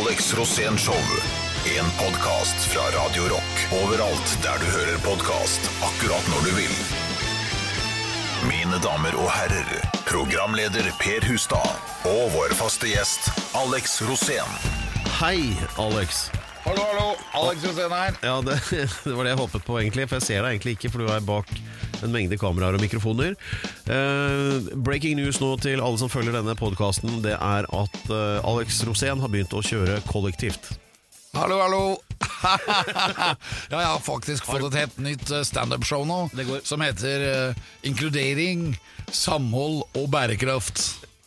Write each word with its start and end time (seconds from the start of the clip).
Alex 0.00 0.34
Rosén 0.34 0.78
Show. 0.78 0.94
En 1.78 1.84
podkast 2.04 2.56
fra 2.56 2.82
Radio 2.82 3.22
Rock. 3.22 3.54
Overalt 3.84 4.38
der 4.42 4.56
du 4.58 4.64
hører 4.64 4.98
podkast, 4.98 5.60
akkurat 5.82 6.28
når 6.32 6.46
du 6.46 6.52
vil. 6.56 6.76
Mine 8.48 8.78
damer 8.84 9.18
og 9.20 9.28
herrer, 9.34 9.68
programleder 10.08 10.88
Per 11.02 11.26
Hustad 11.28 12.08
og 12.08 12.32
vår 12.32 12.54
faste 12.56 12.88
gjest 12.88 13.28
Alex 13.58 13.98
Rosén. 14.08 14.56
Hei, 15.18 15.52
Alex. 15.76 16.30
Hallo, 16.64 16.86
hallo. 16.88 17.12
Alex 17.42 17.68
Rosén 17.68 17.92
her. 17.92 18.16
Ja, 18.22 18.40
det, 18.40 18.60
det 19.04 19.12
var 19.12 19.28
det 19.28 19.34
jeg 19.34 19.42
håpet 19.44 19.66
på, 19.66 19.80
egentlig. 19.82 20.08
For 20.08 20.22
jeg 20.22 20.28
ser 20.30 20.40
deg 20.46 20.56
egentlig 20.56 20.78
ikke, 20.78 20.94
for 20.94 21.04
du 21.04 21.12
er 21.12 21.28
bak 21.34 21.52
en 22.06 22.12
mengde 22.14 22.38
kameraer 22.40 22.76
og 22.78 22.82
mikrofoner. 22.84 23.34
Eh, 23.86 24.70
breaking 24.84 25.18
news 25.20 25.40
nå 25.42 25.54
til 25.62 25.82
alle 25.82 26.00
som 26.00 26.10
følger 26.12 26.36
denne 26.38 26.54
podkasten, 26.58 27.20
det 27.24 27.34
er 27.38 27.68
at 27.68 27.98
eh, 28.10 28.38
Alex 28.48 28.82
Rosén 28.88 29.20
har 29.22 29.32
begynt 29.32 29.54
å 29.56 29.62
kjøre 29.64 30.00
kollektivt. 30.10 30.72
Hallo, 31.32 31.56
hallo. 31.62 31.84
ja, 32.92 33.78
jeg 33.78 33.86
har 33.88 34.02
faktisk 34.04 34.44
fått 34.48 34.66
et 34.68 34.80
helt 34.82 34.98
nytt 35.02 35.30
eh, 35.32 35.44
standup-show 35.48 36.04
nå, 36.08 36.26
Det 36.36 36.44
går. 36.48 36.60
som 36.68 36.82
heter 36.84 37.24
eh, 37.28 37.62
Inkludering, 37.88 38.72
samhold 39.12 39.82
og 39.96 40.10
bærekraft. 40.12 40.82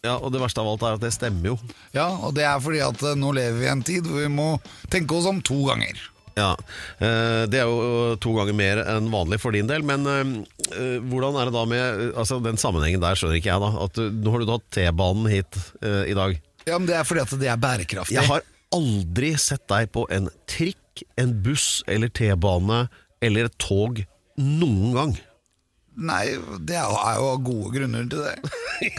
Ja, 0.05 0.19
Og 0.21 0.30
det 0.35 0.41
verste 0.44 0.61
av 0.61 0.69
alt 0.69 0.83
er 0.85 0.99
at 0.99 1.02
det 1.02 1.09
stemmer 1.16 1.55
jo. 1.55 1.55
Ja, 1.95 2.11
og 2.21 2.35
det 2.38 2.45
er 2.45 2.59
fordi 2.61 2.83
at 2.85 3.02
eh, 3.02 3.16
nå 3.17 3.31
lever 3.33 3.57
vi 3.57 3.66
i 3.66 3.71
en 3.73 3.81
tid 3.85 4.05
hvor 4.05 4.21
vi 4.21 4.30
må 4.30 4.49
tenke 4.94 5.17
oss 5.17 5.25
om 5.31 5.41
to 5.41 5.63
ganger. 5.71 5.97
Ja, 6.35 6.52
eh, 6.99 7.45
Det 7.48 7.62
er 7.62 7.70
jo 7.70 8.16
to 8.20 8.34
ganger 8.35 8.55
mer 8.57 8.81
enn 8.84 9.07
vanlig 9.13 9.39
for 9.39 9.55
din 9.55 9.70
del. 9.70 9.85
Men 9.88 10.03
eh, 10.12 10.34
eh, 10.75 10.98
hvordan 11.08 11.38
er 11.39 11.48
det 11.49 11.55
da 11.55 11.63
med 11.70 12.02
altså 12.20 12.41
Den 12.44 12.59
sammenhengen 12.59 13.03
der 13.03 13.16
skjønner 13.16 13.39
ikke 13.39 13.53
jeg. 13.53 13.63
da 13.63 13.85
At 13.85 14.02
Nå 14.20 14.34
har 14.34 14.44
du 14.44 14.49
tatt 14.49 14.67
T-banen 14.75 15.30
hit 15.31 15.61
eh, 15.81 16.03
i 16.11 16.17
dag. 16.17 16.35
Ja, 16.67 16.80
men 16.80 16.89
det 16.89 16.98
er 16.99 17.08
fordi 17.08 17.23
at 17.23 17.35
det 17.39 17.52
er 17.53 17.61
bærekraftig. 17.61 18.17
Jeg 18.17 18.27
har 18.27 18.44
aldri 18.75 19.31
sett 19.39 19.63
deg 19.71 19.91
på 19.95 20.03
en 20.11 20.27
trikk, 20.49 21.05
en 21.21 21.31
buss 21.45 21.84
eller 21.91 22.11
T-bane 22.11 22.86
eller 23.23 23.47
et 23.47 23.58
tog 23.61 24.02
noen 24.36 24.91
gang. 24.97 25.16
Nei, 25.95 26.25
det 26.67 26.75
er 26.75 26.83
jo- 26.89 26.99
er 27.07 27.15
jo 27.21 27.27
gode 27.39 27.69
grunner 27.77 28.03
til 28.11 28.19
det. 28.19 28.35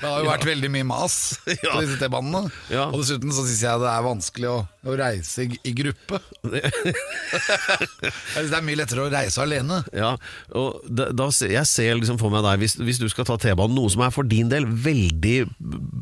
det 0.00 0.04
har 0.04 0.18
jo 0.20 0.28
vært 0.28 0.44
veldig 0.44 0.70
mye 0.74 0.84
mas 0.84 1.14
på 1.46 1.80
disse 1.80 1.96
T-banene. 2.02 2.50
Ja. 2.72 2.90
Og 2.90 3.00
dessuten 3.00 3.32
så 3.32 3.46
syns 3.46 3.62
jeg 3.64 3.80
det 3.80 3.88
er 3.88 4.04
vanskelig 4.04 4.50
å, 4.50 4.58
å 4.84 4.96
reise 5.00 5.46
i, 5.46 5.58
i 5.64 5.72
gruppe. 5.78 6.20
jeg 6.52 8.12
synes 8.34 8.52
det 8.52 8.58
er 8.58 8.66
mye 8.68 8.80
lettere 8.82 9.06
å 9.06 9.10
reise 9.12 9.40
alene. 9.44 9.80
Ja, 9.96 10.12
og 10.52 10.84
da, 10.88 11.08
da, 11.16 11.30
Jeg 11.48 11.66
ser 11.72 11.96
liksom 11.98 12.20
for 12.20 12.32
meg 12.34 12.44
deg 12.44 12.60
hvis, 12.64 12.76
hvis 12.84 13.00
du 13.00 13.08
skal 13.12 13.28
ta 13.28 13.38
T-banen, 13.40 13.76
noe 13.78 13.92
som 13.92 14.04
er 14.04 14.12
for 14.14 14.28
din 14.28 14.52
del 14.52 14.68
veldig 14.68 15.38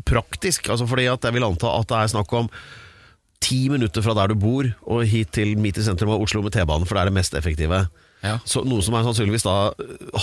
praktisk. 0.08 0.66
Altså 0.72 0.88
fordi 0.90 1.06
at 1.12 1.22
Jeg 1.30 1.38
vil 1.38 1.46
anta 1.46 1.70
at 1.78 1.90
det 1.92 2.00
er 2.02 2.12
snakk 2.16 2.34
om 2.42 2.50
ti 3.42 3.64
minutter 3.70 4.02
fra 4.04 4.14
der 4.14 4.30
du 4.30 4.36
bor 4.38 4.66
og 4.86 5.06
hit 5.08 5.32
til 5.34 5.56
midt 5.58 5.78
i 5.80 5.82
sentrum 5.86 6.12
av 6.14 6.22
Oslo 6.22 6.42
med 6.44 6.54
T-banen, 6.54 6.86
for 6.86 6.94
det 6.94 7.02
er 7.02 7.10
det 7.10 7.16
mest 7.16 7.34
effektive. 7.38 7.80
Ja. 8.22 8.36
Så 8.46 8.62
Noe 8.66 8.82
som 8.86 8.94
er 8.94 9.02
sannsynligvis 9.06 9.44
da 9.46 9.72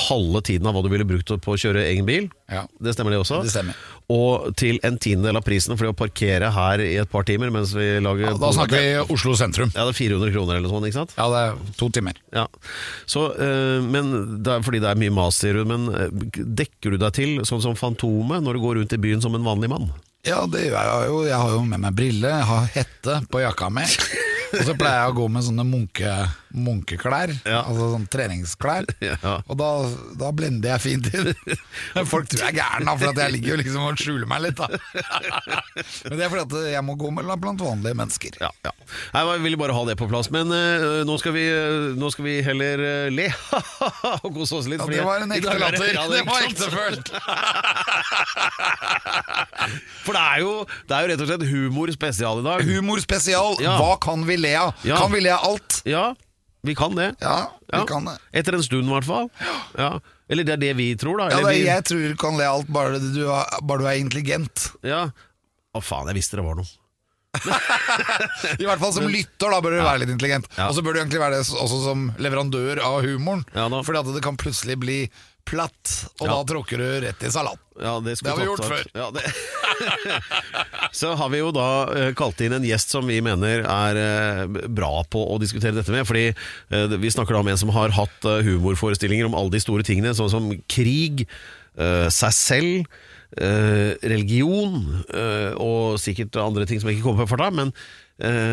halve 0.08 0.42
tiden 0.48 0.68
av 0.70 0.76
hva 0.76 0.84
du 0.86 0.90
ville 0.92 1.08
brukt 1.08 1.32
på 1.44 1.56
å 1.56 1.60
kjøre 1.60 1.84
egen 1.90 2.08
bil. 2.08 2.30
Ja. 2.48 2.64
Det 2.80 2.94
stemmer 2.96 3.12
det 3.14 3.20
også? 3.20 3.42
Det 3.44 3.52
stemmer. 3.52 3.76
Og 4.10 4.48
til 4.58 4.80
en 4.88 4.98
tiendedel 4.98 5.38
av 5.38 5.46
prisen 5.46 5.76
for 5.78 5.92
å 5.92 5.96
parkere 5.98 6.50
her 6.56 6.82
i 6.82 6.94
et 7.02 7.12
par 7.12 7.28
timer 7.28 7.52
mens 7.54 7.76
vi 7.78 7.92
lager 8.02 8.40
Da 8.42 8.52
snakker 8.56 8.80
vi 8.80 9.14
Oslo 9.14 9.36
sentrum. 9.38 9.74
Ja, 9.76 9.84
det 9.84 9.94
er 9.94 10.00
400 10.00 10.34
kroner 10.34 10.58
eller 10.58 10.72
sånt, 10.72 10.88
ikke 10.88 11.02
sant? 11.02 11.14
Ja, 11.20 11.28
det 11.34 11.44
er 11.44 11.76
to 11.82 11.92
timer. 11.94 12.18
Ja, 12.34 12.48
så, 13.10 13.28
eh, 13.36 13.84
men 13.86 14.42
det 14.46 14.56
er 14.56 14.66
fordi 14.66 14.82
det 14.82 14.94
er 14.94 15.02
mye 15.04 15.14
mas, 15.20 15.42
sier 15.44 15.60
du. 15.60 15.66
Men 15.70 15.90
eh, 15.92 16.08
dekker 16.64 16.96
du 16.96 17.02
deg 17.04 17.14
til 17.20 17.36
sånn 17.46 17.62
som 17.68 17.78
Fantomet 17.80 18.42
når 18.46 18.58
du 18.58 18.64
går 18.64 18.80
rundt 18.80 18.96
i 18.96 19.02
byen 19.02 19.22
som 19.22 19.36
en 19.38 19.46
vanlig 19.46 19.70
mann? 19.76 19.92
Ja, 20.28 20.42
det 20.52 20.66
gjør 20.66 20.80
jeg 20.80 21.12
jo. 21.12 21.20
Jeg 21.28 21.38
har 21.44 21.54
jo 21.54 21.62
med 21.68 21.84
meg 21.84 21.96
briller, 21.96 22.42
jeg 22.42 22.50
har 22.50 22.74
hette 22.80 23.22
på 23.32 23.44
jakka 23.44 23.70
mi. 23.72 23.86
Og 24.50 24.64
så 24.66 24.74
pleier 24.78 25.04
jeg 25.04 25.12
å 25.12 25.16
gå 25.20 25.26
med 25.32 25.46
sånne 25.46 25.66
munke, 25.68 26.14
munkeklær, 26.56 27.32
Ja. 27.46 27.60
altså 27.70 27.92
sånn 27.96 28.08
treningsklær. 28.12 28.88
Ja. 29.10 29.40
Og 29.50 29.58
da, 29.60 29.68
da 30.20 30.30
blender 30.36 30.74
jeg 30.76 30.82
fint 30.84 31.08
inn. 31.14 31.32
Folk 32.08 32.28
tror 32.30 32.44
jeg 32.46 32.54
er 32.54 32.58
gæren, 32.60 32.86
da, 32.88 32.94
for 33.00 33.12
at 33.12 33.20
jeg 33.24 33.34
ligger 33.36 33.54
jo 33.54 33.58
liksom 33.62 33.86
og 33.90 34.00
skjuler 34.00 34.28
meg 34.30 34.44
litt. 34.48 34.60
Da. 34.60 34.68
Men 36.10 36.16
det 36.20 36.26
er 36.26 36.32
fordi 36.34 36.44
at 36.46 36.74
jeg 36.76 36.84
må 36.86 36.96
gå 37.00 37.12
med 37.16 37.28
blant 37.42 37.62
vanlige 37.64 37.98
mennesker. 37.98 38.38
Ja, 38.44 38.50
ja. 38.66 38.74
Jeg 39.14 39.42
ville 39.44 39.60
bare 39.60 39.76
ha 39.76 39.84
det 39.88 39.96
på 40.00 40.08
plass. 40.10 40.30
Men 40.34 40.52
uh, 40.54 41.02
nå, 41.08 41.18
skal 41.22 41.34
vi, 41.36 41.46
nå 42.00 42.10
skal 42.14 42.26
vi 42.28 42.36
heller 42.46 42.82
uh, 42.82 43.10
le 43.14 43.28
og 44.24 44.30
kose 44.36 44.60
oss 44.60 44.70
litt. 44.72 44.82
Ja, 44.82 44.90
det 44.90 45.06
var 45.08 45.26
en 45.26 45.36
ekte 45.36 45.54
er 45.56 45.64
latter. 45.64 45.94
ja, 45.94 46.06
det 46.10 46.24
var 46.28 46.48
ektefølt. 46.48 47.14
For 50.06 50.16
det 50.16 50.22
er, 50.24 50.40
jo, 50.44 50.54
det 50.90 50.96
er 50.96 51.04
jo 51.06 51.12
rett 51.14 51.24
og 51.24 51.30
slett 51.30 51.46
humor 51.52 51.92
spesial 51.94 52.42
i 52.42 52.46
dag. 52.48 52.64
Humor 52.70 53.02
spesial. 53.04 53.60
Ja. 53.64 53.76
Hva 53.82 53.98
kan 54.02 54.24
vi 54.28 54.39
le 54.42 54.56
av? 54.60 54.74
Ja. 54.88 54.98
Kan 55.04 55.12
vi 55.16 55.22
le 55.26 55.34
av 55.36 55.46
alt? 55.52 55.82
Ja, 55.90 56.08
vi 56.68 56.76
kan 56.76 56.96
det. 56.98 57.12
Ja, 57.24 57.38
vi 57.70 57.78
Ja. 57.78 57.86
kan 57.88 58.06
det. 58.10 58.18
Etter 58.34 58.58
en 58.58 58.64
stund, 58.66 58.88
i 58.90 58.94
hvert 58.94 59.08
fall. 59.08 59.30
Ja. 59.78 59.94
Eller 60.30 60.44
det 60.46 60.54
er 60.58 60.62
det 60.66 60.74
vi 60.78 60.90
tror, 61.00 61.18
da. 61.22 61.30
Ja, 61.32 61.40
det, 61.44 61.54
vi, 61.56 61.64
jeg 61.66 61.84
tror 61.88 62.04
du 62.12 62.16
kan 62.20 62.36
le 62.38 62.46
alt 62.50 62.68
bare 62.70 63.00
du, 63.00 63.24
er- 63.32 63.62
bare 63.66 63.80
du 63.84 63.88
er 63.88 63.98
intelligent. 64.02 64.72
ja. 64.84 65.10
Å, 65.78 65.82
faen, 65.86 66.08
jeg 66.10 66.18
visste 66.18 66.36
det 66.40 66.44
var 66.48 66.56
noe. 66.58 66.66
I 68.60 68.66
hvert 68.66 68.80
fall 68.82 68.94
som 68.96 69.06
lytter, 69.10 69.52
da 69.54 69.60
bør 69.62 69.76
du 69.78 69.82
være 69.86 70.00
litt 70.02 70.10
intelligent. 70.14 70.48
Ja. 70.58 70.66
Og 70.70 70.76
så 70.78 70.82
bør 70.86 70.96
du 70.98 71.02
egentlig 71.04 71.22
være 71.22 71.38
det 71.38 71.46
også 71.62 71.78
som 71.84 72.08
leverandør 72.18 72.82
av 72.84 73.04
humoren. 73.06 73.44
Ja. 73.54 73.68
Fordi 73.70 74.02
at 74.02 74.10
det 74.16 74.24
kan 74.26 74.40
plutselig 74.40 74.80
bli 74.82 74.98
platt, 75.50 75.96
og 76.20 76.28
Ja. 76.28 76.36
da 76.38 76.44
tråkker 76.54 76.78
du 76.78 76.88
rett 77.04 77.24
i 77.26 77.32
salat. 77.34 77.60
Ja, 77.80 77.98
det, 78.04 78.18
Det 78.22 78.30
har 78.30 78.38
vi 78.38 78.46
gjort 78.46 78.66
før. 78.68 78.86
Ja, 78.94 79.10
det. 79.16 79.24
Så 81.00 81.14
har 81.16 81.30
vi 81.32 81.40
jo 81.42 81.52
da 81.56 81.68
uh, 81.90 82.10
kalt 82.18 82.42
inn 82.44 82.56
en 82.58 82.66
gjest 82.68 82.92
som 82.94 83.08
vi 83.08 83.20
mener 83.24 83.64
er 83.64 84.00
uh, 84.00 84.68
bra 84.68 85.04
på 85.10 85.22
å 85.34 85.38
diskutere 85.42 85.78
dette 85.78 85.94
med. 85.94 86.08
Fordi 86.10 86.26
uh, 86.34 86.98
vi 87.00 87.12
snakker 87.14 87.36
da 87.38 87.44
om 87.44 87.52
en 87.52 87.62
som 87.62 87.72
har 87.76 87.94
hatt 87.96 88.28
humorforestillinger 88.46 89.30
om 89.30 89.38
alle 89.38 89.54
de 89.56 89.64
store 89.64 89.86
tingene, 89.88 90.16
sånn 90.18 90.32
som 90.34 90.52
krig, 90.72 91.28
seg 91.80 92.34
selv, 92.36 92.96
religion 94.04 94.82
og 95.62 96.00
sikkert 96.02 96.36
andre 96.42 96.66
ting 96.68 96.82
som 96.82 96.90
jeg 96.90 96.98
ikke 96.98 97.06
kommer 97.06 97.24
på 97.24 97.30
i 97.30 97.32
farta. 97.38 97.50
Men 97.56 97.72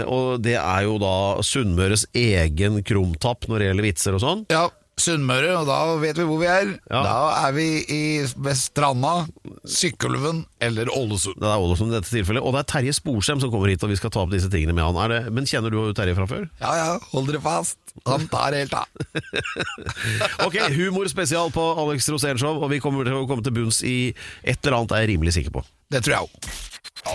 Og 0.07 0.37
det 0.45 0.55
er 0.61 0.85
jo 0.87 0.99
da 1.03 1.41
Sunnmøres 1.43 2.05
egen 2.15 2.83
krumtapp 2.87 3.49
når 3.51 3.59
det 3.65 3.71
gjelder 3.71 3.89
vitser 3.89 4.19
og 4.19 4.23
sånn. 4.23 4.45
Ja, 4.53 4.69
Sunnmøre, 4.97 5.51
og 5.61 5.67
da 5.69 5.79
vet 6.01 6.17
vi 6.17 6.25
hvor 6.25 6.39
vi 6.41 6.47
er. 6.49 6.71
Ja. 6.89 7.03
Da 7.05 7.17
er 7.45 7.53
vi 7.53 7.67
i 7.93 8.01
ved 8.41 8.57
Stranda, 8.57 9.27
Sykkylven 9.69 10.39
eller 10.65 10.89
Ålesund. 10.89 11.37
Det 11.43 11.51
er 11.51 11.61
Ålesund 11.61 11.93
i 11.93 11.99
dette 11.99 12.09
tilfellet. 12.09 12.41
Og 12.41 12.57
det 12.57 12.63
er 12.63 12.71
Terje 12.71 12.95
Sporsem 12.97 13.43
som 13.43 13.53
kommer 13.53 13.69
hit, 13.69 13.85
og 13.85 13.93
vi 13.93 13.99
skal 14.01 14.15
ta 14.15 14.23
opp 14.25 14.33
disse 14.33 14.49
tingene 14.53 14.73
med 14.73 14.87
han. 14.87 14.97
Er 15.05 15.13
det, 15.13 15.21
men 15.37 15.49
kjenner 15.49 15.75
du 15.75 15.93
Terje 15.97 16.17
fra 16.17 16.25
før? 16.31 16.47
Ja 16.63 16.73
ja, 16.81 16.89
hold 17.13 17.29
dere 17.29 17.43
fast. 17.45 17.77
Han 18.09 18.25
tar 18.33 18.57
helt 18.57 18.73
av. 18.77 18.89
Ok, 20.47 20.57
humor 20.77 21.09
spesial 21.13 21.53
på 21.53 21.63
Alex 21.81 22.09
Rosén 22.13 22.41
Show, 22.41 22.61
og 22.63 22.73
vi 22.73 22.81
kommer 22.81 23.05
til 23.09 23.17
å 23.21 23.27
komme 23.29 23.45
til 23.45 23.55
bunns 23.57 23.83
i 23.85 24.15
et 24.45 24.59
eller 24.65 24.81
annet, 24.81 24.97
er 24.97 25.05
jeg 25.05 25.15
rimelig 25.15 25.37
sikker 25.37 25.55
på. 25.59 25.65
Det 25.93 26.05
tror 26.07 26.17
jeg 26.17 26.29
òg. 26.29 26.51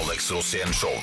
Alex 0.01 0.31
Rosén 0.33 0.73
Show. 0.77 0.97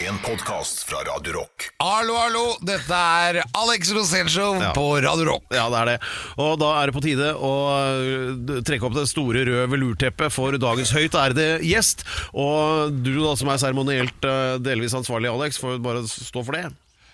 En 0.00 0.18
podkast 0.18 0.82
fra 0.84 0.96
Radio 0.96 1.32
Rock. 1.32 1.68
Hallo, 1.78 2.14
hallo! 2.18 2.42
Dette 2.66 2.94
er 2.96 3.38
Alex 3.56 3.90
Rosénshow 3.94 4.58
Ja. 4.62 4.72
på 4.74 4.96
Radio 5.00 5.24
Rock. 5.24 5.44
Ja, 5.54 5.68
det 5.70 5.78
er 5.78 5.86
det. 5.86 5.98
Og 6.42 6.58
da 6.60 6.70
er 6.82 6.86
det 6.90 6.94
på 6.96 7.02
tide 7.04 7.30
å 7.38 7.52
øh, 7.78 8.62
trekke 8.66 8.84
opp 8.88 8.96
det 8.98 9.06
store 9.08 9.44
røde 9.46 9.68
velurteppet 9.70 10.32
for 10.34 10.58
dagens 10.60 10.90
høyt 10.92 11.14
ærede 11.14 11.46
gjest. 11.64 12.04
Og 12.34 12.92
du 13.06 13.12
da 13.22 13.36
som 13.38 13.48
er 13.54 13.60
seremonielt 13.62 14.26
øh, 14.28 14.58
delvis 14.66 14.96
ansvarlig, 14.98 15.30
Alex, 15.30 15.60
får 15.62 15.78
bare 15.84 16.02
stå 16.10 16.42
for 16.44 16.58
det. 16.58 16.66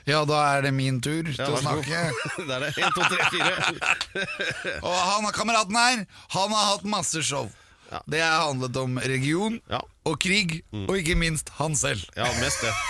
Ja, 0.08 0.24
da 0.24 0.40
er 0.56 0.64
det 0.64 0.72
min 0.74 0.98
tur 1.04 1.28
til 1.28 1.44
å 1.52 1.60
snakke. 1.60 2.06
Det 2.48 2.54
er 2.56 2.64
det. 2.64 2.74
1, 2.80 2.94
2, 2.96 3.02
3, 3.12 3.30
4. 3.36 4.78
Og 4.80 4.94
han 4.96 5.28
kameraten 5.36 5.76
her, 5.76 6.06
han 6.32 6.54
har 6.56 6.70
hatt 6.72 6.88
masse 6.88 7.20
show. 7.22 7.50
Det 8.10 8.20
har 8.22 8.46
handlet 8.46 8.76
om 8.76 8.98
region 9.02 9.60
Ja. 9.70 9.80
og 10.06 10.18
krig, 10.22 10.62
og 10.72 10.96
ikke 10.98 11.16
minst 11.18 11.48
han 11.58 11.74
selv. 11.76 12.02
Ja, 12.16 12.30
mest 12.40 12.60
det. 12.62 12.72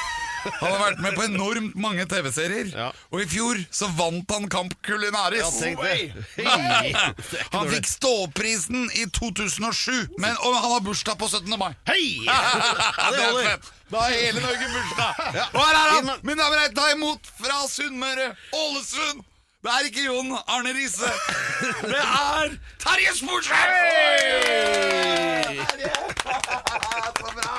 Han 0.40 0.70
har 0.72 0.78
vært 0.80 1.00
med 1.04 1.12
på 1.18 1.24
enormt 1.26 1.74
mange 1.76 2.06
TV-serier, 2.08 2.70
Ja. 2.72 2.86
og 3.12 3.20
i 3.20 3.26
fjor 3.28 3.58
så 3.76 3.90
vant 3.92 4.30
han 4.32 4.46
Kamp 4.48 4.72
Kulinaris. 4.86 5.42
Ja, 5.42 5.50
tenk 5.52 5.82
det. 5.84 6.14
Hei! 6.38 6.46
Det 6.46 6.46
er 6.46 6.86
ikke 6.88 7.42
Han 7.52 7.66
dårlig. 7.66 7.74
fikk 7.74 7.90
Ståprisen 7.90 8.86
i 8.96 9.04
2007, 9.12 10.16
men, 10.16 10.32
og 10.40 10.56
han 10.56 10.70
har 10.72 10.80
bursdag 10.86 11.18
på 11.20 11.28
17. 11.28 11.58
mai. 11.60 11.74
Hei! 11.90 12.06
Ja, 12.24 13.10
det 13.12 13.20
er 13.20 13.26
holder. 13.26 13.50
fett. 13.50 13.68
Da 13.90 14.00
har 14.06 14.16
hele 14.16 14.40
Norge 14.40 14.70
bursdag. 14.72 15.20
Og 15.52 15.60
her 15.60 15.76
er 15.76 15.92
han! 15.98 16.10
Mine 16.24 16.40
damer 16.40 16.56
og 16.56 16.62
herrer, 16.62 16.74
ta 16.78 16.88
imot 16.94 17.30
fra 17.42 17.60
Sunnmøre, 17.68 18.30
Ålesund, 18.56 19.20
Det 19.62 19.70
er 19.70 19.84
ikke 19.84 20.04
Jon 20.04 20.32
Arne 20.48 20.68
Riise. 20.74 21.10
Det 21.82 21.98
er 22.00 22.48
Terje 22.84 23.12
Sporsem! 23.16 23.56
Så 27.20 27.49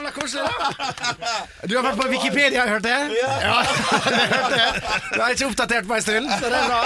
jævla 0.00 0.10
koselig, 0.10 0.42
da. 0.44 1.68
Du 1.68 1.74
har 1.76 1.84
vært 1.84 1.98
på 2.00 2.06
Wikipedia, 2.10 2.60
har 2.60 2.66
jeg 2.66 2.74
hørt 2.74 2.84
det? 2.84 2.98
Ja, 3.20 3.56
det 4.16 4.24
hørte 4.32 4.60
jeg. 4.60 4.82
Du 5.10 5.18
er 5.20 5.34
ikke 5.34 5.48
oppdatert 5.50 5.88
på 5.88 5.96
en 5.96 6.04
stund, 6.04 6.30
så 6.40 6.50
det 6.52 6.60
er 6.60 6.68
bra. 6.70 6.80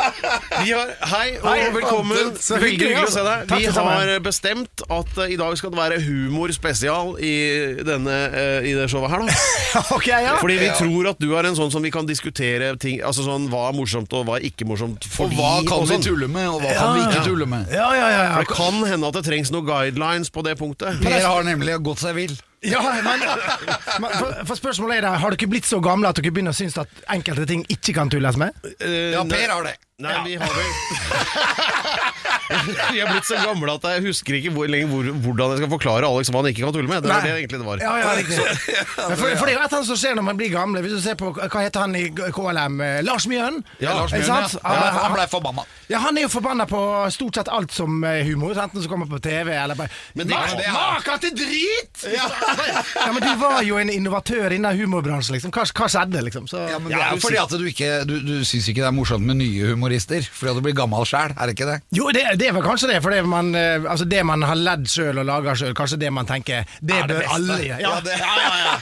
Vi 0.65 0.73
har, 0.75 0.93
hei 1.13 1.27
og 1.39 1.49
Hei, 1.49 1.69
velkommen. 1.75 2.33
så 2.41 2.59
Hyggelig, 2.63 2.97
å 2.99 3.07
se 3.07 3.23
altså. 3.23 3.25
deg. 3.29 3.55
Vi 3.59 3.71
har 3.77 4.13
bestemt 4.25 4.85
at 4.89 5.19
uh, 5.19 5.27
i 5.31 5.39
dag 5.41 5.59
skal 5.61 5.75
det 5.75 5.81
være 5.81 6.01
humorspesial 6.05 7.15
i, 7.23 7.35
denne, 7.87 8.19
uh, 8.35 8.67
i 8.67 8.75
det 8.77 8.89
showet 8.93 9.13
her. 9.15 9.25
da 9.25 9.85
okay, 9.97 10.25
ja. 10.27 10.37
Fordi 10.41 10.59
vi 10.61 10.71
tror 10.79 11.11
at 11.13 11.23
du 11.23 11.31
er 11.39 11.51
en 11.51 11.59
sånn 11.59 11.73
som 11.75 11.85
vi 11.85 11.93
kan 11.95 12.07
diskutere 12.07 12.75
ting 12.81 13.01
Altså 13.05 13.25
sånn 13.27 13.49
hva 13.51 13.69
er 13.71 13.77
morsomt 13.77 14.13
og 14.17 14.27
hva 14.29 14.39
er 14.39 14.47
ikke 14.49 14.67
morsomt. 14.69 15.07
Og 15.23 15.35
hva 15.37 15.57
kan 15.67 15.83
og 15.83 15.87
vi 15.89 15.97
sånn. 15.97 16.07
tulle 16.07 16.29
med, 16.31 16.49
og 16.51 16.63
hva 16.65 16.75
kan 16.79 16.97
vi 16.97 17.05
ikke 17.09 17.27
tulle 17.29 17.49
med? 17.51 17.71
Ja, 17.75 17.91
ja, 17.97 18.09
ja. 18.13 18.25
Det 18.41 18.51
kan 18.55 18.81
hende 18.89 19.11
at 19.11 19.19
det 19.19 19.25
trengs 19.29 19.53
noen 19.55 19.69
guidelines 19.69 20.33
på 20.35 20.45
det 20.47 20.57
punktet. 20.61 21.01
Per 21.05 21.29
har 21.29 21.47
nemlig 21.47 21.79
gått 21.85 22.03
seg 22.03 22.19
vill. 22.19 22.37
Ja 22.65 22.81
men, 23.05 23.21
men 24.01 24.11
for, 24.17 24.35
for 24.49 24.59
spørsmålet 24.59 24.97
er 24.99 25.07
da, 25.07 25.15
Har 25.21 25.35
dere 25.35 25.49
blitt 25.53 25.69
så 25.69 25.81
gamle 25.85 26.09
at 26.09 26.17
dere 26.21 26.33
begynner 26.35 26.55
å 26.55 26.57
synes 26.57 26.79
at 26.81 27.03
enkelte 27.13 27.45
ting 27.51 27.65
ikke 27.73 27.95
kan 27.97 28.13
tulles 28.13 28.39
med? 28.41 28.57
Uh, 28.81 29.13
Ja, 29.15 29.25
Per 29.29 29.53
har 29.53 29.67
det. 29.69 29.77
Nei, 30.05 30.15
vi 30.27 30.35
har 30.41 30.51
vel 30.51 30.71
Vi 32.49 33.01
er 33.01 33.09
blitt 33.11 33.27
så 33.29 33.39
gamle 33.45 33.75
at 33.79 33.85
jeg 33.95 34.03
husker 34.09 34.37
ikke 34.39 34.51
hvor, 34.55 34.69
lenger 34.71 34.91
hvor, 34.93 35.09
hvordan 35.25 35.55
jeg 35.55 35.63
skal 35.63 35.71
forklare 35.73 36.09
Alex 36.09 36.31
hva 36.33 36.43
han 36.43 36.51
ikke 36.51 36.65
kan 36.67 36.75
tulle 36.77 36.91
med. 36.91 37.03
Det 37.05 37.11
var 37.13 37.23
Nei. 37.23 37.31
det 37.31 37.37
egentlig 37.41 37.61
det 37.63 37.69
var. 37.69 37.83
Ja, 37.85 37.95
ja, 38.03 38.11
riktig. 38.19 38.39
For, 39.15 39.31
for 39.39 39.47
det 39.47 39.53
er 39.53 39.59
jo 39.59 39.63
et 39.63 39.67
eller 39.67 39.79
annet 39.79 39.89
som 39.89 39.99
skjer 40.01 40.15
når 40.19 40.25
man 40.27 40.39
blir 40.39 40.51
gamle. 40.53 40.81
Hvis 40.85 40.95
du 40.97 41.01
ser 41.05 41.17
på, 41.21 41.31
Hva 41.37 41.63
heter 41.65 41.85
han 41.85 41.95
i 41.99 42.05
KLM? 42.15 42.77
Eh, 42.85 42.99
Lars 43.07 43.27
Mjøen? 43.31 43.61
Ja, 43.83 43.95
Lars 43.99 44.13
Mjøen, 44.15 44.29
ja. 44.29 44.49
Han- 44.65 44.99
Han 45.05 45.15
ble 45.17 45.27
forbanna. 45.33 45.65
Ja, 45.93 45.99
Han 46.05 46.17
er 46.19 46.25
jo 46.27 46.31
forbanna 46.33 46.67
på 46.71 46.81
stort 47.15 47.37
sett 47.41 47.49
alt 47.53 47.73
som 47.75 48.03
er 48.09 48.23
humor, 48.25 48.55
enten 48.57 48.83
som 48.83 48.91
kommer 48.91 49.07
på 49.11 49.21
TV 49.25 49.53
eller 49.55 49.75
bare 49.79 49.91
Men 50.15 50.27
det- 50.29 50.37
Ma- 50.37 50.99
er- 51.05 51.19
til 51.25 51.35
drit! 51.37 52.05
Ja. 52.15 53.13
men 53.13 53.23
Du 53.23 53.35
var 53.41 53.63
jo 53.63 53.77
en 53.79 53.91
innovatør 53.91 54.53
innen 54.53 54.77
humorbransjen, 54.79 55.35
liksom. 55.37 55.53
Hva, 55.55 55.65
hva 55.71 55.89
skjedde, 55.91 56.23
liksom? 56.27 56.49
Så, 56.51 56.63
Ja, 56.71 56.79
men 56.79 56.91
det 56.93 57.01
er 57.01 57.15
jo 57.15 57.21
fordi 57.23 57.39
at 57.43 57.51
du 57.55 57.65
ikke 57.71 57.91
Du, 58.09 58.15
du 58.25 58.35
syns 58.45 58.69
ikke 58.71 58.83
det 58.83 58.89
er 58.91 58.97
morsomt 58.97 59.25
med 59.27 59.37
nye 59.41 59.71
humorister, 59.73 60.23
fordi 60.33 60.51
at 60.55 60.59
du 60.59 60.65
blir 60.67 60.77
gammel 60.77 61.05
sjæl, 61.09 61.35
er 61.37 61.47
det 61.51 61.55
ikke 61.59 61.69
det? 61.71 61.79
Jo, 61.97 62.09
det, 62.15 62.25
det 62.41 62.49
er 62.49 62.53
vel 62.57 62.63
kanskje 62.67 62.89
det, 62.93 63.01
for 63.05 63.11
det 63.15 63.23
man, 63.29 63.55
eh, 63.55 63.83
altså 63.91 64.07
det 64.09 64.23
man 64.27 64.43
har 64.43 64.57
ledd 64.59 64.87
sjøl 64.91 65.19
og 65.23 65.27
laga 65.29 65.55
sjøl, 65.59 65.75
kanskje 65.77 65.99
det 66.05 66.13
man 66.13 66.27
tenker 66.27 66.65
Det 66.81 66.95
Er 66.95 67.07
det 67.07 67.17
bør 67.17 67.23
beste. 67.25 67.35
alle 67.35 67.59
gjøre. 67.69 67.81
Ja, 67.81 67.91
Ja, 67.95 68.01
det- 68.01 68.19
ja, 68.19 68.35
ja, 68.39 68.57
ja. 68.65 68.79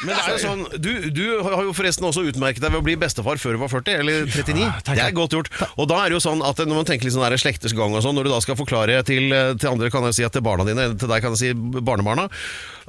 Men 0.00 0.14
det 0.16 0.22
er 0.24 0.30
jo 0.32 0.40
sånn, 0.40 0.62
du, 0.80 1.10
du 1.12 1.24
har 1.44 1.62
jo 1.66 1.72
forresten 1.76 2.06
også 2.08 2.22
utmerket 2.30 2.62
deg 2.64 2.72
ved 2.72 2.80
å 2.80 2.84
bli 2.86 2.94
bestefar 2.96 3.36
før 3.36 3.52
du 3.52 3.58
var 3.60 3.68
40, 3.68 3.98
eller 4.00 4.22
39. 4.32 4.62
Ja, 4.64 4.94
det 4.96 5.02
er 5.04 5.12
godt 5.12 5.34
gjort. 5.36 5.50
Og 5.76 5.88
da 5.90 5.98
er 6.00 6.08
det 6.08 6.16
jo 6.16 6.22
sånn 6.24 6.40
at 6.46 6.56
når 6.64 6.78
man 6.78 6.88
tenker 6.88 7.04
litt 7.04 7.12
sånn 7.12 7.24
der 7.28 7.36
slekters 7.40 7.74
gang 7.76 7.92
og 7.92 8.00
sånn, 8.04 8.16
når 8.16 8.24
du 8.24 8.30
da 8.32 8.40
skal 8.40 8.56
forklare 8.56 8.96
til, 9.04 9.28
til 9.60 9.68
andre, 9.68 9.90
kan 9.92 10.06
jeg 10.08 10.16
si 10.16 10.24
at 10.24 10.32
til 10.32 10.40
barna 10.46 10.64
dine, 10.64 10.86
til 10.96 11.10
deg 11.10 11.20
kan 11.20 11.36
jeg 11.36 11.42
si 11.42 11.80
barnebarna, 11.84 12.30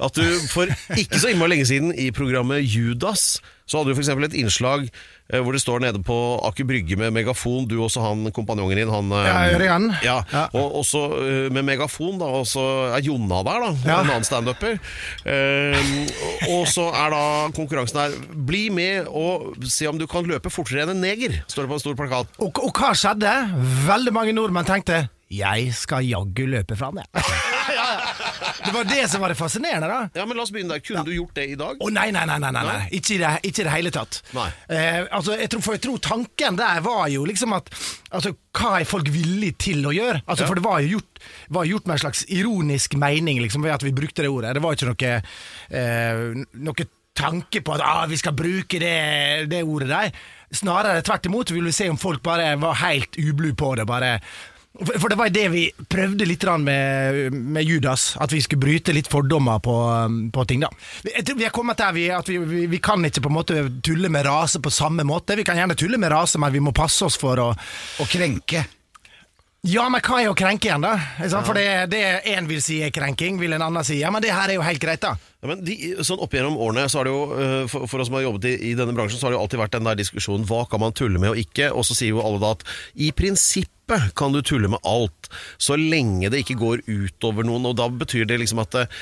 at 0.00 0.16
du 0.16 0.24
for 0.48 0.72
ikke 0.96 1.20
så 1.20 1.28
innmari 1.34 1.52
lenge 1.58 1.68
siden 1.68 1.92
i 2.00 2.08
programmet 2.16 2.64
Judas, 2.64 3.42
så 3.72 3.80
hadde 3.80 3.94
du 3.96 4.00
eksempel 4.02 4.26
et 4.28 4.36
innslag 4.36 4.84
eh, 4.86 5.40
hvor 5.40 5.56
det 5.56 5.62
står 5.64 5.80
nede 5.86 6.02
på 6.04 6.16
Aker 6.50 6.66
Brygge 6.68 6.98
med 7.00 7.14
megafon, 7.16 7.64
du 7.70 7.78
og 7.80 7.86
også 7.88 8.04
han 8.04 8.26
kompanjongen 8.36 8.76
din, 8.82 8.92
han 8.92 9.08
eh, 9.16 9.26
Ja, 9.30 9.38
Ørjan. 9.56 9.88
Ja, 10.04 10.18
Ja. 10.32 10.44
og 10.52 10.76
også 10.82 11.02
eh, 11.22 11.46
med 11.56 11.64
megafon, 11.66 12.18
da, 12.20 12.28
og 12.42 12.44
så 12.50 12.66
er 12.92 13.02
Jonna 13.08 13.40
der, 13.48 13.64
da, 13.64 13.72
Ja. 13.88 13.98
en 14.04 14.12
annen 14.12 14.28
standuper. 14.28 14.76
Eh, 15.24 15.90
og 16.52 16.66
så 16.68 16.90
er 16.92 17.14
da 17.16 17.22
konkurransen 17.56 18.00
her 18.02 18.14
Bli 18.52 18.66
med 18.74 19.08
og 19.08 19.54
se 19.70 19.86
om 19.88 19.98
du 20.00 20.06
kan 20.10 20.26
løpe 20.28 20.50
fortere 20.52 20.84
enn 20.84 20.92
en 20.96 21.02
neger, 21.04 21.40
står 21.48 21.64
det 21.66 21.72
på 21.72 21.78
en 21.80 21.84
stor 21.86 21.96
plakat. 21.98 22.36
Og, 22.42 22.60
og 22.60 22.76
hva 22.76 22.92
skjedde? 22.98 23.32
Veldig 23.88 24.12
mange 24.14 24.34
nordmenn 24.36 24.66
tenkte 24.68 25.06
Jeg 25.32 25.70
skal 25.78 26.04
jaggu 26.04 26.44
løpe 26.52 26.76
fram, 26.76 26.98
jeg. 27.00 27.24
Det 28.64 28.72
var 28.74 28.84
det 28.88 29.10
som 29.10 29.22
var 29.22 29.32
det 29.32 29.36
fascinerende, 29.38 29.88
da. 29.90 30.20
Ja, 30.20 30.26
men 30.26 30.38
La 30.38 30.44
oss 30.44 30.52
begynne 30.54 30.76
der. 30.76 30.82
Kunne 30.84 31.04
du 31.06 31.12
gjort 31.14 31.34
det 31.36 31.46
i 31.52 31.56
dag? 31.58 31.80
Å 31.82 31.90
nei, 31.92 32.08
nei, 32.14 32.24
nei, 32.28 32.38
nei, 32.42 32.52
nei, 32.54 32.62
nei. 32.68 32.78
Ikke, 32.98 33.16
i 33.16 33.18
det, 33.22 33.32
ikke 33.48 33.64
i 33.64 33.66
det 33.66 33.74
hele 33.74 33.92
tatt. 33.94 34.20
Nei. 34.36 34.48
Eh, 34.72 35.02
altså, 35.10 35.36
jeg 35.40 35.50
tror, 35.52 35.64
for 35.66 35.76
jeg 35.78 35.84
tror 35.86 36.00
tanken 36.04 36.58
der 36.60 36.80
var 36.84 37.04
jo 37.12 37.26
liksom 37.28 37.56
at 37.58 37.70
altså, 38.10 38.34
Hva 38.52 38.74
er 38.80 38.88
folk 38.88 39.08
villige 39.12 39.58
til 39.68 39.86
å 39.88 39.94
gjøre? 39.96 40.22
Altså, 40.26 40.44
Ja. 40.44 40.50
For 40.50 40.58
det 40.58 40.64
var 40.66 40.80
jo 40.84 40.96
gjort, 40.98 41.22
var 41.54 41.68
gjort 41.68 41.86
med 41.86 41.96
en 41.98 42.04
slags 42.06 42.24
ironisk 42.28 42.96
mening 43.00 43.40
liksom, 43.44 43.62
ved 43.64 43.76
at 43.76 43.86
vi 43.86 43.94
brukte 43.96 44.24
det 44.24 44.32
ordet. 44.32 44.54
Det 44.58 44.62
var 44.64 44.76
ikke 44.76 44.90
noe, 44.92 45.14
eh, 45.82 46.26
noe 46.66 46.90
tanke 47.16 47.60
på 47.60 47.74
at 47.76 47.82
ah, 47.84 48.04
vi 48.08 48.16
skal 48.20 48.34
bruke 48.36 48.80
det, 48.80 49.48
det 49.52 49.62
ordet 49.64 49.90
der. 49.90 50.14
Snarere 50.52 51.04
tvert 51.04 51.28
imot 51.28 51.52
vi 51.52 51.72
se 51.72 51.88
om 51.92 52.00
folk 52.00 52.22
bare 52.24 52.54
var 52.60 52.76
helt 52.82 53.16
ublu 53.20 53.52
på 53.56 53.74
det. 53.76 53.86
bare 53.88 54.18
for 54.72 55.08
det 55.08 55.16
var 55.20 55.28
det 55.28 55.48
vi 55.52 55.62
prøvde 55.88 56.24
litt 56.24 56.44
med, 56.58 57.32
med 57.32 57.64
Judas, 57.64 58.16
at 58.16 58.32
vi 58.32 58.40
skulle 58.40 58.62
bryte 58.62 58.94
litt 58.96 59.10
fordommer 59.12 59.60
på, 59.60 59.74
um, 60.08 60.30
på 60.32 60.44
ting. 60.48 60.64
da 60.64 60.70
Jeg 61.04 61.26
tror 61.28 61.36
Vi 61.38 61.44
er 61.44 61.52
kommet 61.52 61.78
der 61.78 61.92
vi, 61.92 62.06
at 62.10 62.28
vi, 62.28 62.38
vi, 62.38 62.66
vi 62.72 62.80
kan 62.80 63.04
ikke 63.04 63.20
på 63.20 63.28
en 63.28 63.36
måte 63.36 63.64
tulle 63.84 64.08
med 64.08 64.24
rase 64.26 64.62
på 64.64 64.72
samme 64.72 65.04
måte. 65.04 65.36
Vi 65.36 65.44
kan 65.44 65.60
gjerne 65.60 65.76
tulle 65.76 66.00
med 66.00 66.10
rase, 66.10 66.40
men 66.40 66.52
vi 66.52 66.64
må 66.64 66.72
passe 66.72 67.04
oss 67.04 67.20
for 67.20 67.38
å 67.38 67.50
Å 67.52 68.06
krenke. 68.08 68.64
Ja, 69.68 69.84
men 69.92 70.00
hva 70.02 70.22
er 70.22 70.32
å 70.32 70.34
krenke 70.34 70.66
igjen, 70.66 70.82
da? 70.82 70.96
For 71.44 71.54
det, 71.54 71.92
det 71.92 72.02
en 72.32 72.48
vil 72.48 72.62
si 72.64 72.80
er 72.82 72.90
krenking, 72.90 73.36
vil 73.38 73.52
en 73.54 73.62
annen 73.62 73.86
si 73.86 74.00
ja, 74.00 74.10
men 74.10 74.24
det 74.24 74.32
her 74.34 74.50
er 74.50 74.58
jo 74.58 74.64
helt 74.66 74.82
greit, 74.82 75.04
da. 75.04 75.14
Ja, 75.42 75.48
men 75.50 75.64
de, 75.66 75.74
sånn 76.06 76.20
Opp 76.22 76.36
gjennom 76.36 76.54
årene 76.62 76.84
så 76.86 77.00
har 77.00 77.08
det 77.08 77.12
jo, 77.16 77.22
eh, 77.34 77.64
for, 77.70 77.88
for 77.90 77.98
oss 78.02 78.06
som 78.06 78.14
har 78.14 78.22
jobbet 78.28 78.44
i, 78.46 78.54
i 78.70 78.74
denne 78.78 78.94
bransjen, 78.94 79.18
så 79.18 79.26
har 79.26 79.32
det 79.34 79.40
jo 79.40 79.42
alltid 79.42 79.58
vært 79.64 79.74
den 79.74 79.88
der 79.88 79.98
diskusjonen 79.98 80.46
hva 80.46 80.60
kan 80.70 80.78
man 80.84 80.94
tulle 80.94 81.18
med 81.18 81.32
og 81.34 81.40
ikke. 81.42 81.72
Og 81.74 81.82
så 81.88 81.96
sier 81.98 82.12
jo 82.14 82.22
alle 82.22 82.38
da 82.42 82.52
at 82.54 82.62
i 82.94 83.08
prinsippet 83.10 84.12
kan 84.16 84.32
du 84.32 84.38
tulle 84.46 84.70
med 84.70 84.78
alt, 84.88 85.26
så 85.60 85.74
lenge 85.76 86.30
det 86.30 86.44
ikke 86.44 86.54
går 86.62 86.84
utover 86.86 87.44
noen. 87.44 87.66
Og 87.72 87.74
da 87.76 87.88
betyr 87.90 88.28
det 88.30 88.38
liksom 88.38 88.62
at 88.62 88.78
eh, 88.84 88.94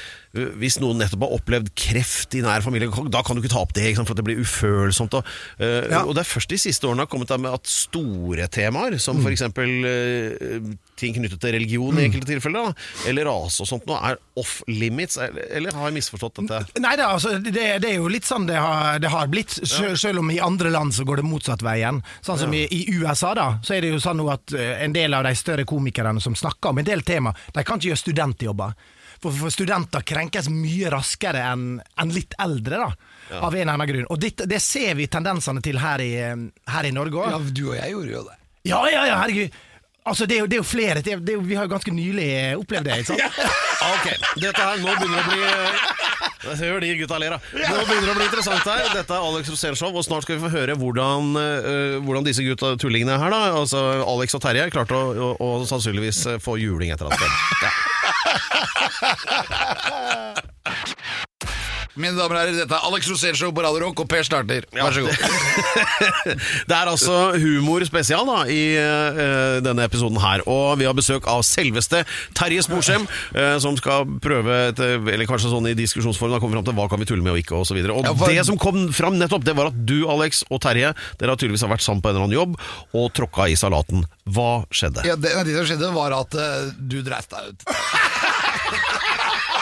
hvis 0.59 0.81
noen 0.81 1.05
nettopp 1.05 1.29
har 1.29 1.37
opplevd 1.37 1.69
kreft 1.79 2.35
i 2.39 2.43
nær 2.47 2.65
familie, 2.65 2.89
da 3.13 3.21
kan 3.27 3.37
du 3.37 3.45
ikke 3.45 3.53
ta 3.53 3.61
opp 3.61 3.77
det, 3.77 3.91
for 4.01 4.17
det 4.17 4.25
blir 4.27 4.41
ufølsomt. 4.41 5.21
Og, 5.21 5.29
eh, 5.61 5.91
Ja. 5.93 6.07
og 6.07 6.17
det 6.17 6.25
er 6.25 6.33
først 6.33 6.57
de 6.57 6.63
siste 6.65 6.89
årene 6.89 7.05
har 7.05 7.13
kommet 7.13 7.29
der 7.29 7.45
med 7.45 7.53
at 7.61 7.69
store 7.69 8.49
temaer, 8.49 8.97
som 8.97 9.21
eksempel 9.29 9.77
eh, 9.85 10.73
ting 11.01 11.17
knyttet 11.17 11.41
til 11.43 11.55
religion 11.57 11.99
i 11.99 12.07
enkelte 12.07 12.29
tilfeller, 12.31 12.71
da, 12.71 12.89
eller 13.11 13.29
rase 13.29 13.65
og 13.65 13.71
sånt, 13.71 13.89
nå 13.89 13.97
er 13.97 14.21
off 14.41 14.61
limits, 14.69 15.19
eller, 15.21 15.49
eller 15.57 15.77
har 15.77 15.91
jeg 15.91 15.99
misforstått 15.99 16.43
dette? 16.43 16.81
Nei 16.85 16.95
da, 17.01 17.11
altså, 17.17 17.37
det, 17.43 17.55
det 17.83 17.91
er 17.91 17.99
jo 17.99 18.11
litt 18.13 18.29
sånn 18.29 18.47
det 18.51 18.61
har, 18.61 19.01
det 19.03 19.11
har 19.13 19.33
blitt, 19.33 19.57
selv, 19.63 19.97
selv 20.01 20.23
om 20.23 20.31
i 20.33 20.41
andre 20.45 20.73
land 20.73 20.95
så 20.97 21.07
går 21.09 21.23
det 21.23 21.27
motsatt 21.29 21.65
veien. 21.67 22.03
Sånn 22.27 22.41
som 22.45 22.55
i, 22.57 22.67
i 22.71 22.85
USA, 23.01 23.35
da, 23.37 23.49
så 23.65 23.77
er 23.77 23.85
det 23.85 23.95
jo 23.95 24.01
sånn 24.03 24.21
nå 24.21 24.31
at 24.33 24.55
eh, 24.57 24.77
en 24.85 24.95
del 24.97 25.17
av 25.17 25.27
de 25.27 25.35
større 25.39 25.67
komikerne 25.69 26.21
som 26.23 26.37
snakker 26.39 26.73
om 26.75 26.81
en 26.83 26.89
del 26.89 27.05
tema, 27.07 27.35
de 27.55 27.65
kan 27.65 27.81
ikke 27.81 27.93
gjøre 27.93 28.05
studentjobber. 28.05 28.75
For, 29.21 29.37
for 29.37 29.53
studenter 29.53 30.05
krenkes 30.07 30.49
mye 30.49 30.89
raskere 30.93 31.43
enn 31.51 31.65
en 32.01 32.13
litt 32.15 32.33
eldre, 32.41 32.79
da. 32.81 33.17
Av 33.41 33.53
en 33.55 33.61
eller 33.61 33.75
annen 33.77 33.91
grunn. 33.91 34.07
Og 34.11 34.21
det, 34.21 34.33
det 34.49 34.59
ser 34.65 34.97
vi 34.99 35.11
tendensene 35.13 35.61
til 35.63 35.79
her 35.79 36.03
i, 36.03 36.15
her 36.73 36.89
i 36.89 36.93
Norge 36.97 37.21
òg. 37.21 37.35
Ja, 37.35 37.41
du 37.53 37.65
og 37.69 37.77
jeg 37.77 37.93
gjorde 37.93 38.15
jo 38.15 38.23
det. 38.31 38.39
Ja, 38.69 38.81
ja, 38.93 39.05
ja, 39.09 39.19
herregud. 39.23 39.55
Altså, 40.09 40.25
det 40.27 40.37
er 40.39 40.41
jo, 40.41 40.47
det 40.49 40.55
er 40.57 40.61
jo 40.63 40.65
flere 40.65 41.03
det 41.05 41.13
er, 41.13 41.19
det 41.21 41.35
er, 41.35 41.39
Vi 41.45 41.55
har 41.59 41.65
jo 41.67 41.71
ganske 41.75 41.93
nylig 41.93 42.29
eh, 42.33 42.57
opplevd 42.59 42.85
det. 42.89 42.97
ikke 43.03 43.13
sant? 43.13 43.21
Ok, 43.91 44.07
dette 44.41 44.61
her, 44.61 44.77
nå 44.81 44.87
begynner 44.97 45.17
det 45.17 45.23
å 45.25 45.27
bli 45.31 45.41
Hør 46.41 46.57
hører 46.57 46.81
de 46.81 46.97
gutta 46.97 47.19
ler, 47.21 47.31
da. 47.35 47.39
Nå 47.53 47.85
begynner 47.85 48.07
det 48.09 48.15
å 48.15 48.17
bli 48.17 48.25
interessant 48.31 48.65
her. 48.65 48.81
Dette 48.97 49.13
er 49.13 49.21
Alex 49.29 49.45
Rosénshow, 49.53 49.93
og 49.93 50.01
snart 50.07 50.25
skal 50.25 50.37
vi 50.39 50.45
få 50.47 50.53
høre 50.55 50.73
hvordan, 50.81 51.37
uh, 51.37 52.01
hvordan 52.07 52.25
disse 52.25 52.41
gutta 52.47 52.69
tullingene 52.81 53.19
her, 53.21 53.31
da, 53.33 53.41
altså 53.61 53.81
Alex 54.09 54.35
og 54.39 54.43
Terje, 54.45 54.71
klarte 54.73 54.95
å, 54.97 55.01
å, 55.13 55.37
å 55.37 55.49
sannsynligvis 55.69 56.19
eh, 56.33 56.41
få 56.41 56.57
juling 56.61 56.91
et 56.95 57.01
eller 57.01 57.13
annet 57.13 57.21
sted. 57.21 57.33
Ja. 57.61 57.71
Mine 62.01 62.17
damer 62.17 62.37
og 62.37 62.41
herrer, 62.41 62.57
dette 62.57 62.77
er 62.77 62.87
Alex 62.89 63.09
Rosén-show 63.11 63.51
på 63.53 63.63
Radio 63.65 63.83
Rock, 63.85 64.01
og 64.01 64.09
Per 64.09 64.25
starter. 64.25 64.65
Vær 64.73 64.95
så 64.95 65.03
god. 65.05 65.17
Det 66.71 66.77
er 66.77 66.89
altså 66.89 67.17
humor 67.43 67.85
spesial 67.89 68.25
da, 68.29 68.39
i 68.49 68.61
eh, 68.81 69.59
denne 69.65 69.85
episoden 69.85 70.21
her. 70.23 70.45
Og 70.49 70.79
vi 70.81 70.89
har 70.89 70.97
besøk 70.97 71.29
av 71.31 71.43
selveste 71.47 72.03
Terje 72.37 72.65
Sporsem, 72.65 73.05
eh, 73.35 73.57
som 73.63 73.77
skal 73.79 74.09
prøve, 74.23 74.57
et, 74.71 74.81
eller 74.81 75.29
kanskje 75.29 75.53
sånn 75.53 75.69
i 75.71 75.77
diskusjonsform, 75.79 76.33
da 76.33 76.41
komme 76.43 76.57
fram 76.57 76.67
til 76.69 76.79
hva 76.79 76.89
kan 76.93 77.03
vi 77.03 77.09
tulle 77.11 77.25
med 77.27 77.35
og 77.35 77.43
ikke, 77.43 77.59
og 77.61 77.69
så. 77.69 77.77
Og 77.77 78.05
Ja, 78.07 78.15
for- 78.15 78.33
det 78.33 78.47
som 78.49 78.59
kom 78.61 78.89
fram 78.97 79.19
nettopp, 79.21 79.45
det 79.45 79.57
var 79.59 79.71
at 79.73 79.79
du, 79.87 79.99
Alex 80.11 80.45
og 80.49 80.63
Terje, 80.65 80.95
dere 81.21 81.35
har 81.35 81.41
tydeligvis 81.41 81.67
vært 81.69 81.85
sammen 81.85 82.01
på 82.01 82.11
en 82.11 82.17
eller 82.17 82.29
annen 82.31 82.39
jobb, 82.39 82.57
og 82.97 83.13
tråkka 83.17 83.51
i 83.51 83.59
salaten. 83.61 84.07
Hva 84.31 84.65
skjedde? 84.73 85.05
Ja, 85.05 85.19
det, 85.21 85.35
det 85.45 85.59
som 85.59 85.69
skjedde, 85.69 85.93
var 85.95 86.15
at 86.17 86.35
uh, 86.39 86.71
du 86.79 87.01
dreit 87.05 87.29
deg 87.31 87.53
ut. 87.53 87.61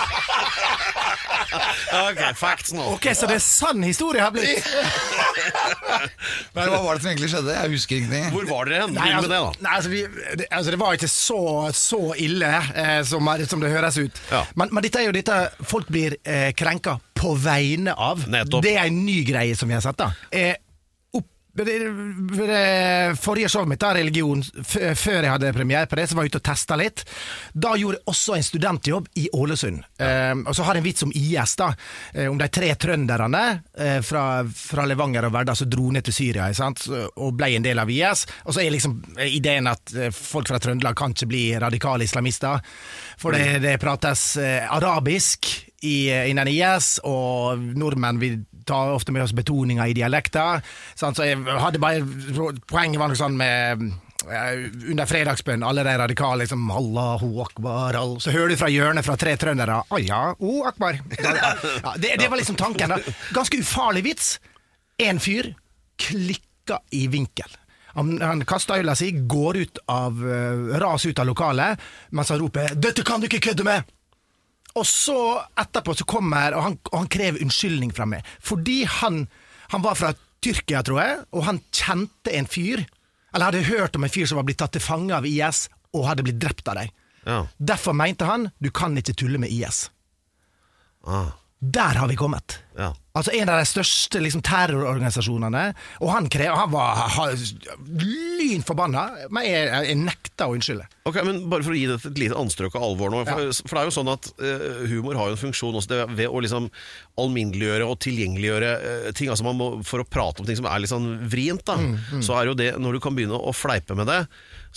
Ok, 1.53 2.21
facts 2.37 2.73
nå. 2.77 2.85
Ok, 2.95 3.09
Så 3.17 3.29
det 3.31 3.39
er 3.39 3.45
sann 3.45 3.83
historie 3.87 4.23
har 4.23 4.33
blitt? 4.35 4.65
Men 6.55 6.69
hva 6.69 6.81
var 6.85 6.99
det 6.99 7.03
som 7.03 7.11
egentlig 7.13 7.31
skjedde? 7.33 7.55
Jeg 7.57 7.73
husker 7.75 8.01
ingenting. 8.01 8.29
Hvor 8.35 8.49
var 8.51 8.69
dere 8.71 8.85
hen? 8.85 8.95
Nei, 8.97 9.09
Begynn 9.09 9.19
altså, 9.19 9.29
med 9.29 9.35
det, 9.35 9.41
da. 9.41 9.65
nei 9.67 9.75
altså, 9.79 9.93
vi, 9.93 10.03
det, 10.43 10.49
altså, 10.51 10.75
det 10.75 10.81
var 10.83 10.99
ikke 10.99 11.11
så, 11.13 11.41
så 11.79 12.01
ille 12.29 12.53
eh, 12.85 13.01
som, 13.09 13.33
som 13.49 13.65
det 13.65 13.73
høres 13.73 13.99
ut. 14.01 14.23
Ja. 14.33 14.45
Men, 14.61 14.73
men 14.75 14.87
dette 14.87 15.03
er 15.03 15.09
jo 15.09 15.17
dette 15.17 15.41
folk 15.73 15.91
blir 15.93 16.19
eh, 16.23 16.51
krenka 16.59 16.99
på 17.19 17.35
vegne 17.43 17.95
av. 17.99 18.27
Nettopp. 18.31 18.63
Det 18.65 18.77
er 18.79 18.87
en 18.91 19.05
ny 19.07 19.21
greie 19.27 19.57
som 19.59 19.71
vi 19.71 19.77
har 19.79 19.85
sett. 19.85 19.99
da 19.99 20.13
eh, 20.31 20.55
forrige 23.19 23.51
showet 23.51 23.69
mitt, 23.71 23.81
da, 23.83 23.93
Religion, 23.97 24.43
før 24.65 25.23
jeg 25.23 25.33
hadde 25.33 25.53
premiere 25.57 25.89
på 25.91 25.99
det, 25.99 26.09
så 26.09 26.19
var 26.19 26.27
jeg 26.27 26.35
ute 26.35 26.41
og 26.43 26.47
testa 26.49 26.79
litt. 26.79 27.05
Da 27.53 27.75
gjorde 27.79 27.99
jeg 27.99 28.13
også 28.13 28.37
en 28.37 28.47
studentjobb 28.47 29.09
i 29.19 29.29
Ålesund. 29.37 29.83
Eh, 29.99 30.35
og 30.45 30.55
så 30.57 30.67
har 30.67 30.79
jeg 30.79 30.85
en 30.85 30.89
vits 30.89 31.07
om 31.07 31.15
IS, 31.15 31.57
da. 31.59 31.73
Eh, 32.15 32.29
om 32.31 32.39
de 32.39 32.49
tre 32.53 32.73
trønderne 32.81 33.45
eh, 33.79 34.01
fra, 34.07 34.25
fra 34.47 34.87
Levanger 34.89 35.29
og 35.29 35.35
Verdal 35.35 35.59
som 35.59 35.71
dro 35.71 35.91
ned 35.95 36.07
til 36.09 36.17
Syria 36.17 36.49
sant? 36.57 36.87
og 36.89 37.37
ble 37.37 37.53
en 37.57 37.65
del 37.65 37.81
av 37.81 37.91
IS. 37.91 38.27
Og 38.47 38.55
så 38.55 38.63
er 38.63 38.75
liksom 38.75 38.99
ideen 39.25 39.71
at 39.71 39.95
eh, 39.95 40.13
folk 40.15 40.51
fra 40.51 40.61
Trøndelag 40.63 40.97
kan 40.99 41.15
ikke 41.15 41.31
bli 41.31 41.45
radikale 41.61 42.07
islamister. 42.09 42.63
For 43.19 43.35
det, 43.35 43.61
det 43.65 43.79
prates 43.83 44.31
eh, 44.41 44.65
arabisk 44.65 45.51
i, 45.87 46.11
innen 46.31 46.51
IS, 46.51 46.97
og 47.07 47.61
nordmenn 47.79 48.19
vil 48.23 48.41
ta 48.69 48.81
ofte 48.95 49.15
med 49.15 49.25
oss 49.25 49.35
betoninger 49.37 49.89
i 49.91 49.97
dialekter. 49.97 50.63
Sånn, 50.99 51.17
Så 51.17 51.27
jeg 51.27 51.41
hadde 51.47 51.81
bare 51.83 52.05
Poenget 52.69 53.01
var 53.01 53.11
noe 53.11 53.19
sånn 53.19 53.37
med 53.39 53.85
eh, 54.29 54.67
under 54.91 55.09
fredagsbønn, 55.09 55.65
alle 55.67 55.85
de 55.87 55.95
radikale 56.01 56.45
liksom 56.45 56.69
Allahu 56.71 57.31
akbar 57.45 57.99
all. 57.99 58.19
Så 58.21 58.35
hører 58.35 58.53
du 58.53 58.61
fra 58.61 58.71
hjørnet 58.73 59.07
fra 59.07 59.17
tre 59.21 59.37
trøndere 59.41 59.81
Å 59.89 60.03
ja, 60.03 60.23
oh, 60.39 60.67
akbar. 60.69 61.01
Ja, 61.19 61.95
det, 61.97 62.17
det 62.21 62.29
var 62.29 62.41
liksom 62.41 62.59
tanken. 62.61 62.95
da 62.95 63.01
Ganske 63.37 63.61
ufarlig 63.63 64.05
vits. 64.11 64.37
En 64.99 65.21
fyr 65.23 65.55
klikka 65.99 66.81
i 66.95 67.07
vinkel. 67.11 67.51
Han, 67.99 68.21
han 68.23 68.45
kaster 68.47 68.83
øla 68.83 68.95
si, 68.99 69.11
går 69.11 69.57
ut 69.57 69.79
av 69.91 70.19
uh, 70.23 70.75
ras 70.79 71.07
ut 71.07 71.19
av 71.19 71.27
lokalet, 71.27 71.81
mens 72.15 72.31
han 72.31 72.39
roper 72.39 72.75
'Dette 72.75 73.03
kan 73.07 73.21
du 73.21 73.27
ikke 73.27 73.49
kødde 73.51 73.67
med!' 73.67 73.98
Og 74.79 74.87
så 74.87 75.19
etterpå 75.59 75.97
så 75.99 76.07
kommer 76.09 76.55
Og 76.55 76.63
han, 76.63 76.79
og 76.93 76.99
han 77.01 77.11
krever 77.11 77.43
unnskyldning 77.43 77.91
fra 77.97 78.07
meg. 78.07 78.27
Fordi 78.45 78.85
han, 78.99 79.25
han 79.75 79.85
var 79.85 79.99
fra 79.99 80.13
Tyrkia, 80.45 80.85
tror 80.87 81.01
jeg, 81.03 81.19
og 81.35 81.49
han 81.49 81.59
kjente 81.75 82.31
en 82.39 82.47
fyr 82.47 82.85
Eller 83.33 83.49
hadde 83.49 83.65
hørt 83.67 83.97
om 83.99 84.07
en 84.07 84.13
fyr 84.13 84.29
som 84.31 84.39
var 84.39 84.47
blitt 84.47 84.61
tatt 84.63 84.77
til 84.77 84.85
fange 84.85 85.13
av 85.17 85.27
IS 85.27 85.67
og 85.97 86.05
hadde 86.07 86.25
blitt 86.25 86.39
drept 86.41 86.69
av 86.69 86.77
dem. 86.79 86.91
Ja. 87.25 87.39
Derfor 87.57 87.95
mente 87.97 88.27
han 88.29 88.51
du 88.61 88.69
kan 88.73 88.97
ikke 89.01 89.15
tulle 89.17 89.41
med 89.41 89.53
IS. 89.53 89.89
Ah, 91.05 91.33
Der 91.61 91.97
har 92.01 92.09
vi 92.09 92.17
kommet. 92.17 92.59
Ja. 92.79 92.93
Altså 93.19 93.33
En 93.35 93.49
av 93.51 93.59
de 93.59 93.67
største 93.67 94.21
liksom, 94.23 94.45
terrororganisasjonene. 94.47 95.63
Og 96.07 96.11
han, 96.15 96.29
krev, 96.31 96.53
han 96.55 96.71
var 96.71 97.01
ha- 97.17 97.25
lynforbanna, 98.39 99.05
men 99.35 99.47
jeg, 99.49 99.65
jeg 99.89 99.97
nekta 100.05 100.47
å 100.47 100.55
unnskylde. 100.55 100.87
Ok, 101.09 101.19
men 101.27 101.41
Bare 101.51 101.67
for 101.67 101.75
å 101.75 101.79
gi 101.79 101.89
det 101.91 101.97
et 101.99 102.21
lite 102.21 102.39
anstrøk 102.39 102.77
av 102.79 102.85
alvor 102.87 103.11
nå. 103.11 103.25
For, 103.27 103.51
for 103.65 103.75
det 103.75 103.83
er 103.83 103.89
jo 103.91 103.97
sånn 103.97 104.13
at 104.13 104.29
uh, 104.39 104.85
humor 104.93 105.19
har 105.19 105.33
jo 105.33 105.39
en 105.39 105.43
funksjon 105.43 105.81
også 105.81 105.91
det, 105.91 106.01
ved 106.21 106.31
å 106.31 106.43
liksom 106.45 106.69
alminneliggjøre 107.19 107.89
og 107.89 107.99
tilgjengeliggjøre 108.07 108.71
uh, 108.85 109.09
ting. 109.19 109.33
altså 109.33 109.49
man 109.49 109.59
må, 109.59 109.71
For 109.89 110.05
å 110.05 110.07
prate 110.07 110.45
om 110.45 110.49
ting 110.49 110.61
som 110.61 110.69
er 110.71 110.85
litt 110.85 110.93
sånn 110.93 111.11
vrient, 111.33 111.65
da, 111.67 111.81
så 112.23 112.39
er 112.39 112.53
jo 112.53 112.57
det 112.59 112.71
når 112.79 112.99
du 112.99 113.03
kan 113.03 113.19
begynne 113.19 113.39
å 113.39 113.55
fleipe 113.57 113.99
med 113.99 114.07
det, 114.11 114.23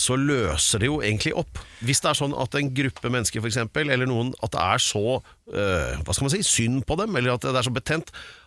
så 0.02 0.16
løser 0.18 0.82
det 0.82 0.88
jo 0.88 1.02
egentlig 1.04 1.34
opp. 1.38 1.60
Hvis 1.84 2.00
det 2.02 2.10
er 2.10 2.18
sånn 2.18 2.34
at 2.40 2.56
en 2.58 2.70
gruppe 2.74 3.12
mennesker, 3.12 3.44
for 3.44 3.52
eksempel, 3.52 3.92
eller 3.92 4.08
noen, 4.10 4.32
at 4.42 4.54
det 4.56 4.62
er 4.64 4.82
så 4.82 5.04
eh, 5.20 6.00
hva 6.00 6.16
skal 6.16 6.26
man 6.26 6.34
si, 6.34 6.40
synd 6.48 6.86
på 6.88 6.96
dem, 7.02 7.12
eller 7.20 7.36
at 7.36 7.44
det 7.44 7.52
er 7.52 7.68
så 7.68 7.74
betent 7.76 7.91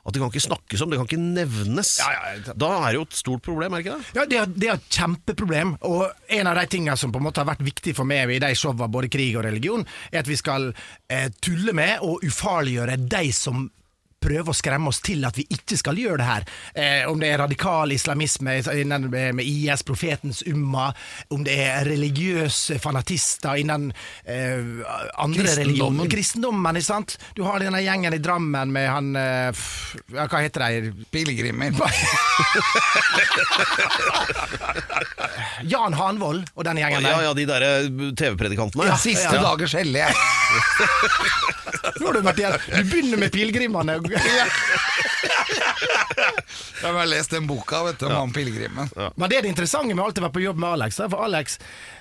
at 0.05 0.13
det 0.13 0.21
kan 0.21 0.29
ikke 0.29 0.45
snakkes 0.45 0.83
om, 0.85 0.91
det 0.93 0.99
kan 1.01 1.09
ikke 1.09 1.21
nevnes. 1.23 1.95
Ja, 2.03 2.11
ja, 2.13 2.55
Da 2.61 2.71
er 2.77 2.91
det 2.91 2.99
jo 2.99 3.07
et 3.07 3.17
stort 3.17 3.45
problem, 3.47 3.73
er 3.73 3.81
det 3.81 3.87
ikke 3.87 3.97
det? 3.97 4.17
Ja, 4.19 4.25
det 4.29 4.41
er, 4.41 4.51
det 4.53 4.69
er 4.69 4.75
et 4.81 4.91
kjempeproblem. 4.99 5.77
Og 5.89 6.03
en 6.39 6.51
av 6.51 6.59
de 6.61 6.67
tingene 6.75 6.97
som 7.01 7.13
på 7.15 7.23
en 7.23 7.27
måte 7.29 7.41
har 7.41 7.49
vært 7.49 7.65
viktig 7.65 7.95
for 7.97 8.09
meg 8.09 8.35
i 8.35 8.41
de 8.43 8.53
showene, 8.59 8.91
både 8.93 9.13
krig 9.13 9.33
og 9.39 9.47
religion, 9.47 9.87
er 10.13 10.21
at 10.21 10.29
vi 10.29 10.37
skal 10.41 10.69
eh, 11.09 11.31
tulle 11.41 11.73
med 11.77 12.05
og 12.05 12.25
ufarliggjøre 12.27 13.01
de 13.01 13.25
som 13.33 13.65
prøver 14.25 14.51
å 14.51 14.57
skremme 14.57 14.89
oss 14.91 15.01
til 15.05 15.25
at 15.29 15.37
vi 15.39 15.45
ikke 15.53 15.77
skal 15.81 15.99
gjøre 16.01 16.19
det 16.23 16.29
her. 16.29 16.43
Eh, 16.75 17.03
om 17.11 17.21
det 17.21 17.29
er 17.35 17.39
radikal 17.45 17.93
islamisme 17.95 18.57
innen, 18.81 19.09
med 19.13 19.45
IS, 19.45 19.83
profetens 19.87 20.43
umma, 20.49 20.91
om 21.35 21.45
det 21.47 21.57
er 21.67 21.85
religiøse 21.89 22.79
fanatister 22.83 23.61
innen 23.61 23.91
eh, 24.25 24.59
andre 25.21 25.49
religioner. 25.61 26.09
Kristendommen, 26.13 26.77
ikke 26.81 26.89
sant? 26.91 27.19
Du 27.37 27.45
har 27.47 27.61
denne 27.63 27.83
gjengen 27.85 28.15
i 28.17 28.23
Drammen 28.25 28.73
med 28.73 28.89
han 28.89 29.13
eh, 29.19 29.65
ja, 30.15 30.27
Hva 30.31 30.41
heter 30.45 30.65
de? 30.65 30.93
Pilegrimer. 31.13 31.75
Jan 35.65 35.95
Hanvold 35.97 36.49
og 36.55 36.65
den 36.67 36.79
gjengen 36.81 37.03
Ja, 37.05 37.17
der. 37.17 37.23
ja, 37.29 37.35
de 37.37 37.45
derre 37.49 37.71
TV-predikantene. 38.19 38.89
Ja, 38.91 38.97
Siste 39.01 39.37
ja. 39.37 39.43
dagers 39.45 39.75
hellige. 39.77 40.09
Nå 42.01 42.09
har 42.09 42.17
du 42.17 42.21
vært 42.25 42.41
igjen. 42.41 42.57
Du 42.65 42.91
begynner 42.91 43.21
med 43.21 43.33
pilegrimene. 43.35 43.99
Jeg 46.83 46.93
har 46.95 47.07
lest 47.09 47.33
den 47.35 47.47
boka 47.49 47.83
vet 47.89 47.99
du, 48.01 48.07
om 48.07 48.13
han 48.19 48.33
pilegrimen. 48.35 48.91
Men 49.17 49.31
det 49.31 49.39
er 49.41 49.47
det 49.47 49.55
interessante 49.55 49.95
med 49.95 50.05
alltid 50.05 50.23
å 50.25 50.29
være 50.29 50.37
på 50.39 50.45
jobb 50.47 50.61
med 50.63 50.77
Alex. 50.77 51.01
For 51.09 51.25
Alex 51.27 51.59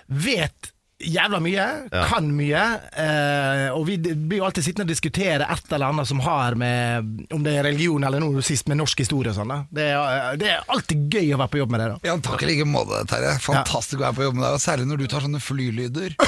vet 0.07 0.69
jævla 1.03 1.39
mye, 1.43 1.63
Ja. 1.91 2.03
kan 2.07 2.29
mye. 2.31 2.61
Eh, 2.95 3.65
og 3.75 3.85
vi 3.89 3.97
blir 3.97 4.37
jo 4.39 4.45
alltid 4.47 4.63
sittende 4.63 4.85
og 4.87 4.91
diskutere 4.93 5.47
et 5.51 5.73
eller 5.73 5.89
annet 5.91 6.07
som 6.07 6.19
har 6.23 6.55
med 6.55 7.25
Om 7.33 7.43
det 7.43 7.57
er 7.59 7.63
religion 7.67 8.03
eller 8.07 8.19
noe 8.23 8.41
sist 8.45 8.69
med 8.71 8.77
norsk 8.79 8.99
historie 9.03 9.33
og 9.33 9.35
sånn. 9.35 9.51
Det, 9.73 9.89
er- 9.91 10.37
det 10.39 10.47
er 10.53 10.63
alltid 10.71 11.09
gøy 11.11 11.33
å 11.35 11.41
være 11.41 11.51
på 11.51 11.59
jobb 11.59 11.71
med 11.75 11.79
det. 11.83 11.87
da 11.89 11.97
Ja, 12.07 12.15
takk 12.23 12.43
i 12.43 12.45
like 12.53 12.65
måte, 12.69 13.03
Terje. 13.09 13.33
Fantastisk 13.43 13.99
å 13.99 14.05
være 14.05 14.15
på 14.15 14.23
jobb 14.29 14.35
med 14.39 14.43
deg. 14.45 14.53
Og 14.53 14.63
særlig 14.63 14.87
når 14.87 14.97
du 15.03 15.07
tar 15.07 15.21
sånne 15.27 15.41
flylyder. 15.43 16.15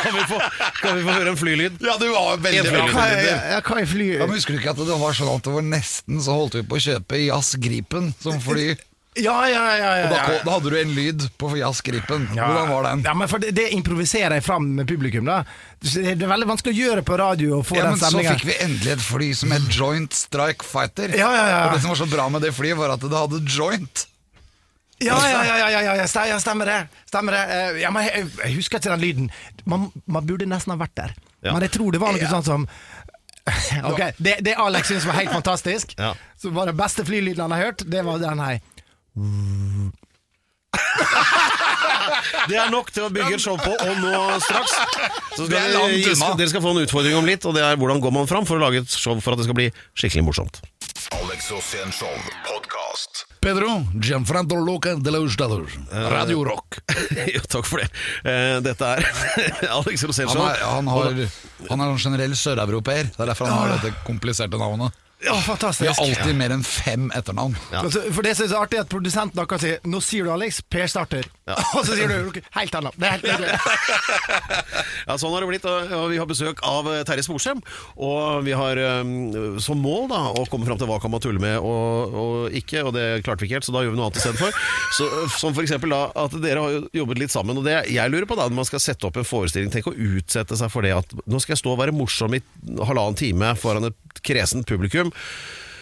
Kan 0.00 0.14
vi, 0.16 0.26
få, 0.30 0.40
kan 0.80 0.96
vi 0.96 1.02
få 1.04 1.14
høre 1.18 1.32
en 1.34 1.40
flylyd? 1.40 1.80
Ja, 1.84 1.96
du 2.00 2.06
var 2.12 2.36
veldig 2.40 2.70
bra. 2.72 2.84
Flylyder. 2.90 3.40
ja, 3.54 3.58
hva 3.66 3.80
er 3.82 3.88
fly... 3.90 4.06
Ja, 4.16 4.26
men 4.28 4.38
Husker 4.38 4.56
du 4.56 4.60
ikke 4.62 4.74
at 4.74 4.84
det 4.88 5.00
var 5.00 5.16
sånn 5.18 5.32
at 5.34 5.48
det 5.48 5.56
var 5.56 5.66
nesten 5.66 6.22
så 6.24 6.36
holdt 6.38 6.56
vi 6.60 6.64
på 6.70 6.78
å 6.78 6.84
kjøpe 6.86 7.20
Jazz 7.26 7.56
Gripen 7.60 8.12
som 8.22 8.40
fly? 8.44 8.72
Ja, 9.18 9.48
ja, 9.50 9.62
ja. 9.76 9.86
ja, 9.98 10.04
Og 10.06 10.12
da, 10.12 10.18
da 10.46 10.52
hadde 10.54 10.70
du 10.70 10.76
en 10.78 10.92
lyd 10.94 11.24
på 11.40 11.50
Jazz 11.58 11.80
Gripen. 11.84 12.28
Ja. 12.36 12.46
Hvordan 12.46 12.68
var 12.70 12.86
den? 12.86 13.02
Ja, 13.08 13.14
men 13.18 13.28
for 13.28 13.42
det, 13.42 13.50
det 13.58 13.66
improviserer 13.74 14.38
jeg 14.38 14.46
fram 14.46 14.68
med 14.78 14.86
publikum. 14.88 15.26
da 15.26 15.40
Det 15.82 16.14
er 16.14 16.30
veldig 16.30 16.46
vanskelig 16.52 16.76
å 16.76 16.78
gjøre 16.78 17.04
på 17.08 17.18
radio 17.18 17.56
og 17.58 17.66
få 17.66 17.80
Ja, 17.80 17.88
den 17.88 17.98
men 17.98 18.04
så 18.04 18.22
fikk 18.22 18.46
vi 18.46 18.54
endelig 18.62 18.94
et 18.94 19.02
fly 19.02 19.32
som 19.36 19.50
het 19.56 19.66
Joint 19.74 20.14
Strike 20.14 20.66
Fighter. 20.66 21.10
Ja, 21.18 21.32
ja, 21.34 21.48
ja. 21.50 21.60
Og 21.66 21.74
det 21.74 21.82
som 21.82 21.92
var 21.92 22.00
så 22.04 22.08
bra 22.12 22.28
med 22.30 22.46
det 22.46 22.54
flyet, 22.56 22.78
var 22.78 22.94
at 22.94 23.02
det 23.02 23.10
hadde 23.18 23.42
joint. 23.50 24.06
Ja, 25.00 25.16
ja, 25.16 25.42
ja, 25.44 25.54
ja, 25.56 25.68
ja, 25.70 25.80
ja, 25.80 25.94
ja, 26.02 26.06
ste- 26.10 26.26
ja 26.28 26.36
stemmer 26.42 26.68
det. 26.68 26.78
Stemmer 27.08 27.32
det. 27.32 27.42
Eh, 27.56 27.80
Ja, 27.80 27.90
men 27.90 28.04
jeg, 28.04 28.26
jeg 28.44 28.54
husker 28.58 28.78
ikke 28.82 28.90
den 28.92 29.00
lyden. 29.00 29.30
Man, 29.64 29.86
man 30.06 30.26
burde 30.28 30.44
nesten 30.50 30.74
ha 30.74 30.78
vært 30.80 30.94
der. 30.98 31.14
Ja. 31.42 31.54
Men 31.54 31.62
jeg 31.64 31.72
tror 31.78 31.92
det 31.94 32.00
var 32.02 32.12
noe 32.12 32.28
sånt 32.28 32.44
som 32.50 32.66
Ok, 33.90 34.00
Det, 34.26 34.34
det 34.44 34.54
Alex 34.60 34.90
syntes 34.92 35.06
var 35.08 35.16
helt 35.16 35.32
fantastisk, 35.32 35.94
Ja. 35.98 36.12
som 36.36 36.52
var 36.54 36.68
den 36.68 36.76
beste 36.76 37.04
flylyden 37.08 37.40
han 37.46 37.54
har 37.56 37.70
hørt, 37.70 37.86
det 37.88 38.04
var 38.04 38.20
den 38.20 38.38
her. 38.44 38.60
Det 42.48 42.56
er 42.58 42.70
nok 42.72 42.90
til 42.94 43.04
å 43.06 43.10
bygge 43.12 43.36
et 43.36 43.42
show 43.42 43.56
på, 43.60 43.70
og 43.74 43.98
nå 44.02 44.12
straks 44.44 44.72
så 45.36 45.46
skal 45.46 45.88
vi. 45.90 46.02
Dere 46.38 46.48
skal 46.50 46.62
få 46.64 46.72
en 46.74 46.82
utfordring 46.84 47.16
om 47.18 47.26
litt, 47.28 47.44
og 47.48 47.54
det 47.56 47.62
er 47.64 47.78
hvordan 47.80 48.00
går 48.02 48.12
man 48.14 48.28
fram 48.30 48.46
for 48.48 48.58
å 48.58 48.62
lage 48.64 48.82
et 48.84 48.90
show 48.92 49.18
for 49.22 49.34
at 49.34 49.40
det 49.42 49.46
skal 49.48 49.56
bli 49.58 49.68
skikkelig 49.98 50.24
morsomt. 50.28 50.60
Alex 51.20 51.50
Rosén 51.52 51.90
Show 51.94 52.12
podkast. 52.46 52.59
Pedro 53.40 53.86
Gianfranco 53.94 54.56
Loca 54.56 54.94
de 54.96 55.10
los 55.10 55.30
Estados. 55.30 55.70
Radio 55.90 56.44
Rock. 56.44 56.82
jo, 57.34 57.40
takk 57.48 57.64
for 57.64 57.80
det. 57.80 57.88
Eh, 58.24 58.58
Dette 58.60 58.84
er 58.84 59.06
Alex 59.78 60.04
Rosén 60.04 60.28
Han 60.28 60.88
han 60.90 61.28
han 61.70 61.80
er 61.80 61.86
en 61.88 61.98
generell 62.00 62.36
søreuropeer. 62.36 63.08
Det 63.14 63.24
er 63.24 63.32
derfor 63.32 63.48
han 63.48 63.62
har 63.64 63.78
dette 63.78 63.96
kompliserte 64.04 64.60
navnet. 64.60 64.92
Ja, 65.20 65.36
Vi 65.80 65.86
har 65.86 65.98
alltid 66.00 66.36
mer 66.36 66.52
enn 66.54 66.62
fem 66.64 67.10
etternavn. 67.12 67.56
Ja. 67.72 67.82
Altså, 67.84 68.02
For 68.14 68.24
det 68.24 68.32
som 68.38 68.46
er 68.46 68.52
så 68.54 68.60
artig, 68.62 68.78
at 68.80 68.88
produsenten 68.88 69.40
akkurat 69.42 69.60
sier 69.60 69.78
'Nå 69.84 70.00
sier 70.00 70.24
du 70.24 70.32
Alex, 70.32 70.62
Per 70.62 70.86
Starter'. 70.88 71.28
Og 71.76 71.84
så 71.84 71.92
sier 71.96 72.08
du 72.08 72.40
helt 72.56 72.74
annet. 72.74 72.96
Det 72.96 73.06
er 73.06 73.16
helt 73.18 73.28
nydelig. 73.28 73.58
Ja, 75.10 75.16
sånn 75.18 75.32
har 75.32 75.42
det 75.42 75.48
blitt, 75.48 75.64
og 75.66 76.10
vi 76.12 76.18
har 76.20 76.26
besøk 76.28 76.60
av 76.66 76.86
eh, 76.90 77.00
Terje 77.08 77.24
Sporsem. 77.24 77.60
Og 77.96 78.44
vi 78.46 78.52
har 78.54 78.78
eh, 78.78 79.08
som 79.62 79.80
mål 79.82 80.06
da 80.12 80.20
å 80.36 80.44
komme 80.50 80.68
fram 80.68 80.78
til 80.78 80.86
hva 80.90 81.00
kan 81.02 81.10
man 81.10 81.22
tulle 81.24 81.40
med 81.42 81.56
og, 81.58 82.14
og 82.14 82.56
ikke, 82.56 82.84
og 82.86 82.94
det 82.94 83.22
klarte 83.24 83.42
vi 83.42 83.48
ikke 83.48 83.58
helt, 83.58 83.66
så 83.66 83.74
da 83.74 83.82
gjør 83.82 83.94
vi 83.96 84.00
noe 84.00 84.08
annet 84.10 84.20
istedenfor. 84.20 84.54
Så, 84.96 85.06
som 85.38 85.54
for 85.56 85.62
eksempel 85.64 85.92
da 85.94 86.00
at 86.18 86.34
dere 86.42 86.62
har 86.62 86.86
jobbet 86.96 87.20
litt 87.22 87.32
sammen, 87.32 87.58
og 87.60 87.66
det 87.66 87.76
jeg 87.90 88.12
lurer 88.12 88.26
på 88.28 88.36
da, 88.38 88.48
når 88.50 88.60
man 88.60 88.68
skal 88.68 88.82
sette 88.82 89.06
opp 89.08 89.18
en 89.20 89.26
forestilling, 89.26 89.70
tenk 89.72 89.88
å 89.90 89.94
utsette 89.94 90.58
seg 90.58 90.70
for 90.72 90.86
det 90.86 90.92
at 90.96 91.14
nå 91.30 91.40
skal 91.42 91.54
jeg 91.54 91.62
stå 91.62 91.74
og 91.74 91.80
være 91.82 91.94
morsom 91.96 92.34
i 92.36 92.42
halvannen 92.84 93.18
time 93.18 93.52
foran 93.58 93.88
et 93.90 94.22
kresent 94.26 94.66
publikum. 94.68 95.09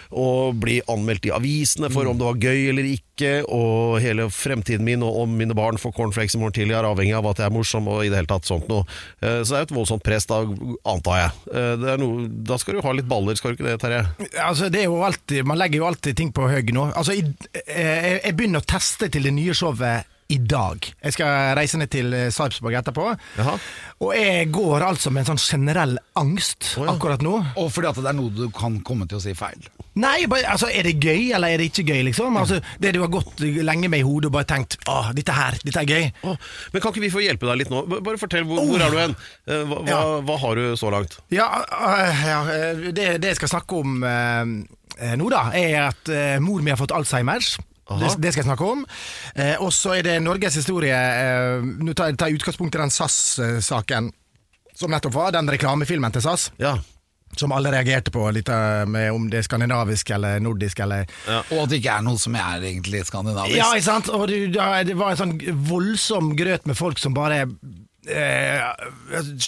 Og 0.08 0.54
bli 0.56 0.78
anmeldt 0.88 1.26
i 1.28 1.32
avisene 1.36 1.90
for 1.92 2.08
om 2.08 2.16
det 2.16 2.24
var 2.24 2.38
gøy 2.40 2.70
eller 2.70 2.86
ikke. 2.88 3.32
Og 3.52 3.98
hele 4.00 4.24
fremtiden 4.32 4.86
min 4.86 5.02
og 5.04 5.18
om 5.26 5.34
mine 5.36 5.52
barn 5.52 5.76
får 5.76 5.92
cornflakes 5.98 6.32
i 6.34 6.40
morgen 6.40 6.56
tidlig 6.56 6.78
er 6.78 6.88
avhengig 6.88 7.12
av 7.18 7.28
at 7.28 7.42
jeg 7.42 7.50
er 7.50 7.52
morsom. 7.52 7.90
og 7.92 8.00
i 8.06 8.08
det 8.08 8.16
hele 8.22 8.30
tatt 8.30 8.48
sånt 8.48 8.70
noe. 8.72 8.86
Eh, 9.20 9.42
Så 9.44 9.52
det 9.52 9.58
er 9.58 9.64
jo 9.66 9.68
et 9.68 9.76
voldsomt 9.76 10.02
press, 10.08 10.24
da, 10.30 10.40
antar 10.88 11.18
jeg. 11.20 11.30
Eh, 11.52 11.76
Det 11.76 11.92
er 11.92 12.00
noe, 12.00 12.24
da 12.48 12.56
skal 12.56 12.74
du 12.78 12.80
ha 12.88 12.92
litt 12.96 13.08
baller, 13.10 13.36
skal 13.36 13.52
du 13.52 13.58
ikke 13.60 13.68
det, 13.68 13.80
Terje? 13.84 14.00
Altså, 14.48 14.70
det 14.72 14.80
er 14.80 14.88
jo 14.88 15.02
alltid, 15.04 15.44
Man 15.44 15.58
legger 15.60 15.82
jo 15.82 15.90
alltid 15.92 16.16
ting 16.16 16.32
på 16.32 16.48
høy 16.48 16.62
nå. 16.72 16.88
Altså, 16.96 17.12
jeg, 17.12 17.34
eh, 17.68 18.20
jeg 18.24 18.34
begynner 18.34 18.64
å 18.64 18.70
teste 18.72 19.10
til 19.12 19.28
det 19.28 19.34
nye 19.36 19.52
showet 19.52 20.08
i 20.28 20.36
dag. 20.44 20.84
Jeg 21.00 21.14
skal 21.16 21.54
reise 21.56 21.78
ned 21.80 21.88
til 21.88 22.12
eh, 22.12 22.26
Sarpsborg 22.34 22.74
etterpå. 22.76 23.06
Jaha. 23.38 23.54
Og 24.04 24.10
jeg 24.12 24.50
går 24.52 24.84
altså 24.84 25.08
med 25.08 25.24
en 25.24 25.30
sånn 25.38 25.40
generell 25.40 25.94
angst 26.20 26.74
oh, 26.76 26.84
ja. 26.84 26.92
akkurat 26.92 27.22
nå. 27.24 27.32
Og 27.56 27.70
fordi 27.72 27.88
at 27.88 28.00
det 28.02 28.10
er 28.10 28.16
noe 28.18 28.34
du 28.36 28.42
kan 28.52 28.76
komme 28.84 29.08
til 29.08 29.16
å 29.16 29.22
si 29.24 29.32
feil. 29.38 29.70
Nei, 29.98 30.26
bare, 30.30 30.44
altså, 30.52 30.68
er 30.68 30.84
det 30.84 30.98
gøy, 31.00 31.32
eller 31.34 31.54
er 31.54 31.62
det 31.62 31.70
ikke 31.70 31.86
gøy, 31.88 32.02
liksom? 32.10 32.36
Altså, 32.38 32.60
det 32.78 32.92
du 32.94 33.00
har 33.02 33.10
gått 33.10 33.40
lenge 33.40 33.88
med 33.90 34.04
i 34.04 34.06
hodet 34.06 34.28
og 34.28 34.36
bare 34.36 34.46
tenkt 34.52 34.76
Åh, 34.86 35.08
dette 35.16 35.34
her, 35.34 35.56
dette 35.64 35.80
er 35.80 35.88
gøy. 35.88 36.10
Oh, 36.28 36.36
men 36.74 36.84
kan 36.84 36.92
ikke 36.92 37.06
vi 37.06 37.10
få 37.16 37.24
hjelpe 37.24 37.48
deg 37.48 37.62
litt 37.62 37.72
nå? 37.72 37.80
Bare 37.96 38.20
fortell, 38.20 38.44
hvor, 38.46 38.60
hvor 38.68 38.84
er 38.84 38.92
du 38.92 39.00
hen? 39.00 39.16
Eh, 39.48 39.64
Hva, 39.64 39.80
Ja. 39.88 40.02
hva 40.28 40.36
har 40.44 40.60
du 40.60 40.76
så 40.78 40.92
langt? 40.92 41.16
Ja, 41.32 41.48
ja 42.20 42.42
øh, 42.52 42.84
det, 42.92 43.08
det 43.24 43.32
jeg 43.32 43.40
skal 43.40 43.54
snakke 43.56 43.80
om 43.80 43.96
nå, 44.04 45.26
da, 45.32 45.42
er 45.56 45.88
at 45.88 46.12
mor 46.44 46.60
mi 46.60 46.74
har 46.74 46.78
fått 46.80 46.92
Alzheimers. 46.92 47.56
Det, 47.88 48.12
det 48.20 48.32
skal 48.34 48.42
jeg 48.42 48.50
snakke 48.50 48.68
om. 48.68 48.84
Eh, 49.34 49.56
og 49.64 49.72
så 49.72 49.96
er 49.96 50.04
det 50.04 50.18
Norges 50.20 50.58
historie 50.60 50.92
eh, 50.94 51.64
Nå 51.64 51.94
tar 51.96 52.12
jeg 52.12 52.36
utgangspunkt 52.36 52.76
i 52.76 52.82
den 52.82 52.92
SAS-saken 52.92 54.12
som 54.78 54.92
nettopp 54.92 55.16
var, 55.16 55.32
den 55.34 55.48
reklamefilmen 55.50 56.14
til 56.14 56.22
SAS. 56.22 56.50
Ja. 56.60 56.76
Som 57.36 57.52
alle 57.52 57.72
reagerte 57.72 58.12
på, 58.14 58.22
litt 58.32 58.48
eh, 58.52 58.84
med 58.88 59.10
om 59.12 59.26
det 59.32 59.40
er 59.40 59.48
skandinavisk 59.48 60.12
eller 60.16 60.38
nordisk 60.44 60.84
eller 60.84 61.08
Og 61.48 61.64
at 61.64 61.72
det 61.72 61.80
ikke 61.80 61.96
er 61.98 62.06
noe 62.06 62.20
som 62.20 62.36
er 62.38 62.68
egentlig 62.70 63.02
skandinavisk. 63.08 63.58
Ja, 63.58 63.72
ikke 63.74 63.88
sant? 63.88 64.12
Og 64.12 64.28
det, 64.30 64.44
det 64.52 64.96
var 64.98 65.14
en 65.14 65.20
sånn 65.20 65.36
voldsom 65.68 66.34
grøt 66.38 66.68
med 66.68 66.78
folk 66.78 67.00
som 67.02 67.16
bare 67.16 67.46
eh, 68.08 68.62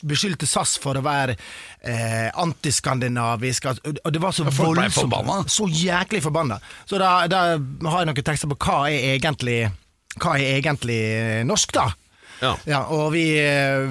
beskyldte 0.06 0.48
SAS 0.48 0.76
for 0.82 0.98
å 0.98 1.04
være 1.04 1.36
eh, 1.36 2.28
antiskandinavisk. 2.40 3.70
Og 3.72 4.10
det 4.12 4.22
var 4.22 4.36
så 4.36 4.46
voldsomt. 4.48 5.50
Så 5.52 5.68
jæklig 5.68 6.22
forbanna. 6.24 6.60
Så 6.88 7.00
da, 7.00 7.26
da 7.30 7.42
har 7.56 8.04
jeg 8.04 8.10
noen 8.10 8.28
tekster 8.30 8.52
på 8.52 8.60
hva 8.66 8.82
er 8.90 9.16
egentlig 9.16 9.62
Hva 10.20 10.34
er 10.36 10.58
egentlig 10.58 11.00
norsk, 11.46 11.72
da? 11.76 11.90
Ja. 12.40 12.86
og 12.88 13.10
vi 13.12 13.36
eh, 13.36 13.84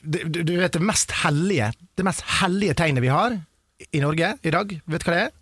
du, 0.00 0.18
du 0.24 0.38
du 0.48 0.54
vet 0.56 0.72
det 0.72 0.80
mest 0.80 1.10
hellige 1.22 1.66
Det 1.92 2.06
mest 2.06 2.22
hellige 2.40 2.72
tegnet 2.80 3.04
vi 3.04 3.10
har 3.12 3.36
i 3.92 4.00
Norge 4.00 4.30
i 4.40 4.52
dag, 4.54 4.72
vet 4.88 5.02
du 5.02 5.08
hva 5.08 5.14
det 5.14 5.22
er? 5.26 5.32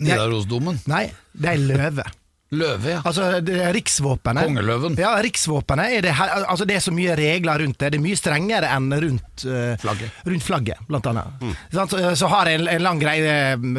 Nidarosdomen. 0.00 0.80
Nei, 0.88 1.06
det 1.32 1.48
er 1.54 1.62
løve. 1.64 2.04
Løve, 2.50 2.88
ja. 2.96 3.00
Altså, 3.06 3.28
det 3.46 3.60
er 3.62 3.70
riksvåpenet 3.76 4.48
Kongeløven. 4.48 4.96
Ja, 4.98 5.12
riksvåpenet 5.22 5.92
er 5.94 6.02
det, 6.08 6.14
her, 6.18 6.32
altså 6.50 6.64
det 6.66 6.74
er 6.80 6.82
så 6.82 6.90
mye 6.90 7.14
regler 7.14 7.62
rundt 7.62 7.78
det. 7.78 7.92
Det 7.94 8.00
er 8.00 8.02
mye 8.02 8.18
strengere 8.18 8.72
enn 8.74 8.88
rundt 9.04 9.44
uh, 9.46 9.76
Flagget. 9.78 10.16
Rundt 10.26 10.46
flagget, 10.48 10.80
blant 10.88 11.06
annet. 11.12 11.44
Mm. 11.44 11.52
Så, 11.76 12.00
så 12.18 12.30
har 12.32 12.50
jeg 12.50 12.58
en, 12.60 12.66
en 12.74 12.82
lang 12.82 12.98
greie 12.98 13.36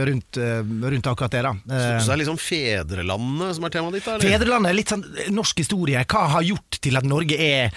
rundt, 0.07 0.39
eh, 0.39 0.61
rundt 0.63 1.09
akkurat 1.11 1.35
det. 1.35 1.41
da 1.43 1.51
Eh, 1.51 1.97
Så 1.99 2.07
det 2.07 2.13
er 2.15 2.21
liksom 2.23 2.39
fedrelandet 2.39 3.55
som 3.57 3.67
er 3.67 3.73
temaet 3.75 3.97
ditt? 3.97 4.07
eller? 4.07 4.23
Fedrelandet 4.23 4.71
er 4.71 4.77
litt 4.79 4.93
sånn 4.95 5.03
eh, 5.19 5.29
norsk 5.35 5.61
historie. 5.65 6.05
Hva 6.07 6.23
har 6.37 6.47
gjort 6.47 6.79
til 6.81 6.97
at 6.99 7.07
Norge 7.07 7.37
er 7.37 7.67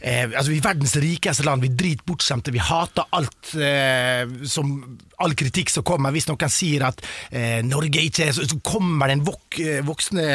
eh, 0.00 0.26
Altså 0.26 0.50
vi 0.50 0.58
er 0.58 0.66
verdens 0.66 0.96
rikeste 1.02 1.46
land. 1.46 1.62
Vi 1.64 1.70
er 1.70 1.78
dritbortskjemte. 1.84 2.52
Vi 2.54 2.62
hater 2.66 3.06
alt 3.14 3.54
eh, 3.56 4.26
som 4.50 4.74
All 5.22 5.34
kritikk 5.38 5.70
som 5.70 5.84
kommer. 5.86 6.10
Hvis 6.14 6.26
noen 6.28 6.50
sier 6.52 6.82
at 6.88 7.00
eh, 7.30 7.60
Norge 7.66 8.02
ikke 8.02 8.26
er 8.28 8.32
så, 8.36 8.46
så 8.50 8.58
kommer 8.66 9.06
det 9.12 9.18
en 9.20 9.24
vok, 9.28 9.58
voksende 9.86 9.90
voksne 9.92 10.26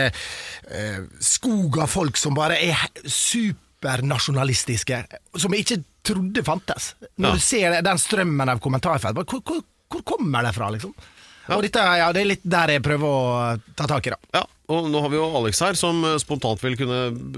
eh, 0.71 0.99
skog 1.23 1.79
av 1.83 1.89
folk 1.91 2.17
som 2.19 2.35
bare 2.37 2.57
er 2.63 2.87
supernasjonalistiske. 3.05 5.01
Som 5.37 5.53
jeg 5.55 5.65
ikke 5.65 5.81
trodde 6.07 6.43
fantes. 6.47 6.93
Når 7.17 7.29
Ja. 7.29 7.33
du 7.35 7.39
ser 7.43 7.81
den 7.81 7.97
strømmen 7.99 8.49
av 8.49 8.59
kommentarfelt, 8.63 9.15
hvor, 9.27 9.41
hvor, 9.43 9.61
hvor 9.89 10.01
kommer 10.03 10.43
det 10.47 10.55
fra, 10.55 10.69
liksom? 10.71 10.93
Og 11.49 11.61
dette, 11.63 11.79
ja, 11.79 12.11
det 12.11 12.21
er 12.21 12.27
litt 12.33 12.43
der 12.43 12.67
jeg 12.75 12.83
prøver 12.83 13.07
å 13.07 13.59
ta 13.75 13.85
tak 13.87 14.07
i, 14.07 14.11
da. 14.11 14.17
Ja, 14.35 14.41
og 14.67 14.89
nå 14.91 14.99
har 14.99 15.11
vi 15.13 15.15
jo 15.15 15.27
Alex 15.39 15.61
her, 15.63 15.77
som 15.79 16.01
eh, 16.03 16.17
spontant 16.19 16.59
vil 16.59 16.73
kunne 16.75 16.97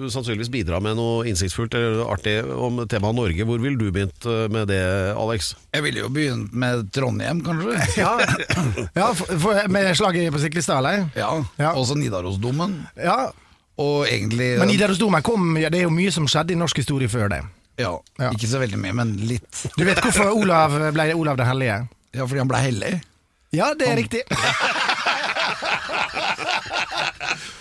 sannsynligvis 0.10 0.50
bidra 0.50 0.80
med 0.82 0.96
noe 0.98 1.28
innsiktsfullt 1.30 1.76
eller 1.78 2.00
artig 2.10 2.40
om 2.50 2.80
temaet 2.90 3.18
Norge. 3.20 3.46
Hvor 3.46 3.62
ville 3.62 3.78
du 3.78 3.92
begynt 3.94 4.26
eh, 4.26 4.48
med 4.50 4.72
det, 4.72 4.80
Alex? 5.14 5.52
Jeg 5.76 5.86
ville 5.86 6.02
jo 6.02 6.10
begynt 6.14 6.56
med 6.58 6.88
Trondheim, 6.96 7.44
kanskje. 7.46 7.78
Ja, 8.02 8.16
ja 8.98 9.12
for, 9.14 9.30
for, 9.44 9.62
med 9.70 9.92
slaget 10.00 10.34
på 10.34 10.42
Siklestad, 10.42 10.82
eller? 10.82 11.06
Ja, 11.20 11.30
Ja. 11.62 11.76
Også 11.78 11.94
Nidarosdomen. 12.00 12.80
Ja, 12.98 13.30
Og 13.80 14.10
egentlig 14.10 14.56
men 14.60 14.68
Nidarosdomen 14.74 15.22
kom 15.24 15.54
ja, 15.62 15.70
Det 15.72 15.84
er 15.84 15.86
jo 15.86 15.94
mye 15.94 16.12
som 16.12 16.26
skjedde 16.28 16.56
i 16.56 16.58
norsk 16.60 16.82
historie 16.82 17.08
før 17.12 17.30
det. 17.30 17.44
ja, 17.78 17.94
Ja. 18.20 18.34
Ikke 18.34 18.50
så 18.50 18.60
veldig 18.60 18.82
mye, 18.82 18.96
men 19.04 19.14
litt. 19.30 19.68
Du 19.78 19.86
vet 19.86 20.02
hvorfor 20.02 20.34
Olav 20.34 20.74
ble 20.98 21.12
Olav 21.14 21.38
den 21.38 21.48
hellige? 21.48 21.78
Ja, 22.10 22.26
fordi 22.26 22.42
han 22.42 22.50
ble 22.50 22.66
hellig. 22.66 22.94
Ja, 23.54 23.72
det 23.78 23.88
er 23.90 23.98
riktig. 23.98 24.26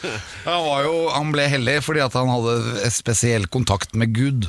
Han, 0.49 0.63
var 0.67 0.87
jo, 0.87 0.95
han 1.11 1.33
ble 1.35 1.49
hellig 1.51 1.81
fordi 1.87 2.05
at 2.05 2.15
han 2.17 2.31
hadde 2.31 2.91
spesiell 2.95 3.49
kontakt 3.51 3.97
med 3.99 4.15
Gud. 4.15 4.49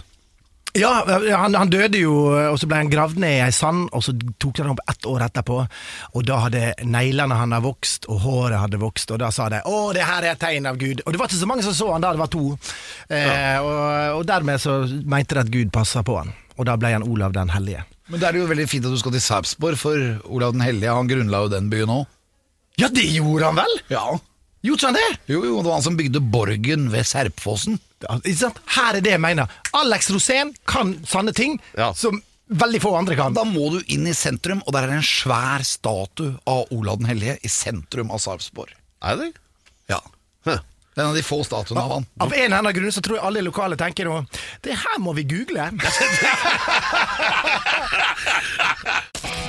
Ja, 0.78 1.02
han, 1.08 1.56
han 1.58 1.72
døde 1.72 1.98
jo, 1.98 2.14
og 2.30 2.60
så 2.62 2.68
ble 2.70 2.84
han 2.84 2.92
gravd 2.92 3.18
ned 3.22 3.40
i 3.40 3.42
ei 3.42 3.54
sand, 3.56 3.88
og 3.96 4.04
så 4.06 4.14
tok 4.38 4.54
de 4.60 4.66
ham 4.68 4.76
opp 4.76 4.84
ett 4.92 5.08
år 5.10 5.24
etterpå. 5.26 5.58
Og 6.14 6.28
da 6.28 6.38
hadde 6.44 6.62
neglene 6.86 7.38
hans 7.40 7.64
vokst, 7.66 8.06
og 8.12 8.22
håret 8.22 8.62
hadde 8.62 8.82
vokst, 8.82 9.10
og 9.16 9.22
da 9.24 9.32
sa 9.34 9.50
de 9.50 9.64
'Å, 9.66 9.94
det 9.98 10.06
her 10.06 10.28
er 10.28 10.36
et 10.36 10.40
tegn 10.44 10.70
av 10.70 10.78
Gud'. 10.78 11.02
Og 11.06 11.12
det 11.12 11.20
var 11.20 11.28
ikke 11.28 11.42
så 11.42 11.50
mange 11.50 11.66
som 11.66 11.74
så 11.74 11.90
han 11.94 12.06
da, 12.06 12.14
det 12.14 12.22
var 12.22 12.30
to. 12.30 12.58
Eh, 13.10 13.58
og, 13.58 14.20
og 14.20 14.28
dermed 14.30 14.62
så 14.62 14.86
mente 14.86 15.36
de 15.36 15.42
at 15.42 15.52
Gud 15.52 15.74
passa 15.74 16.04
på 16.06 16.20
han, 16.22 16.34
og 16.58 16.70
da 16.70 16.78
ble 16.78 16.94
han 16.94 17.08
Olav 17.08 17.34
den 17.34 17.50
hellige. 17.50 17.84
Men 18.10 18.20
det 18.22 18.30
er 18.30 18.38
jo 18.38 18.46
veldig 18.50 18.70
fint 18.70 18.86
at 18.86 18.94
du 18.94 18.98
skal 19.02 19.14
til 19.18 19.26
Sarpsborg, 19.26 19.78
for 19.78 19.98
Olav 20.30 20.54
den 20.54 20.62
hellige 20.62 20.94
han 20.94 21.10
grunnla 21.10 21.46
jo 21.46 21.50
den 21.50 21.70
byen 21.74 21.90
òg. 21.90 22.06
Ja, 22.78 22.88
det 22.94 23.10
gjorde 23.10 23.50
han 23.50 23.58
vel? 23.58 23.80
Ja. 23.90 24.20
Gjorde 24.66 24.86
han 24.90 24.94
det? 24.98 25.10
Jo, 25.32 25.40
jo, 25.46 25.58
det 25.62 25.66
var 25.70 25.74
han 25.78 25.84
som 25.86 25.96
bygde 26.00 26.20
borgen 26.34 26.90
ved 26.92 27.06
Serpfossen. 27.08 27.78
Ja, 28.04 28.18
ikke 28.24 28.40
sant? 28.42 28.60
Her 28.76 28.98
er 28.98 29.02
det 29.06 29.12
jeg 29.14 29.22
mener. 29.24 29.48
Alex 29.76 30.10
Rosén 30.12 30.52
kan 30.68 30.98
sanne 31.08 31.32
ting 31.36 31.60
Ja. 31.78 31.94
som 31.94 32.22
veldig 32.50 32.82
få 32.84 32.92
andre 32.98 33.16
kan. 33.16 33.34
Da 33.38 33.44
må 33.48 33.70
du 33.72 33.80
inn 33.94 34.08
i 34.08 34.14
sentrum, 34.18 34.62
og 34.66 34.74
der 34.74 34.84
er 34.84 34.88
det 34.92 35.00
en 35.00 35.08
svær 35.08 35.64
statue 35.64 36.36
av 36.50 36.66
Olav 36.76 36.98
den 37.00 37.08
hellige 37.12 37.38
i 37.44 37.48
sentrum 37.52 38.12
av 38.12 38.20
Sarpsborg. 38.24 38.72
Er 39.04 39.16
det? 39.22 39.32
Ja. 39.90 40.00
Det 40.44 40.58
er 40.98 41.06
en 41.06 41.10
av 41.14 41.16
de 41.16 41.24
få 41.24 41.44
statuene 41.48 41.80
av 41.86 41.92
han. 41.94 42.06
Av 42.20 42.34
en 42.34 42.42
eller 42.50 42.58
annen 42.58 42.74
grunn 42.76 42.92
så 42.92 43.00
tror 43.06 43.16
jeg 43.20 43.26
alle 43.30 43.42
lokale 43.46 43.78
tenker 43.80 44.04
nå 44.10 44.26
Det 44.66 44.74
her 44.76 44.98
må 45.00 45.14
vi 45.16 45.24
google. 45.30 45.70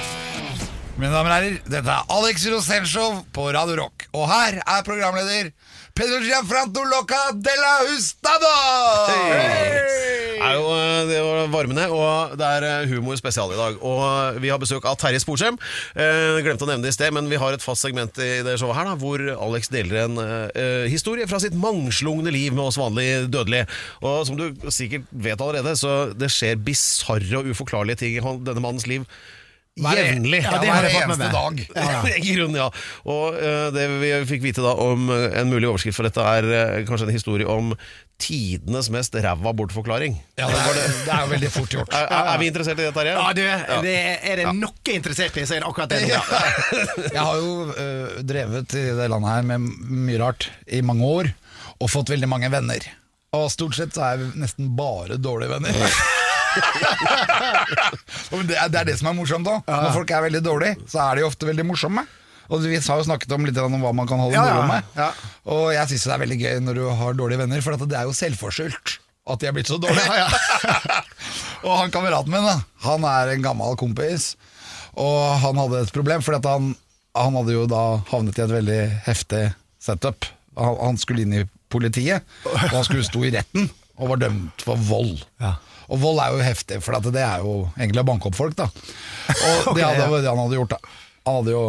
Mine 1.00 1.14
damer 1.16 1.32
og 1.32 1.36
herrer, 1.38 1.54
dette 1.64 1.92
er 1.94 2.10
Alex 2.12 2.42
Rosenshov 2.52 3.22
på 3.32 3.46
Radio 3.56 3.78
Rock. 3.78 4.02
Og 4.12 4.26
her 4.28 4.58
er 4.60 4.82
programleder 4.84 5.46
Pedro 5.96 6.18
Gianfranto 6.20 6.82
Loca 6.90 7.20
de 7.32 7.54
la 7.56 7.70
Hustado! 7.86 8.50
Hey. 9.08 10.42
jo 10.58 10.66
eh, 10.74 11.08
det 11.08 11.22
var 11.24 11.48
varmende, 11.54 11.86
og 11.88 12.36
det 12.36 12.50
er 12.58 12.66
eh, 12.68 12.92
humor 12.92 13.16
spesial 13.16 13.54
i 13.54 13.56
dag. 13.56 13.80
Og 13.80 14.02
eh, 14.10 14.42
vi 14.44 14.52
har 14.52 14.60
besøk 14.60 14.84
av 14.92 15.00
Terje 15.00 15.22
Sporsem. 15.24 15.56
Eh, 15.96 16.42
glemte 16.44 16.68
å 16.68 16.70
nevne 16.74 16.84
det 16.84 16.92
i 16.92 16.98
sted, 16.98 17.16
men 17.16 17.32
vi 17.32 17.40
har 17.40 17.56
et 17.56 17.64
fast 17.64 17.88
segment 17.88 18.20
i 18.20 18.44
det 18.44 18.60
showet 18.60 18.76
her 18.82 18.92
da, 18.92 19.00
hvor 19.00 19.24
Alex 19.38 19.72
deler 19.72 20.04
en 20.04 20.20
eh, 20.20 20.84
historie 20.92 21.24
fra 21.32 21.40
sitt 21.40 21.56
mangslungne 21.56 22.28
liv 22.36 22.52
med 22.52 22.66
oss 22.66 22.80
vanlige 22.80 23.24
dødelige. 23.32 23.72
Og 24.04 24.20
som 24.28 24.36
du 24.36 24.50
sikkert 24.68 25.08
vet 25.16 25.40
allerede, 25.40 25.78
så 25.80 26.10
det 26.12 26.28
skjer 26.36 26.60
bisarre 26.60 27.40
og 27.40 27.54
uforklarlige 27.54 28.04
ting 28.04 28.20
i 28.20 28.24
denne 28.44 28.60
mannens 28.60 28.90
liv. 28.90 29.08
Jevnlig. 29.80 30.42
Ja, 30.44 30.58
det 30.60 30.70
har 30.70 30.86
jeg 30.86 30.94
fått 30.96 31.10
med 31.12 31.22
meg. 31.22 31.32
dag. 31.32 31.64
I 32.26 32.36
grunnen, 32.36 32.58
ja. 32.60 32.68
Og 33.08 33.40
eh, 33.40 33.66
det 33.74 33.86
vi 34.02 34.12
fikk 34.28 34.44
vite 34.44 34.64
da 34.64 34.74
om 34.80 35.10
eh, 35.14 35.26
en 35.40 35.50
mulig 35.52 35.68
overskrift 35.70 35.98
for 35.98 36.08
dette, 36.08 36.24
er 36.24 36.48
eh, 36.50 36.84
kanskje 36.88 37.08
en 37.08 37.14
historie 37.14 37.48
om 37.48 37.74
tidenes 38.20 38.90
mest 38.92 39.14
ræva 39.16 39.52
bortforklaring. 39.56 40.18
Ja, 40.36 40.50
det 40.52 40.60
er, 40.60 40.78
det 41.06 41.14
er 41.14 41.24
jo 41.24 41.32
veldig 41.34 41.52
fort 41.54 41.76
gjort. 41.78 41.94
Er, 42.00 42.06
er, 42.06 42.28
er 42.34 42.40
vi 42.42 42.48
interessert 42.50 42.80
i 42.80 42.84
det, 42.84 42.92
Terje? 42.96 43.16
Ja, 43.16 43.32
du, 43.36 43.42
det 43.86 43.96
er 44.30 44.42
det 44.42 44.52
noe 44.56 44.94
interessert 44.94 45.36
i, 45.40 45.46
så 45.48 45.56
er 45.56 45.64
det 45.64 45.70
akkurat 45.70 45.92
det. 45.92 46.02
Jeg 46.10 47.24
har 47.24 47.40
jo 47.40 47.52
øh, 47.72 48.20
drevet 48.28 48.76
i 48.76 48.86
det 49.00 49.10
landet 49.12 49.32
her 49.32 49.50
med 49.54 49.68
mye 50.08 50.20
rart 50.20 50.50
i 50.68 50.82
mange 50.84 51.08
år, 51.08 51.32
og 51.80 51.92
fått 51.92 52.12
veldig 52.12 52.28
mange 52.28 52.52
venner. 52.52 52.90
Og 53.36 53.46
stort 53.52 53.76
sett 53.78 53.94
så 53.94 54.08
er 54.10 54.20
vi 54.20 54.32
nesten 54.42 54.72
bare 54.76 55.16
dårlige 55.22 55.54
venner. 55.54 55.94
Det, 58.46 58.54
er, 58.56 58.68
det 58.70 58.78
er 58.80 58.86
det 58.88 58.94
som 59.00 59.08
er 59.10 59.14
morsomt 59.18 59.46
da 59.46 59.56
Når 59.66 59.92
folk 59.94 60.10
er 60.14 60.22
veldig 60.26 60.40
dårlige, 60.44 60.76
så 60.90 61.00
er 61.04 61.18
de 61.18 61.24
ofte 61.26 61.46
veldig 61.48 61.64
morsomme. 61.66 62.04
Og 62.50 62.64
Vi 62.64 62.78
har 62.78 62.98
jo 63.00 63.06
snakket 63.06 63.32
om 63.34 63.44
litt 63.46 63.58
om 63.62 63.76
hva 63.82 63.92
man 63.94 64.08
kan 64.10 64.18
holde 64.22 64.34
Ja, 64.34 64.44
ja, 64.48 64.54
moro 64.58 64.70
med. 64.70 64.88
ja. 64.98 65.08
Og 65.54 65.68
jeg 65.74 65.90
syns 65.92 66.06
det 66.08 66.14
er 66.16 66.22
veldig 66.24 66.38
gøy 66.40 66.56
når 66.66 66.78
du 66.80 66.84
har 67.02 67.18
dårlige 67.18 67.40
venner, 67.42 67.62
for 67.62 67.76
at 67.76 67.84
det 67.90 67.98
er 67.98 68.08
jo 68.08 68.14
selvforskyldt 68.16 68.96
at 69.30 69.42
de 69.42 69.46
er 69.46 69.54
blitt 69.54 69.68
så 69.70 69.76
dårlige. 69.78 70.24
og 71.66 71.74
han 71.76 71.92
kameraten 71.94 72.32
min, 72.34 72.46
da, 72.48 72.56
han 72.86 73.04
er 73.06 73.34
en 73.36 73.44
gammel 73.44 73.76
kompis, 73.78 74.32
og 74.98 75.20
han 75.44 75.60
hadde 75.60 75.84
et 75.84 75.92
problem, 75.94 76.24
for 76.26 76.34
han, 76.42 76.72
han 77.14 77.36
hadde 77.38 77.54
jo 77.54 77.66
da 77.70 77.82
havnet 78.10 78.40
i 78.40 78.42
et 78.46 78.54
veldig 78.56 78.80
heftig 79.06 79.44
setup. 79.82 80.26
Han, 80.58 80.74
han 80.80 80.98
skulle 80.98 81.22
inn 81.26 81.36
i 81.42 81.44
politiet, 81.70 82.26
og 82.48 82.58
han 82.72 82.86
skulle 82.88 83.06
stå 83.06 83.22
i 83.28 83.34
retten 83.36 83.68
og 84.00 84.14
var 84.14 84.22
dømt 84.24 84.64
for 84.66 84.80
vold. 84.88 85.20
Ja. 85.44 85.54
Og 85.90 86.00
vold 86.02 86.20
er 86.22 86.34
jo 86.36 86.42
heftig, 86.46 86.80
for 86.84 86.96
det 87.10 87.22
er 87.26 87.42
jo 87.44 87.54
egentlig 87.76 88.02
å 88.04 88.08
banke 88.08 88.30
opp 88.30 88.38
folk, 88.38 88.56
da. 88.58 88.68
Og 88.70 89.72
det 89.76 89.84
hadde, 89.84 90.10
det 90.22 90.30
han 90.30 90.38
hadde 90.44 90.58
gjort, 90.60 90.76
da. 90.76 90.98
Han 91.26 91.40
hadde 91.42 91.56
jo 91.56 91.64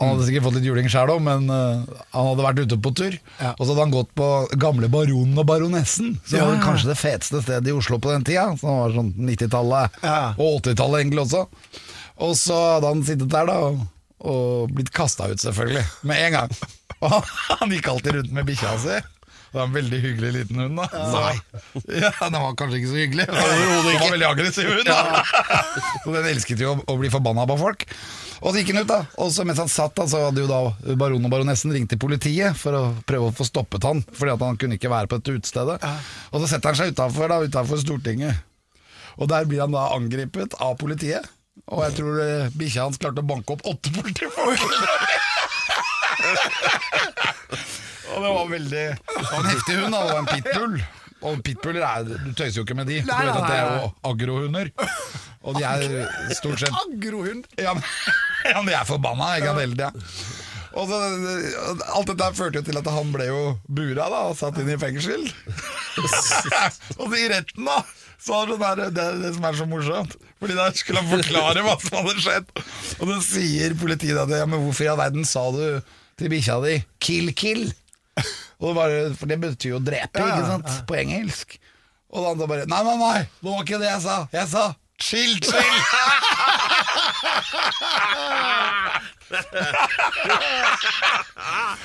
han 0.00 0.12
hadde 0.14 0.24
sikkert 0.24 0.44
fått 0.46 0.54
litt 0.56 0.64
juling 0.64 0.86
sjæl 0.88 1.10
òg, 1.12 1.18
men 1.20 1.48
uh, 1.50 1.82
han 2.14 2.28
hadde 2.30 2.44
vært 2.46 2.60
ute 2.62 2.76
på 2.80 2.92
tur. 2.96 3.16
Ja. 3.40 3.50
Og 3.58 3.66
så 3.66 3.72
hadde 3.72 3.82
han 3.82 3.92
gått 3.92 4.12
på 4.16 4.28
gamle 4.62 4.88
Baronen 4.88 5.36
og 5.42 5.44
Baronessen, 5.50 6.14
som 6.24 6.38
Ja. 6.38 6.46
var 6.48 6.62
kanskje 6.62 6.88
det 6.92 6.96
feteste 6.96 7.42
stedet 7.42 7.68
i 7.68 7.74
Oslo 7.76 7.98
på 8.00 8.12
den 8.14 8.24
tida. 8.24 8.46
Som 8.62 8.78
var 8.78 8.94
sånn 8.94 9.10
90-tallet 9.18 9.98
Ja. 10.06 10.14
og 10.38 10.62
80-tallet 10.62 11.02
egentlig 11.02 11.24
også. 11.26 11.42
Og 12.24 12.32
så 12.38 12.56
hadde 12.76 12.94
han 12.94 13.02
sittet 13.04 13.34
der 13.34 13.50
da 13.50 13.58
og, 13.66 13.82
og 14.30 14.72
blitt 14.78 14.92
kasta 14.94 15.28
ut, 15.28 15.42
selvfølgelig. 15.42 15.84
Med 16.08 16.22
en 16.28 16.38
gang. 16.38 16.56
Og 17.00 17.08
han, 17.18 17.28
han 17.60 17.70
gikk 17.72 17.86
alltid 17.88 18.16
rundt 18.18 18.32
med 18.36 18.48
bikkja 18.48 18.74
si. 18.80 18.96
Det 19.50 19.58
var 19.58 19.64
en 19.66 19.72
veldig 19.74 19.98
hyggelig 19.98 20.28
liten 20.32 20.58
hund. 20.62 20.76
da 20.78 20.86
Nei. 21.10 21.34
ja, 21.98 22.10
Den 22.20 22.36
var 22.38 22.52
kanskje 22.54 22.78
ikke 22.78 22.90
så 22.92 22.98
hyggelig. 23.00 23.24
Den 23.26 23.96
var 23.98 24.12
veldig 24.12 24.28
aggressiv 24.28 24.68
hund. 24.70 24.86
da 24.86 25.24
Så 26.04 26.12
Den 26.14 26.28
elsket 26.30 26.62
jo 26.62 26.76
å, 26.78 26.94
bli 27.00 27.10
forbanna 27.10 27.46
på 27.50 27.56
folk. 27.58 27.82
Og 28.40 28.52
så 28.52 28.60
gikk 28.60 28.70
han 28.70 28.84
ut, 28.84 28.92
da. 28.92 29.00
Og 29.18 29.32
så 29.34 29.42
mens 29.48 29.58
han 29.58 29.72
satt, 29.72 29.96
da, 29.98 30.06
så 30.06 30.22
hadde 30.28 30.44
jo 30.44 30.50
da 30.50 30.60
baronen 30.94 31.26
og 31.26 31.34
baronessen 31.34 31.74
ringt 31.74 31.90
til 31.90 31.98
politiet 32.00 32.54
for 32.60 32.78
å 32.78 32.84
prøve 33.10 33.32
å 33.32 33.34
få 33.34 33.48
stoppet 33.48 33.82
han, 33.88 34.04
fordi 34.14 34.36
at 34.36 34.46
han 34.46 34.60
kunne 34.60 34.78
ikke 34.78 34.92
være 34.94 35.10
på 35.10 35.18
dette 35.18 35.34
utestedet. 35.40 35.76
Og 36.30 36.38
så 36.38 36.52
setter 36.54 36.70
han 36.70 36.78
seg 36.78 36.94
utafor 36.94 37.34
utenfor 37.42 37.82
Stortinget. 37.82 38.46
Og 39.18 39.26
der 39.34 39.50
blir 39.50 39.66
han 39.66 39.74
da 39.74 39.90
angrepet 39.96 40.54
av 40.62 40.78
politiet. 40.78 41.26
Og 41.66 41.82
jeg 41.88 41.98
tror 41.98 42.22
eh, 42.22 42.54
bikkja 42.54 42.86
hans 42.86 43.02
klarte 43.02 43.20
å 43.20 43.26
banke 43.26 43.58
opp 43.58 43.66
åtte 43.66 43.90
politifolk. 43.98 44.62
og 48.14 48.24
det 48.24 48.32
var 48.34 48.50
veldig 48.50 48.86
Det 48.96 49.28
var 49.30 49.38
en 49.40 49.50
heftig 49.50 49.76
hund, 49.80 49.94
da. 49.94 50.02
Var 50.10 50.18
en 50.18 50.30
pitbull. 50.30 50.76
Og 51.20 51.42
pitbuller 51.44 51.84
er 51.84 52.04
Du 52.08 52.30
tøyser 52.32 52.60
jo 52.60 52.66
ikke 52.66 52.78
med 52.78 52.88
de. 52.90 53.00
Du 53.04 53.12
vet 53.12 53.32
at 53.34 53.48
det 53.48 53.56
er 53.56 53.72
jo 53.74 53.90
agrohunder. 54.10 54.70
Og 55.40 55.56
de 55.56 55.64
er 55.64 56.34
stort 56.36 56.60
sett 56.60 56.76
Agrohund. 56.82 57.46
ja, 57.56 57.72
men, 57.76 57.84
ja, 58.52 58.60
de 58.66 58.76
er 58.76 58.88
forbanna 58.88 59.34
ikke 59.38 59.54
sant, 59.56 59.76
tida. 59.76 59.92
Og 60.78 60.86
så, 60.86 60.98
alt 61.96 62.10
dette 62.12 62.28
førte 62.38 62.60
jo 62.60 62.66
til 62.68 62.78
at 62.78 62.90
han 62.94 63.08
ble 63.14 63.26
jo 63.26 63.40
bura 63.66 64.06
da, 64.12 64.20
og 64.30 64.36
satt 64.38 64.60
inn 64.62 64.70
i 64.70 64.78
fengsel. 64.78 65.24
og 67.00 67.16
i 67.16 67.24
retten, 67.32 67.66
da, 67.66 67.80
så 68.20 68.44
var 68.44 68.52
det, 68.52 68.58
der, 68.60 68.92
det, 68.94 69.06
det 69.24 69.32
som 69.34 69.48
er 69.48 69.58
så 69.58 69.66
morsomt. 69.70 70.14
Fordi 70.40 70.56
der 70.56 70.76
skulle 70.78 71.02
han 71.02 71.10
forklare 71.10 71.64
hva 71.66 71.74
som 71.82 71.98
hadde 71.98 72.22
skjedd. 72.22 72.54
Og 73.00 73.10
så 73.10 73.18
sier 73.32 73.74
politiet 73.80 74.20
at 74.20 74.36
ja, 74.36 74.46
men 74.48 74.62
hvorfor 74.62 74.86
i 74.86 74.92
all 74.92 75.00
verden 75.00 75.26
sa 75.28 75.48
du 75.56 75.64
til 76.20 76.30
bikkja 76.32 76.60
di 76.62 76.78
'kill, 77.00 77.32
kill'? 77.32 77.72
Og 78.60 78.68
det 78.70 78.76
var, 78.76 78.90
for 79.16 79.26
det 79.30 79.38
betyr 79.40 79.70
jo 79.74 79.80
drepe, 79.84 80.20
ikke 80.20 80.46
sant, 80.48 80.70
på 80.88 80.94
engelsk. 81.00 81.58
Og 82.10 82.24
da 82.24 82.28
han 82.32 82.40
da 82.42 82.46
bare 82.50 82.66
Nei, 82.68 82.82
nei, 82.84 82.96
nei, 83.00 83.20
det 83.40 83.50
var 83.50 83.62
ikke 83.64 83.80
det 83.80 83.90
jeg 83.90 84.02
sa. 84.04 84.16
Jeg 84.34 84.46
sa 84.50 84.64
chill, 85.00 85.38
chill. 85.40 85.56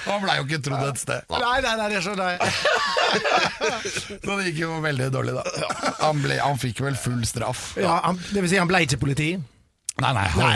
Han 0.05 0.21
blei 0.23 0.35
jo 0.39 0.45
ikke 0.47 0.61
trodd 0.65 0.85
et 0.89 0.99
sted. 1.01 1.21
Nei, 1.31 1.57
nei, 1.63 1.73
nei, 1.79 1.87
det 1.93 2.01
skjønner 2.05 2.27
jeg. 2.35 2.39
Så 4.25 4.31
det 4.37 4.43
gikk 4.49 4.59
jo 4.65 4.69
veldig 4.83 5.07
dårlig, 5.13 5.33
da. 5.37 5.43
Han, 6.01 6.15
ble, 6.23 6.35
han 6.41 6.57
fikk 6.61 6.77
vel 6.85 6.97
full 6.99 7.23
straff. 7.27 7.61
Ja, 7.79 7.93
han, 8.05 8.15
det 8.31 8.39
vil 8.43 8.51
si 8.51 8.57
han 8.61 8.69
ble 8.69 8.79
ikke 8.85 8.99
politi? 9.01 9.29
Nei, 10.03 10.11
nei, 10.11 10.27
Nei, 10.35 10.55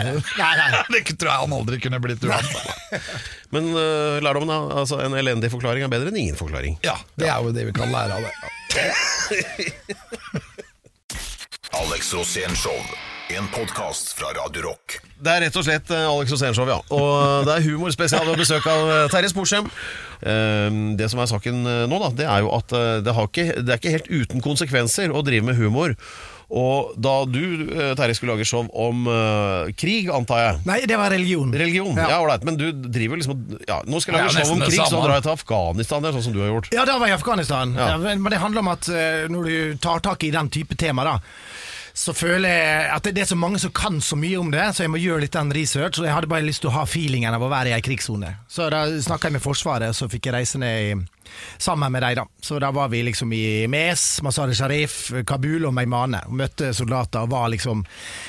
nei. 0.58 0.82
det 0.92 1.14
tror 1.16 1.30
jeg 1.30 1.40
han 1.46 1.54
aldri 1.56 1.78
kunne 1.80 2.00
blitt 2.04 2.24
uansett. 2.28 3.00
Men 3.54 3.70
uh, 3.72 4.18
lærdommen, 4.20 4.50
da. 4.52 4.58
Altså, 4.82 4.98
en 5.04 5.16
elendig 5.16 5.48
forklaring 5.54 5.86
er 5.86 5.92
bedre 5.92 6.12
enn 6.12 6.20
ingen 6.26 6.36
forklaring. 6.38 6.76
Ja, 6.84 6.98
det 7.16 7.30
er 7.32 7.40
jo 7.40 7.54
det 7.56 7.64
vi 7.70 7.76
kan 7.76 7.88
lære 7.94 8.18
av 8.18 8.26
det. 8.26 8.32
Alex 11.80 12.12
Rosén 12.14 12.54
Show. 12.58 12.76
En 13.30 13.46
podkast 13.54 14.12
fra 14.18 14.26
Radio 14.34 14.62
Rock. 14.64 14.96
Det 15.22 15.30
er 15.30 15.44
rett 15.44 15.54
og 15.56 15.62
slett 15.62 15.90
eh, 15.94 16.02
Alex 16.10 16.32
Rosénshow, 16.34 16.66
ja. 16.66 16.80
Og 16.90 17.44
det 17.46 17.52
er 17.60 17.66
humorspesial 17.68 18.24
ved 18.26 18.40
besøk 18.42 18.66
av 18.66 18.88
eh, 18.90 19.04
Terje 19.12 19.30
Sporsem. 19.30 19.68
Eh, 20.18 20.78
Det 20.98 21.06
som 21.12 21.22
er 21.22 21.30
saken 21.30 21.60
eh, 21.62 21.84
nå, 21.90 22.00
da, 22.02 22.08
det 22.18 22.26
er 22.26 22.42
jo 22.42 22.50
at 22.56 22.74
eh, 22.74 22.96
det, 23.06 23.14
har 23.14 23.28
ikke, 23.30 23.44
det 23.62 23.70
er 23.70 23.78
ikke 23.78 23.94
helt 23.94 24.10
uten 24.10 24.42
konsekvenser 24.42 25.14
å 25.14 25.22
drive 25.26 25.46
med 25.46 25.60
humor. 25.62 25.94
Og 26.50 26.96
da 26.98 27.12
du, 27.30 27.42
eh, 27.70 27.92
Terje, 27.94 28.16
skulle 28.18 28.34
lage 28.34 28.46
show 28.48 28.66
om 28.66 29.04
uh, 29.06 29.70
krig, 29.78 30.08
antar 30.10 30.40
jeg 30.42 30.62
Nei, 30.66 30.80
det 30.90 30.98
var 30.98 31.12
religion. 31.14 31.52
Religion, 31.54 31.94
ja, 31.94 32.18
Ja. 32.18 32.38
Men 32.42 32.58
du 32.58 32.72
driver 32.72 33.20
liksom 33.20 33.38
ja, 33.68 33.78
Nå 33.86 34.00
skal 34.02 34.16
jeg 34.16 34.24
Ja, 34.24 34.32
lage 34.32 34.46
show 34.48 34.56
om 34.56 34.64
krig, 34.66 34.80
så 34.82 34.98
drar 35.04 35.20
jeg 35.20 35.28
til 35.28 35.36
Afghanistan, 35.36 36.02
det 36.02 36.10
er 36.10 36.18
sånn 36.18 36.26
som 36.26 36.34
du 36.34 36.42
har 36.42 36.50
gjort. 36.50 36.72
Ja, 36.74 36.84
da 36.88 36.98
var 36.98 37.06
jeg 37.06 37.14
i 37.14 37.20
Afghanistan. 37.20 37.76
Ja. 37.78 37.92
Ja. 37.94 37.98
men 38.10 38.30
det 38.32 38.42
handler 38.42 38.66
om 38.66 38.74
at 38.74 38.90
eh, 38.90 39.30
når 39.30 39.50
du 39.50 39.78
tar 39.82 40.02
tak 40.02 40.26
i 40.26 40.34
den 40.34 40.50
type 40.50 40.74
tema, 40.78 41.06
da 41.06 41.18
så 42.00 42.14
føler 42.14 42.48
jeg 42.48 42.90
at 42.94 43.04
det 43.06 43.14
det 43.18 43.24
er 43.24 43.30
så 43.32 43.36
mange 43.38 43.58
som 43.60 43.72
kan 43.74 43.98
så 44.00 44.16
mye 44.16 44.38
om 44.40 44.50
det, 44.52 44.62
så 44.74 44.84
jeg 44.86 44.92
må 44.92 45.00
gjøre 45.02 45.24
litt 45.26 45.34
den 45.36 45.50
research. 45.52 45.98
Og 46.00 46.06
jeg 46.06 46.14
hadde 46.14 46.30
bare 46.30 46.46
lyst 46.46 46.62
til 46.64 46.70
å 46.70 46.76
ha 46.78 46.84
feelingen 46.88 47.34
av 47.34 47.42
å 47.44 47.50
være 47.50 47.72
i 47.72 47.74
ei 47.76 47.82
krigssone. 47.84 48.30
Så 48.48 48.70
da 48.72 48.86
snakka 48.88 49.28
jeg 49.28 49.36
med 49.36 49.44
Forsvaret, 49.44 49.96
så 49.96 50.08
fikk 50.10 50.30
jeg 50.30 50.36
reise 50.38 50.60
ned 50.62 50.86
i, 50.86 50.94
sammen 51.58 51.92
med 51.92 52.02
dem. 52.02 52.14
da. 52.14 52.24
Så 52.40 52.58
da 52.60 52.70
var 52.70 52.88
vi 52.88 53.02
liksom 53.06 53.32
i 53.32 53.66
Mes, 53.70 54.20
Mazar-e 54.22 54.54
Sharif, 54.54 55.12
Kabul 55.26 55.66
og 55.66 55.74
Meymane. 55.74 56.22
Og 56.28 56.34
møtte 56.40 56.72
soldater 56.74 57.22
og 57.26 57.30
var 57.30 57.48
liksom 57.52 57.84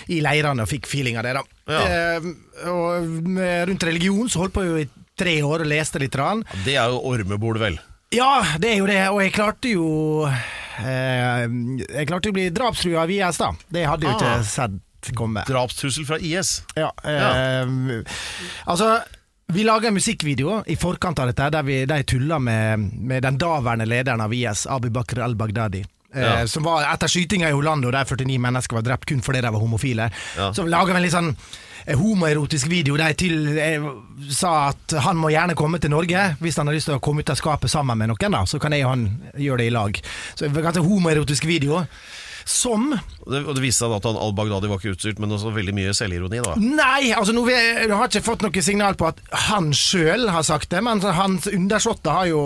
i 0.09 0.21
leirene 0.21 0.63
og 0.63 0.69
fikk 0.69 0.87
feeling 0.87 1.17
av 1.17 1.23
det. 1.23 1.33
da. 1.33 1.43
Ja. 1.71 2.17
Eh, 2.17 2.67
og 2.71 3.31
rundt 3.69 3.83
religion 3.87 4.29
så 4.29 4.39
holdt 4.43 4.53
på 4.57 4.65
jo 4.67 4.77
i 4.81 4.87
tre 5.17 5.37
år 5.45 5.61
og 5.65 5.67
leste 5.71 5.99
litt. 6.01 6.15
Rann. 6.15 6.43
Det 6.65 6.75
er 6.75 6.89
jo 6.91 7.01
ormebol, 7.11 7.59
vel. 7.61 7.79
Ja, 8.11 8.41
det 8.59 8.73
er 8.73 8.77
jo 8.81 8.87
det, 8.89 9.01
og 9.09 9.21
jeg 9.23 9.31
klarte 9.31 9.69
jo 9.71 9.85
eh, 10.27 11.45
Jeg 11.95 12.07
klarte 12.09 12.31
å 12.31 12.35
bli 12.35 12.49
drapstrua 12.51 13.05
av 13.05 13.11
IS, 13.13 13.37
da. 13.39 13.51
Det 13.71 13.85
hadde 13.87 14.07
jo 14.09 14.11
Ah. 14.11 14.17
ikke 14.19 14.43
sett 14.49 15.11
komme. 15.15 15.43
Drapstrussel 15.47 16.05
fra 16.05 16.17
IS. 16.19 16.61
Ja, 16.75 16.91
eh, 17.03 17.65
Altså 18.67 18.99
vi 19.53 19.63
laga 19.63 19.87
en 19.87 19.93
musikkvideo 19.97 20.61
i 20.67 20.75
forkant 20.79 21.19
av 21.19 21.27
dette 21.31 21.49
der 21.53 21.63
vi 21.67 21.79
de 21.85 22.03
tulla 22.07 22.39
med, 22.39 22.79
med 23.01 23.23
den 23.23 23.37
daværende 23.41 23.85
lederen 23.89 24.21
av 24.23 24.33
IS, 24.33 24.67
Abu 24.67 24.89
Bakr 24.89 25.21
al-Baghdadi. 25.25 25.81
Eh, 26.13 26.21
Ja. 26.21 26.47
Som 26.47 26.63
var 26.67 26.83
etter 26.91 27.07
skytinga 27.07 27.49
i 27.49 27.53
Orlando, 27.55 27.91
der 27.91 28.03
49 28.05 28.39
mennesker 28.39 28.75
var 28.75 28.83
drept 28.83 29.05
kun 29.07 29.21
fordi 29.23 29.41
de 29.41 29.51
var 29.53 29.59
homofile. 29.59 30.09
Ja. 30.37 30.49
Så 30.53 30.65
laga 30.67 30.91
vi 30.91 30.97
en 30.99 31.05
litt 31.05 31.13
sånn 31.15 31.29
eh, 31.85 31.95
homoerotisk 31.97 32.67
video 32.67 32.97
der 32.99 33.13
til 33.15 33.47
eh, 33.57 33.85
sa 34.29 34.71
at 34.73 34.97
han 35.07 35.15
må 35.19 35.31
gjerne 35.31 35.55
komme 35.55 35.79
til 35.79 35.93
Norge 35.93 36.25
hvis 36.43 36.59
han 36.59 36.67
har 36.67 36.75
lyst 36.75 36.91
til 36.91 36.97
å 36.99 37.03
komme 37.03 37.23
ut 37.23 37.31
av 37.31 37.39
skapet 37.39 37.71
sammen 37.71 37.97
med 37.97 38.11
noen. 38.11 38.31
da 38.35 38.43
Så 38.45 38.59
kan 38.59 38.75
jeg 38.75 38.83
og 38.85 38.91
han 38.95 39.07
gjøre 39.39 39.63
det 39.63 39.69
i 39.71 39.75
lag. 39.77 40.01
Så 40.35 40.45
en 40.49 40.59
ganske 40.59 40.83
homoerotisk 40.83 41.47
video. 41.47 41.85
Som 42.45 42.91
Og 42.93 43.30
det, 43.32 43.62
viste 43.62 43.86
seg 43.86 43.93
at 43.95 44.06
al-Baghdadi 44.10 44.69
var 44.71 44.80
ikke 44.82 44.95
utstyrt, 44.95 45.19
men 45.21 45.32
også 45.36 45.51
veldig 45.54 45.73
mye 45.77 45.93
selvironi. 45.97 46.41
da 46.43 46.56
Nei, 46.58 47.12
altså 47.13 47.34
nå, 47.36 47.43
vi- 47.45 47.88
har 47.91 48.08
ikke 48.08 48.23
fått 48.25 48.41
noe 48.45 48.62
signal 48.65 48.95
på 48.95 49.08
at 49.12 49.19
han 49.49 49.71
sjøl 49.71 50.30
har 50.30 50.43
sagt 50.43 50.69
det, 50.69 50.82
men 50.84 51.01
hans 51.01 51.47
undersåtter 51.47 52.12
har 52.12 52.25
jo 52.32 52.41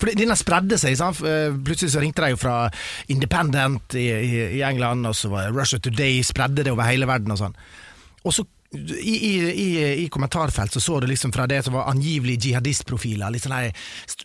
For 0.00 0.06
denne 0.16 0.36
spredde 0.36 0.78
seg. 0.78 0.96
Sant? 0.96 1.20
Eh, 1.22 1.52
Plutselig 1.66 1.92
så 1.94 2.00
ringte 2.00 2.22
de 2.24 2.30
jo 2.34 2.36
fra 2.40 2.70
Independent 3.12 3.94
i, 3.94 4.06
i, 4.10 4.42
i 4.58 4.62
England, 4.66 5.06
og 5.06 5.14
så 5.16 5.30
var 5.32 5.52
Russia 5.52 5.78
Today 5.78 6.22
spredde 6.26 6.64
det 6.64 6.72
over 6.72 6.88
hele 6.88 7.06
verden 7.08 7.32
og 7.34 7.38
sånn. 7.40 7.56
Og 8.26 8.32
så 8.34 8.44
i, 8.74 9.14
i, 9.14 9.32
i, 9.52 10.04
I 10.04 10.08
kommentarfelt 10.08 10.72
så 10.72 10.80
så 10.80 11.00
du 11.00 11.06
liksom 11.06 11.32
fra 11.32 11.46
det 11.46 11.62
som 11.64 11.74
var 11.74 11.88
angivelig 11.90 12.38
jihadistprofiler. 12.44 13.30
liksom 13.30 13.52
sånn 13.52 13.72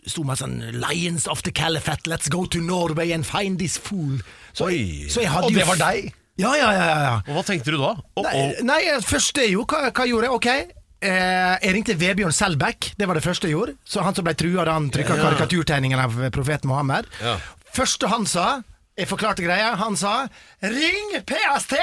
sto 0.06 0.24
med 0.24 0.38
sånn 0.38 0.56
'Lions 0.72 1.26
of 1.30 1.42
the 1.42 1.52
Caliphate, 1.52 2.10
let's 2.10 2.28
go 2.28 2.44
to 2.46 2.58
Norway 2.60 3.12
and 3.12 3.26
find 3.26 3.58
this 3.58 3.78
fool'. 3.78 4.20
Så, 4.52 4.64
Oi. 4.66 5.06
så 5.08 5.20
Og 5.42 5.52
det 5.52 5.66
var 5.66 5.76
deg? 5.76 6.12
Ja, 6.38 6.54
ja, 6.56 6.72
ja. 6.72 6.86
ja. 7.02 7.16
Og 7.28 7.34
hva 7.36 7.42
tenkte 7.44 7.70
du 7.70 7.78
da? 7.78 7.94
Oh, 8.16 8.22
Nei, 8.24 8.36
oh. 8.40 8.62
nei 8.64 8.80
første 9.04 9.44
jo, 9.50 9.64
hva, 9.68 9.90
hva 9.92 10.06
gjorde 10.08 10.26
jeg? 10.26 10.32
Ok, 10.32 10.46
eh, 11.02 11.58
jeg 11.62 11.74
ringte 11.76 11.96
Vebjørn 12.00 12.32
Selbekk, 12.32 12.92
det 12.96 13.06
var 13.08 13.14
det 13.14 13.22
første 13.24 13.48
jeg 13.48 13.56
gjorde. 13.56 13.76
Så 13.84 14.02
Han 14.02 14.14
som 14.14 14.24
ble 14.24 14.34
trua 14.34 14.64
da 14.64 14.72
han 14.72 14.90
trykka 14.90 15.16
Ja. 15.16 15.22
karikaturtegningen 15.28 15.98
av 16.00 16.30
profeten 16.32 16.68
Mohammed. 16.72 17.06
Ja. 17.20 17.36
Første 17.72 18.08
han 18.08 18.26
sa 18.26 18.62
jeg 18.98 19.08
forklarte 19.08 19.42
greia. 19.44 19.74
Han 19.80 19.96
sa 19.96 20.28
'ring 20.62 21.14
PST'! 21.26 21.78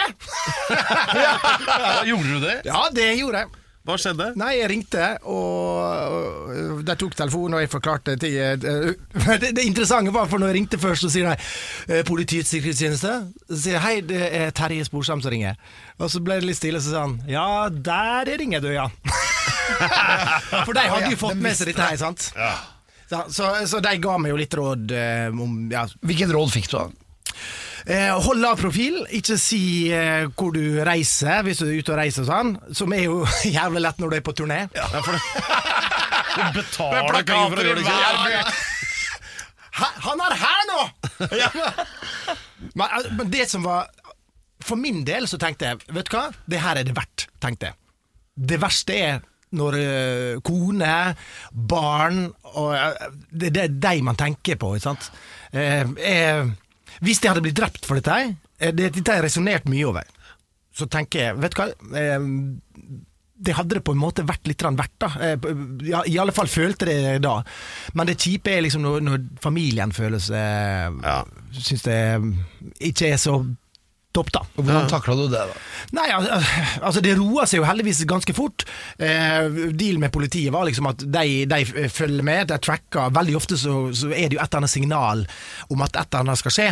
Ja, 1.15 2.03
Gjorde 2.05 2.29
du 2.35 2.39
det? 2.45 2.61
ja, 2.65 2.83
det 2.93 3.13
gjorde 3.19 3.37
jeg. 3.45 3.47
Hva 3.89 3.95
skjedde? 3.97 4.25
Nei, 4.37 4.49
jeg 4.59 4.67
ringte, 4.69 5.05
og 5.25 6.83
de 6.85 6.95
tok 6.99 7.15
telefonen, 7.17 7.55
og 7.57 7.61
jeg 7.63 7.69
forklarte 7.71 8.13
ting. 8.21 8.35
eh, 8.35 8.57
Det, 9.41 9.49
det 9.55 9.63
interessante 9.65 10.11
var, 10.13 10.27
for 10.29 10.37
når 10.37 10.51
jeg 10.51 10.57
ringte 10.59 10.77
først, 10.77 11.01
så 11.07 11.09
sier 11.09 11.29
de 11.31 11.95
eh, 11.95 12.03
Politiets 12.05 12.51
sikkerhetstjeneste. 12.53 13.13
Så 13.49 13.57
sier 13.63 13.77
jeg 13.79 13.81
hei, 13.87 13.95
det 14.05 14.19
er 14.43 14.51
Terje 14.51 14.85
Sporsam 14.85 15.23
som 15.23 15.31
ringer. 15.33 15.55
Og 15.97 16.11
så 16.11 16.21
ble 16.21 16.37
det 16.41 16.49
litt 16.51 16.59
stille, 16.59 16.81
så 16.83 16.91
sa 16.93 17.05
han 17.07 17.17
ja, 17.31 17.47
der 17.71 18.29
ringer 18.37 18.61
du, 18.61 18.69
ja. 18.75 18.85
for 20.67 20.73
de 20.75 20.85
hadde 20.85 21.09
jo 21.15 21.17
fått 21.23 21.41
med 21.41 21.57
seg 21.57 21.71
dette 21.71 21.81
her, 21.89 21.97
sant. 21.97 22.29
Så, 23.09 23.23
så, 23.33 23.49
så 23.65 23.79
de 23.81 23.95
ga 24.03 24.17
meg 24.21 24.35
jo 24.35 24.37
litt 24.37 24.53
råd 24.53 24.91
eh, 24.93 25.29
om 25.33 25.63
ja, 25.73 25.87
Hvilket 26.05 26.29
råd 26.35 26.51
fikk 26.53 26.67
du 26.69 26.75
da? 26.77 26.83
Eh, 27.85 28.09
hold 28.25 28.41
lav 28.43 28.57
profil, 28.59 29.03
ikke 29.15 29.37
si 29.39 29.61
eh, 29.93 30.25
hvor 30.35 30.51
du 30.55 30.81
reiser 30.85 31.43
hvis 31.45 31.61
du 31.61 31.67
er 31.69 31.77
ute 31.79 31.93
og 31.93 31.99
reiser 32.01 32.25
og 32.25 32.29
sånn, 32.29 32.51
som 32.75 32.95
er 32.95 33.05
jo 33.05 33.21
jævlig 33.57 33.83
lett 33.85 34.01
når 34.01 34.11
du 34.11 34.17
er 34.19 34.25
på 34.25 34.35
turné. 34.37 34.59
Ja, 34.75 34.89
for. 35.05 35.15
Du 35.15 36.43
betaler 36.59 37.23
penger 37.23 37.55
for 37.55 37.61
å 37.61 37.67
gjøre 37.69 37.79
det 37.79 37.87
ikke? 37.87 38.57
Hæ? 39.79 39.87
Han 40.09 40.21
er 40.25 40.35
her 40.41 40.61
nå! 40.69 40.79
men, 42.79 43.09
men 43.15 43.31
det 43.31 43.45
som 43.49 43.63
var 43.63 43.87
For 44.65 44.79
min 44.79 45.05
del 45.07 45.27
så 45.29 45.39
tenkte 45.39 45.69
jeg, 45.69 45.79
vet 45.95 46.09
du 46.09 46.15
hva, 46.17 46.25
det 46.51 46.59
her 46.63 46.79
er 46.81 46.87
det 46.87 46.95
verdt, 46.97 47.29
tenkte 47.39 47.69
jeg. 47.69 47.79
Det 48.49 48.59
verste 48.61 48.95
er 48.95 49.21
når 49.55 49.77
uh, 49.79 50.41
kone, 50.45 50.95
barn 51.51 52.27
og 52.51 52.73
uh, 52.75 53.07
Det 53.31 53.53
det 53.55 53.63
er 53.63 53.77
de 53.87 54.03
man 54.05 54.19
tenker 54.19 54.59
på, 54.59 54.75
ikke 54.75 54.89
sant. 54.91 55.09
Uh, 55.55 55.95
eh, 56.05 56.51
hvis 57.05 57.21
de 57.23 57.29
hadde 57.31 57.43
blitt 57.45 57.57
drept 57.59 57.85
for 57.87 57.99
dette, 57.99 58.15
her, 58.15 58.33
eh, 58.59 58.73
det, 58.75 58.91
dette 58.95 59.11
har 59.11 59.21
jeg 59.21 59.29
resonnert 59.29 59.69
mye 59.71 59.85
over, 59.89 60.09
så 60.75 60.87
tenker 60.91 61.19
jeg, 61.27 61.37
vet 61.41 61.55
du 61.55 61.61
hva, 61.61 61.69
eh, 61.99 62.27
det 63.39 63.53
hadde 63.55 63.77
det 63.77 63.85
på 63.87 63.93
en 63.95 64.01
måte 64.01 64.25
vært 64.27 64.49
litt 64.51 64.63
verdt, 64.67 64.97
da. 64.99 65.09
Eh, 65.23 65.37
Ja, 65.87 66.01
I 66.05 66.17
alle 66.19 66.33
fall 66.35 66.49
følte 66.51 66.85
det 66.89 67.21
da. 67.23 67.37
Men 67.95 68.09
det 68.09 68.17
kjipe 68.19 68.51
er 68.51 68.65
liksom 68.65 68.83
når, 68.83 68.99
når 69.05 69.23
familien 69.39 69.93
føler 69.95 70.19
seg 70.19 70.99
Ja. 71.05 71.21
Syns 71.55 71.85
det 71.87 71.99
ikke 72.91 73.13
er 73.13 73.17
så 73.17 73.37
topp, 74.13 74.31
da. 74.33 74.41
Og 74.57 74.65
Hvordan 74.65 74.89
takla 74.91 75.15
du 75.15 75.23
det, 75.31 75.39
da? 75.53 75.55
Nei, 75.95 76.07
altså 76.81 77.01
det 77.05 77.15
roa 77.19 77.45
seg 77.47 77.61
jo 77.61 77.67
heldigvis 77.69 78.03
ganske 78.09 78.33
fort. 78.35 78.65
Eh, 78.97 79.47
dealen 79.71 80.01
med 80.03 80.11
politiet 80.11 80.51
var 80.51 80.65
liksom 80.67 80.89
at 80.91 81.05
de, 81.05 81.45
de 81.49 81.87
følger 81.93 82.25
med, 82.25 82.47
de 82.51 82.57
tracker. 82.59 83.13
Veldig 83.15 83.35
ofte 83.39 83.57
så, 83.61 83.79
så 83.95 84.11
er 84.11 84.27
det 84.33 84.35
jo 84.35 84.43
et 84.43 84.49
eller 84.49 84.63
annet 84.65 84.73
signal 84.75 85.23
om 85.69 85.85
at 85.85 85.95
et 85.95 86.09
eller 86.09 86.25
annet 86.25 86.41
skal 86.43 86.55
skje. 86.57 86.69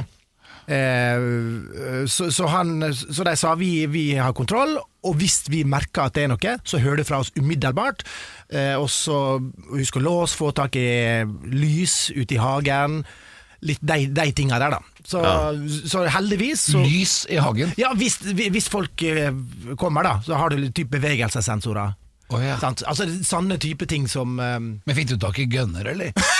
Eh, 0.68 2.06
så, 2.08 2.28
så, 2.32 2.48
han, 2.52 2.94
så 2.94 3.24
de 3.24 3.36
sa 3.40 3.54
vi, 3.56 3.72
vi 3.88 4.08
har 4.20 4.36
kontroll, 4.36 4.76
og 4.78 5.16
hvis 5.20 5.46
vi 5.52 5.64
merker 5.64 6.08
at 6.08 6.18
det 6.18 6.26
er 6.26 6.34
noe, 6.34 6.58
så 6.68 6.82
hører 6.84 7.02
det 7.02 7.08
fra 7.08 7.22
oss 7.24 7.32
umiddelbart. 7.38 8.04
Eh, 8.52 8.76
og 8.76 8.90
så 8.92 9.40
husk 9.72 10.00
å 10.00 10.04
låse, 10.04 10.38
få 10.38 10.52
tak 10.56 10.76
i 10.80 11.24
lys 11.54 12.10
ute 12.16 12.36
i 12.36 12.42
hagen. 12.42 13.02
Litt 13.66 13.82
de, 13.82 14.04
de 14.14 14.28
tinga 14.38 14.60
der, 14.62 14.76
da. 14.78 14.98
Så, 15.08 15.22
så 15.88 16.04
heldigvis 16.12 16.66
så 16.74 16.82
Lys 16.84 17.22
i 17.32 17.38
hagen. 17.40 17.72
ja, 17.80 17.94
hvis, 17.96 18.20
hvis 18.36 18.68
folk 18.70 19.02
eh, 19.08 19.32
kommer, 19.80 20.04
da, 20.04 20.18
så 20.26 20.36
har 20.38 20.52
du 20.52 20.68
type 20.68 20.92
bevegelsessensorer. 20.98 21.96
Oh, 22.28 22.42
ja. 22.44 22.58
Sant? 22.60 22.84
Altså 22.84 23.06
Sånne 23.24 23.56
type 23.56 23.88
ting 23.88 24.04
som 24.12 24.36
um... 24.36 24.66
Men 24.84 24.98
fikk 24.98 25.14
du 25.14 25.16
tak 25.22 25.40
i 25.40 25.48
gønner, 25.48 25.88
eller? 25.94 26.12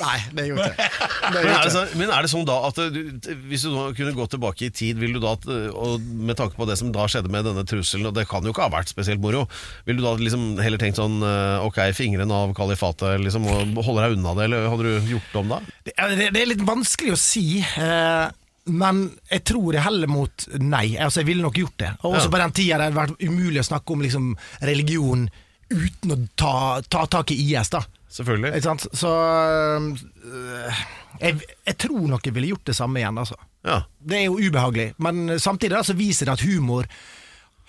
Nei, 0.00 0.18
det 0.36 0.44
gjorde 0.48 0.66
jeg 0.68 0.74
ikke. 0.74 1.08
Det 1.34 1.42
Men 1.44 1.50
er, 1.54 1.62
det 1.64 1.72
sånn- 1.74 1.94
men 2.00 2.12
er 2.16 2.26
det 2.26 2.30
sånn 2.32 2.46
da 2.48 2.56
at 2.68 2.80
du, 2.94 3.00
hvis 3.48 3.64
du 3.66 3.70
nå 3.74 3.84
kunne 3.96 4.14
gå 4.16 4.26
tilbake 4.34 4.66
i 4.68 4.70
tid, 4.74 4.98
vil 5.00 5.14
du 5.16 5.20
da, 5.22 5.34
og 5.72 6.00
med 6.00 6.36
tanke 6.40 6.56
på 6.58 6.66
det 6.68 6.76
som 6.80 6.92
da 6.94 7.06
skjedde 7.10 7.30
med 7.32 7.46
denne 7.48 7.64
trusselen, 7.68 8.06
og 8.10 8.14
det 8.18 8.26
kan 8.30 8.44
jo 8.44 8.52
ikke 8.54 8.66
ha 8.66 8.72
vært 8.74 8.92
spesielt 8.92 9.22
moro, 9.22 9.44
vil 9.88 9.98
du 10.00 10.04
da 10.04 10.14
liksom 10.20 10.46
heller 10.62 10.80
tenkt 10.82 11.00
sånn 11.00 11.20
eh, 11.24 11.64
ok, 11.66 11.80
fingrene 11.96 12.34
av 12.34 12.54
kalifatet, 12.58 13.20
liksom, 13.24 13.46
og 13.50 13.82
holder 13.84 14.08
deg 14.10 14.18
unna 14.18 14.34
det, 14.38 14.48
eller 14.50 14.68
hadde 14.72 14.88
du 14.88 15.12
gjort 15.16 15.28
det 15.34 15.42
om 15.44 15.52
da? 15.56 15.60
Det, 15.84 15.94
er- 15.98 16.16
det, 16.18 16.30
det 16.34 16.42
er 16.44 16.50
litt 16.54 16.64
vanskelig 16.66 17.14
å 17.14 17.20
si. 17.20 17.46
Eh, 17.62 18.26
men 18.64 19.02
jeg 19.28 19.42
tror 19.44 19.74
jeg 19.76 19.84
heller 19.84 20.08
mot 20.08 20.46
nei. 20.56 20.94
Altså 20.96 21.20
Jeg 21.20 21.26
ville 21.28 21.44
nok 21.44 21.58
gjort 21.60 21.74
det. 21.82 21.90
Og 22.00 22.14
også 22.16 22.30
Ja. 22.30 22.32
på 22.32 22.38
den 22.40 22.54
tida 22.56 22.78
det 22.80 22.86
hadde 22.86 22.96
vært 22.96 23.20
umulig 23.20 23.60
å 23.60 23.66
snakke 23.68 23.92
om 23.92 24.00
liksom, 24.00 24.30
religion 24.64 25.26
uten 25.70 26.14
å 26.14 26.18
ta, 26.38 26.54
ta 26.88 27.06
tak 27.10 27.32
i 27.34 27.38
IS. 27.46 27.72
da 27.74 27.82
Selvfølgelig. 28.14 28.52
Ikke 28.54 28.68
sant? 28.68 28.86
Så 28.94 29.10
øh, 29.10 30.82
jeg, 31.18 31.40
jeg 31.66 31.76
tror 31.82 32.04
nok 32.12 32.26
jeg 32.26 32.36
ville 32.36 32.52
gjort 32.52 32.70
det 32.70 32.76
samme 32.78 33.00
igjen, 33.00 33.18
altså. 33.18 33.38
Ja. 33.64 33.80
Det 33.98 34.20
er 34.20 34.28
jo 34.28 34.38
ubehagelig, 34.38 34.92
men 35.02 35.38
samtidig 35.40 35.74
da, 35.74 35.82
så 35.86 35.96
viser 35.98 36.28
det 36.28 36.36
at 36.36 36.44
humor 36.44 36.86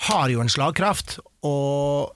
har 0.09 0.29
jo 0.29 0.43
en 0.43 0.51
slagkraft, 0.51 1.17
og 1.47 2.11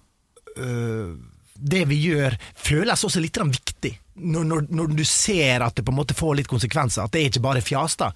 øh, 0.60 1.16
det 1.56 1.86
vi 1.90 1.98
gjør 2.04 2.36
føles 2.56 3.06
også 3.08 3.24
litt 3.24 3.40
viktig. 3.40 3.96
Når, 4.20 4.46
når, 4.46 4.68
når 4.76 4.94
du 5.00 5.06
ser 5.08 5.64
at 5.64 5.80
det 5.80 5.86
på 5.88 5.94
en 5.94 6.00
måte 6.02 6.18
får 6.18 6.42
litt 6.42 6.52
konsekvenser, 6.52 7.08
at 7.08 7.16
det 7.16 7.22
er 7.22 7.32
ikke 7.32 7.46
bare 7.48 7.64
fjas. 7.64 7.96
da. 7.98 8.12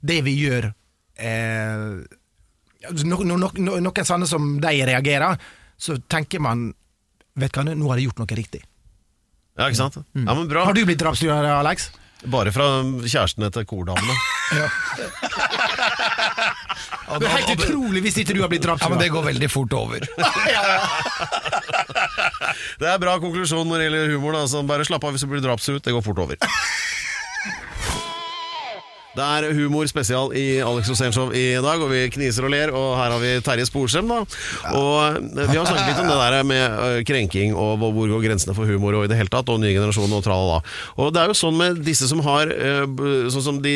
Det 0.00 0.20
vi 0.24 0.36
gjør 0.44 0.68
eh, 0.68 1.96
no, 3.04 3.18
no, 3.24 3.36
no, 3.36 3.50
no, 3.56 3.78
Noen 3.80 4.08
sånne 4.08 4.28
som 4.28 4.58
de 4.62 4.74
reagerer, 4.86 5.40
så 5.76 5.96
tenker 6.08 6.44
man 6.44 6.68
Vet 7.36 7.52
du 7.52 7.60
hva, 7.60 7.74
nå 7.76 7.90
har 7.92 8.00
jeg 8.00 8.08
gjort 8.10 8.22
noe 8.22 8.36
riktig. 8.38 8.62
ja, 9.58 9.68
ikke 9.68 9.78
sant? 9.78 9.96
Ja, 10.16 10.32
men 10.34 10.48
bra. 10.48 10.64
Har 10.68 10.76
du 10.76 10.84
blitt 10.88 11.00
drapstruer, 11.00 11.44
Alex? 11.58 11.90
Bare 12.32 12.50
fra 12.52 12.64
kjærestene 13.04 13.50
til 13.52 13.66
kordamene. 13.68 14.14
Det 17.06 17.22
er 17.22 17.36
helt 17.36 17.52
utrolig 17.54 18.00
hvis 18.02 18.16
ikke 18.22 18.34
du 18.34 18.40
har 18.42 18.50
blitt 18.50 18.64
Ja, 18.66 18.88
men 18.90 18.98
Det 18.98 19.10
går 19.14 19.24
veldig 19.28 19.48
fort 19.50 19.72
over. 19.78 20.02
Det 22.80 22.88
er 22.90 22.98
bra 23.00 23.16
konklusjon 23.22 23.68
når 23.68 23.78
det 23.78 23.86
gjelder 23.86 24.12
humor. 24.16 24.36
Da. 24.36 24.62
Bare 24.68 24.86
slapp 24.88 25.04
av 25.06 25.14
hvis 25.14 25.24
du 25.24 25.30
blir 25.30 25.44
drapsut. 25.44 25.82
Det 25.84 25.94
går 25.94 26.04
fort 26.04 26.20
over. 26.24 26.36
Det 29.16 29.24
er 29.24 29.54
humor 29.56 29.86
spesial 29.88 30.32
i 30.36 30.58
Alex 30.60 30.90
Rosénshow 30.92 31.30
i 31.32 31.54
dag, 31.64 31.80
og 31.80 31.88
vi 31.88 32.02
kniser 32.12 32.44
og 32.44 32.52
ler. 32.52 32.72
Og 32.76 32.90
her 32.98 33.14
har 33.14 33.22
vi 33.22 33.30
Terje 33.44 33.64
Sporsem, 33.68 34.10
da. 34.10 34.18
Og 34.76 34.96
eh, 35.40 35.46
vi 35.48 35.56
har 35.56 35.64
snakket 35.64 35.88
litt 35.88 36.02
om 36.02 36.10
det 36.10 36.18
der 36.20 36.44
med 36.44 36.64
eh, 36.84 36.98
krenking 37.08 37.54
og 37.56 37.80
hvor 37.80 38.10
går 38.12 38.26
grensene 38.26 38.52
for 38.56 38.68
humor 38.68 38.98
og 38.98 39.06
i 39.06 39.10
det 39.10 39.16
hele 39.16 39.32
tatt, 39.32 39.48
og 39.52 39.62
nye 39.62 39.72
generasjoner 39.72 40.18
og 40.18 40.26
tralala. 40.26 40.58
Og 41.00 41.14
det 41.16 41.22
er 41.22 41.32
jo 41.32 41.38
sånn 41.38 41.56
med 41.56 41.80
disse 41.86 42.10
som 42.10 42.20
har 42.26 42.52
eh, 42.52 42.84
Sånn 43.32 43.42
som 43.42 43.58
de 43.62 43.72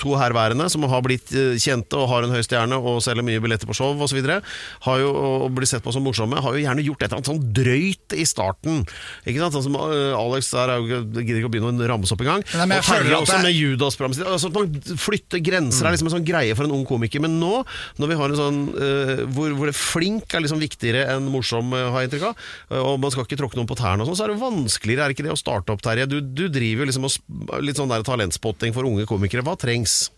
to 0.00 0.14
herværende, 0.18 0.66
som 0.72 0.84
har 0.88 1.02
blitt 1.04 1.30
kjente 1.60 1.98
og 1.98 2.08
har 2.10 2.24
en 2.24 2.32
høy 2.34 2.40
stjerne 2.44 2.76
og 2.76 2.98
selger 3.04 3.24
mye 3.26 3.40
billetter 3.42 3.68
på 3.68 3.76
show 3.76 4.00
osv., 4.02 4.18
har 4.20 5.00
jo 5.00 5.10
og 5.10 5.50
blir 5.54 5.68
sett 5.68 5.84
på 5.84 5.92
som 5.94 6.04
morsomme, 6.04 6.40
har 6.42 6.56
jo 6.56 6.62
gjerne 6.62 6.84
gjort 6.84 7.02
et 7.02 7.06
eller 7.08 7.20
annet 7.20 7.30
sånn 7.30 7.52
drøyt 7.56 8.16
i 8.16 8.26
starten. 8.28 8.82
Ikke 9.24 9.42
sant? 9.42 9.56
Sånn 9.56 9.66
som 9.68 9.78
Alex 9.80 10.50
der 10.54 10.74
er 10.74 10.84
gidder 10.86 11.40
ikke 11.40 11.50
å 11.50 11.52
begynne 11.52 11.86
å 11.86 11.90
ramse 11.90 12.16
opp 12.16 12.24
engang. 12.24 12.44
Og 12.46 12.74
Terje 12.86 13.20
også 13.20 13.40
med 13.42 14.16
sitt. 14.16 14.26
Altså, 14.30 14.50
man 14.54 14.69
flytter 15.00 15.42
grenser 15.44 15.86
er 15.86 15.94
liksom 15.94 16.10
en 16.10 16.16
sånn 16.18 16.26
greie 16.26 16.56
for 16.58 16.66
en 16.66 16.74
ung 16.76 16.86
komiker. 16.88 17.22
Men 17.24 17.38
nå, 17.40 17.62
når 18.00 18.12
vi 18.12 18.18
har 18.20 18.32
en 18.32 18.40
sånn 18.40 18.60
uh, 18.74 19.24
hvor, 19.34 19.54
hvor 19.58 19.70
det 19.70 19.76
flink 19.78 20.36
er 20.36 20.44
liksom 20.44 20.62
viktigere 20.62 21.06
enn 21.14 21.30
morsom, 21.32 21.74
uh, 21.76 21.88
har 21.94 22.04
jeg 22.04 22.10
inntrykk 22.10 22.28
av, 22.30 22.46
uh, 22.72 22.82
og 22.82 23.00
man 23.02 23.14
skal 23.14 23.26
ikke 23.26 23.40
tråkke 23.40 23.60
noen 23.60 23.70
på 23.70 23.78
tærne 23.80 24.04
og 24.04 24.10
sånn, 24.10 24.20
så 24.20 24.26
er 24.26 24.34
det 24.34 24.42
vanskeligere, 24.42 25.08
er 25.08 25.16
ikke 25.16 25.26
det, 25.26 25.34
å 25.34 25.40
starte 25.40 25.74
opp, 25.74 25.84
Terje? 25.84 26.08
Du, 26.10 26.20
du 26.20 26.46
driver 26.52 26.88
liksom 26.88 27.08
og 27.10 27.60
litt 27.64 27.78
sånn 27.80 27.90
der 27.90 28.04
talentspotting 28.06 28.74
for 28.76 28.88
unge 28.88 29.06
komikere. 29.08 29.44
Hva 29.46 29.56
trengs? 29.60 30.08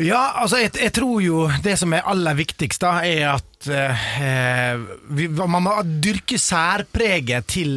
Ja, 0.00 0.38
altså 0.40 0.56
jeg, 0.56 0.70
jeg 0.80 0.92
tror 0.96 1.18
jo 1.20 1.42
det 1.60 1.74
som 1.76 1.92
er 1.92 2.06
aller 2.08 2.36
viktigst 2.38 2.80
da, 2.80 2.94
er 3.04 3.26
at 3.34 3.66
eh, 3.68 4.84
vi, 5.12 5.26
man 5.28 5.66
må 5.66 5.74
dyrke 5.84 6.38
særpreget 6.40 7.50
til 7.52 7.74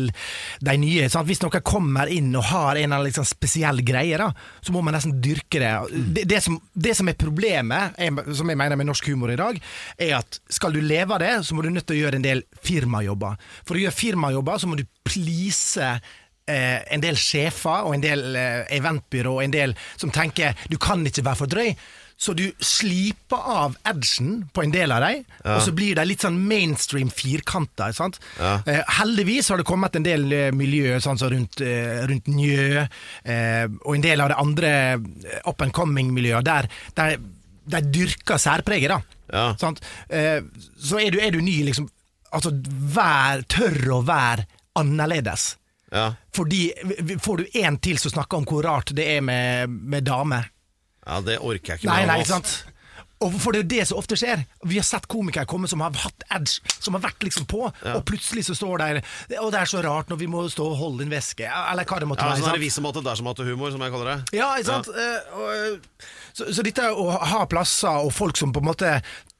de 0.64 0.76
nye. 0.80 1.10
Sant? 1.12 1.28
Hvis 1.28 1.44
noen 1.44 1.60
kommer 1.60 2.08
inn 2.08 2.30
og 2.40 2.48
har 2.54 2.80
en 2.80 2.86
eller 2.86 3.02
annen 3.02 3.10
liksom 3.10 3.28
spesiell 3.28 3.84
greie, 3.84 4.16
da, 4.22 4.30
så 4.64 4.72
må 4.72 4.80
man 4.86 4.96
nesten 4.96 5.18
dyrke 5.20 5.60
det. 5.60 5.74
Det, 5.92 6.24
det, 6.32 6.40
som, 6.46 6.56
det 6.72 6.94
som 6.96 7.12
er 7.12 7.18
problemet, 7.20 8.00
som 8.32 8.54
jeg 8.54 8.62
mener 8.64 8.80
med 8.80 8.88
norsk 8.88 9.12
humor 9.12 9.36
i 9.36 9.40
dag, 9.42 9.60
er 10.08 10.16
at 10.22 10.40
skal 10.48 10.72
du 10.72 10.80
leve 10.80 11.18
av 11.18 11.20
det, 11.20 11.34
så 11.44 11.58
må 11.58 11.68
du 11.68 11.70
nødt 11.74 11.90
til 11.92 11.98
å 12.00 12.06
gjøre 12.06 12.22
en 12.22 12.30
del 12.30 12.46
firmajobber. 12.64 13.36
For 13.68 13.76
å 13.76 13.84
gjøre 13.84 13.98
firmajobber 14.00 14.64
så 14.64 14.72
må 14.72 14.80
du 14.80 14.86
please 15.04 15.84
eh, 15.84 16.80
en 16.96 17.04
del 17.04 17.20
sjefer 17.20 17.84
og 17.84 18.00
en 18.00 18.08
del 18.08 18.26
eh, 18.40 18.64
eventbyrå 18.80 19.36
og 19.36 19.44
en 19.50 19.60
del 19.60 19.78
som 20.00 20.16
tenker 20.16 20.56
du 20.72 20.80
kan 20.80 21.04
ikke 21.04 21.28
være 21.28 21.42
for 21.44 21.52
drøy. 21.52 21.76
Så 22.18 22.34
du 22.34 22.46
sliper 22.64 23.38
av 23.52 23.74
edgen 23.84 24.46
på 24.56 24.64
en 24.64 24.72
del 24.72 24.94
av 24.96 25.04
dem, 25.04 25.26
og 25.44 25.60
så 25.66 25.74
blir 25.76 25.98
de 25.98 26.06
litt 26.08 26.24
sånn 26.24 26.38
mainstream 26.48 27.10
firkanter. 27.12 27.92
Ja. 28.40 28.54
Eh, 28.66 28.80
heldigvis 29.02 29.50
har 29.52 29.60
det 29.60 29.68
kommet 29.68 29.98
en 30.00 30.06
del 30.08 30.32
eh, 30.32 30.52
miljø 30.56 30.96
sånn 31.04 31.20
så 31.20 31.28
rundt, 31.34 31.60
eh, 31.60 32.06
rundt 32.08 32.30
Njø, 32.32 32.86
eh, 33.28 33.66
og 33.84 33.98
en 33.98 34.06
del 34.06 34.24
av 34.24 34.32
det 34.32 34.40
andre 34.40 34.72
eh, 34.94 35.42
up 35.44 35.62
and 35.66 35.76
coming-miljøet, 35.76 36.48
der, 36.48 36.70
der 36.96 37.18
de 37.76 37.84
dyrker 38.00 38.40
særpreget. 38.40 38.96
da. 38.96 39.02
Ja. 39.36 39.46
Sant? 39.60 39.84
Eh, 40.08 40.40
så 40.80 41.02
er 41.04 41.12
du, 41.12 41.20
er 41.20 41.36
du 41.36 41.42
ny, 41.44 41.64
liksom 41.68 41.92
Altså, 42.36 42.50
vær, 42.92 43.46
tør 43.48 43.78
å 43.96 44.00
være 44.04 44.44
annerledes. 44.76 45.54
Ja, 45.94 46.10
Fordi 46.36 46.66
Får 47.24 47.38
du 47.38 47.60
en 47.62 47.78
til 47.80 47.96
som 48.02 48.12
snakker 48.12 48.42
om 48.42 48.48
hvor 48.50 48.66
rart 48.66 48.92
det 48.98 49.06
er 49.14 49.22
med, 49.24 49.72
med 49.72 50.04
damer 50.04 50.50
ja 51.06 51.20
det 51.22 51.38
orker 51.40 51.76
jeg 51.76 51.84
ikke 51.84 51.92
Nei, 51.92 52.00
mer 52.06 52.14
nei, 52.16 52.22
ikke 52.24 52.34
sant? 52.38 52.56
Og 53.24 53.32
For 53.40 53.56
det 53.56 53.62
er 53.62 53.64
jo 53.64 53.70
det 53.72 53.84
som 53.88 53.98
ofte 54.02 54.18
skjer. 54.20 54.42
Vi 54.68 54.76
har 54.76 54.84
sett 54.86 55.06
komikere 55.10 55.48
komme 55.48 55.70
som 55.72 55.80
har 55.82 55.94
hatt 56.02 56.26
edge, 56.36 56.60
som 56.84 56.98
har 56.98 57.02
vært 57.06 57.24
liksom 57.24 57.46
på, 57.48 57.62
og 57.72 58.02
plutselig 58.06 58.44
så 58.50 58.56
står 58.58 58.82
der 58.82 58.98
Og 59.40 59.54
det 59.54 59.62
er 59.62 59.70
så 59.72 59.80
rart 59.86 60.12
når 60.12 60.20
vi 60.20 60.28
må 60.30 60.42
stå 60.52 60.66
og 60.74 60.76
holde 60.82 61.06
en 61.08 61.14
væske, 61.14 61.48
eller 61.48 61.88
hva 61.88 62.02
det 62.04 62.10
måtte 62.12 62.26
Ja, 62.28 62.34
være. 62.34 62.42
sånn 62.42 62.44
er 62.44 62.52
sant? 62.52 62.60
det 62.60 62.66
visse 62.66 62.84
måte 62.84 63.04
der 63.06 63.16
som 63.16 63.30
måte 63.30 63.46
humor, 63.48 63.72
som 63.72 63.86
jeg 63.86 63.94
kaller 63.96 64.12
det. 64.12 64.36
Ja, 64.36 64.50
ikke 64.60 64.68
sant? 64.68 64.90
Eh, 64.92 65.32
og, 65.40 65.48
eh, 65.56 66.12
så, 66.36 66.50
så 66.58 66.66
dette 66.68 66.90
å 66.92 67.08
ha 67.32 67.40
plasser 67.50 68.04
og 68.04 68.12
folk 68.14 68.38
som 68.38 68.52
på 68.54 68.60
en 68.62 68.68
måte 68.68 68.92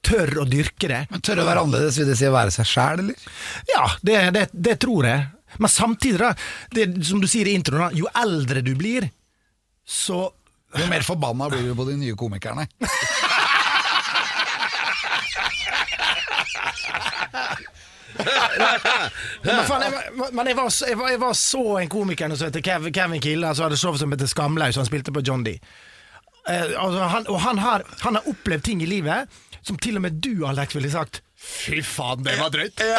tør 0.06 0.32
å 0.46 0.48
dyrke 0.48 0.88
det 0.88 1.02
Men 1.12 1.22
Tørre 1.26 1.44
å 1.44 1.50
være 1.50 1.66
annerledes, 1.68 2.00
vil 2.00 2.10
det 2.14 2.18
si 2.22 2.30
å 2.30 2.34
være 2.34 2.56
seg 2.56 2.72
sjæl, 2.72 3.04
eller? 3.04 3.28
Ja, 3.74 3.84
det, 4.08 4.18
det, 4.40 4.46
det 4.56 4.78
tror 4.88 5.10
jeg. 5.12 5.28
Men 5.60 5.72
samtidig, 5.76 6.20
da, 6.24 6.32
det, 6.80 6.88
som 7.12 7.20
du 7.20 7.28
sier 7.28 7.52
i 7.52 7.60
introen, 7.60 7.90
da, 7.90 7.92
jo 8.00 8.08
eldre 8.24 8.64
du 8.64 8.72
blir, 8.80 9.12
så 9.84 10.30
Jo 10.76 10.88
mer 10.92 11.02
forbanna 11.06 11.50
blir 11.50 11.62
du 11.70 11.76
på 11.78 11.86
de 11.88 11.96
nye 12.02 12.16
komikerne. 12.20 12.66
Men, 19.44 19.82
jeg, 19.82 20.34
men 20.34 20.48
jeg, 20.48 20.56
var, 20.58 20.70
så- 20.70 20.86
jeg, 20.90 20.98
var, 20.98 21.10
jeg 21.10 21.20
var 21.22 21.34
så 21.34 21.64
en 21.82 21.90
komiker 21.90 22.36
som 22.36 22.48
heter 22.48 22.62
Kevin, 22.64 22.94
Kevin 22.94 23.22
Killa, 23.22 23.54
som 23.56 23.64
hadde 23.68 23.78
show 23.78 23.96
som 24.00 24.12
heter 24.14 24.28
Skamlaus, 24.32 24.76
han 24.80 24.86
spilte 24.88 25.12
på 25.14 25.22
John 25.28 25.44
D. 25.46 25.58
Eh, 26.50 26.62
altså, 26.78 27.04
han, 27.12 27.28
og 27.28 27.40
han 27.42 27.58
har, 27.60 27.84
han 28.02 28.16
har 28.16 28.28
opplevd 28.30 28.64
ting 28.64 28.84
i 28.84 28.90
livet 28.90 29.30
som 29.66 29.78
til 29.82 29.98
og 29.98 30.02
med 30.06 30.20
du, 30.22 30.46
Alex, 30.48 30.76
ville 30.78 30.92
sagt 30.94 31.22
Fy 31.46 31.82
faen, 31.86 32.24
det 32.26 32.36
var 32.40 32.50
drøyt. 32.54 32.82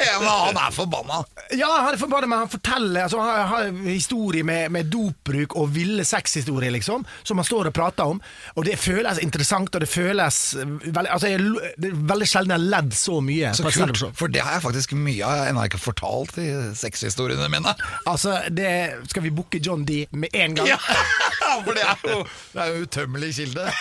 Ja, 0.00 0.16
men 0.18 0.28
han 0.28 0.56
er 0.58 0.72
forbanna. 0.74 1.20
Ja, 1.54 1.68
han 1.84 1.94
er 1.94 1.98
forbanna, 2.00 2.26
men 2.30 2.40
han 2.42 2.50
forteller 2.50 3.04
altså, 3.04 3.20
Han 3.20 3.48
har 3.50 3.68
historier 3.84 4.44
med, 4.46 4.70
med 4.74 4.88
dopbruk 4.90 5.54
og 5.58 5.70
ville 5.74 6.04
sexhistorier, 6.06 6.72
liksom, 6.74 7.04
som 7.26 7.40
han 7.40 7.46
står 7.46 7.70
og 7.70 7.76
prater 7.76 8.10
om. 8.14 8.20
Og 8.56 8.66
det 8.66 8.76
føles 8.80 9.20
interessant, 9.22 9.74
og 9.74 9.84
det 9.84 9.90
føles 9.90 10.40
veldig 10.56 11.12
altså, 11.14 11.30
jeg, 11.30 11.44
Det 11.78 11.92
er 11.92 11.98
veldig 12.12 12.28
sjelden 12.32 12.54
jeg 12.54 12.62
har 12.62 12.68
ledd 12.76 12.96
så 12.98 13.20
mye. 13.24 13.52
Så 13.56 13.66
kult, 13.70 14.02
for 14.18 14.32
det 14.32 14.42
har 14.44 14.58
jeg 14.58 14.66
faktisk 14.66 14.96
mye 14.98 15.26
av. 15.26 15.44
Ennå 15.50 15.66
ikke 15.70 15.82
fortalt 15.82 16.38
i 16.42 16.48
sexhistoriene 16.78 17.50
mine. 17.52 17.74
Altså, 18.10 18.40
det 18.50 18.72
Skal 19.12 19.26
vi 19.26 19.34
booke 19.34 19.62
John 19.62 19.84
D 19.86 20.02
med 20.10 20.34
en 20.34 20.58
gang? 20.58 20.72
Ja, 20.74 20.80
for 21.66 21.76
det 21.76 21.86
er 21.86 22.06
jo, 22.06 22.22
det 22.54 22.64
er 22.64 22.74
jo 22.74 22.88
utømmelig 22.88 23.34
kilde. 23.40 23.70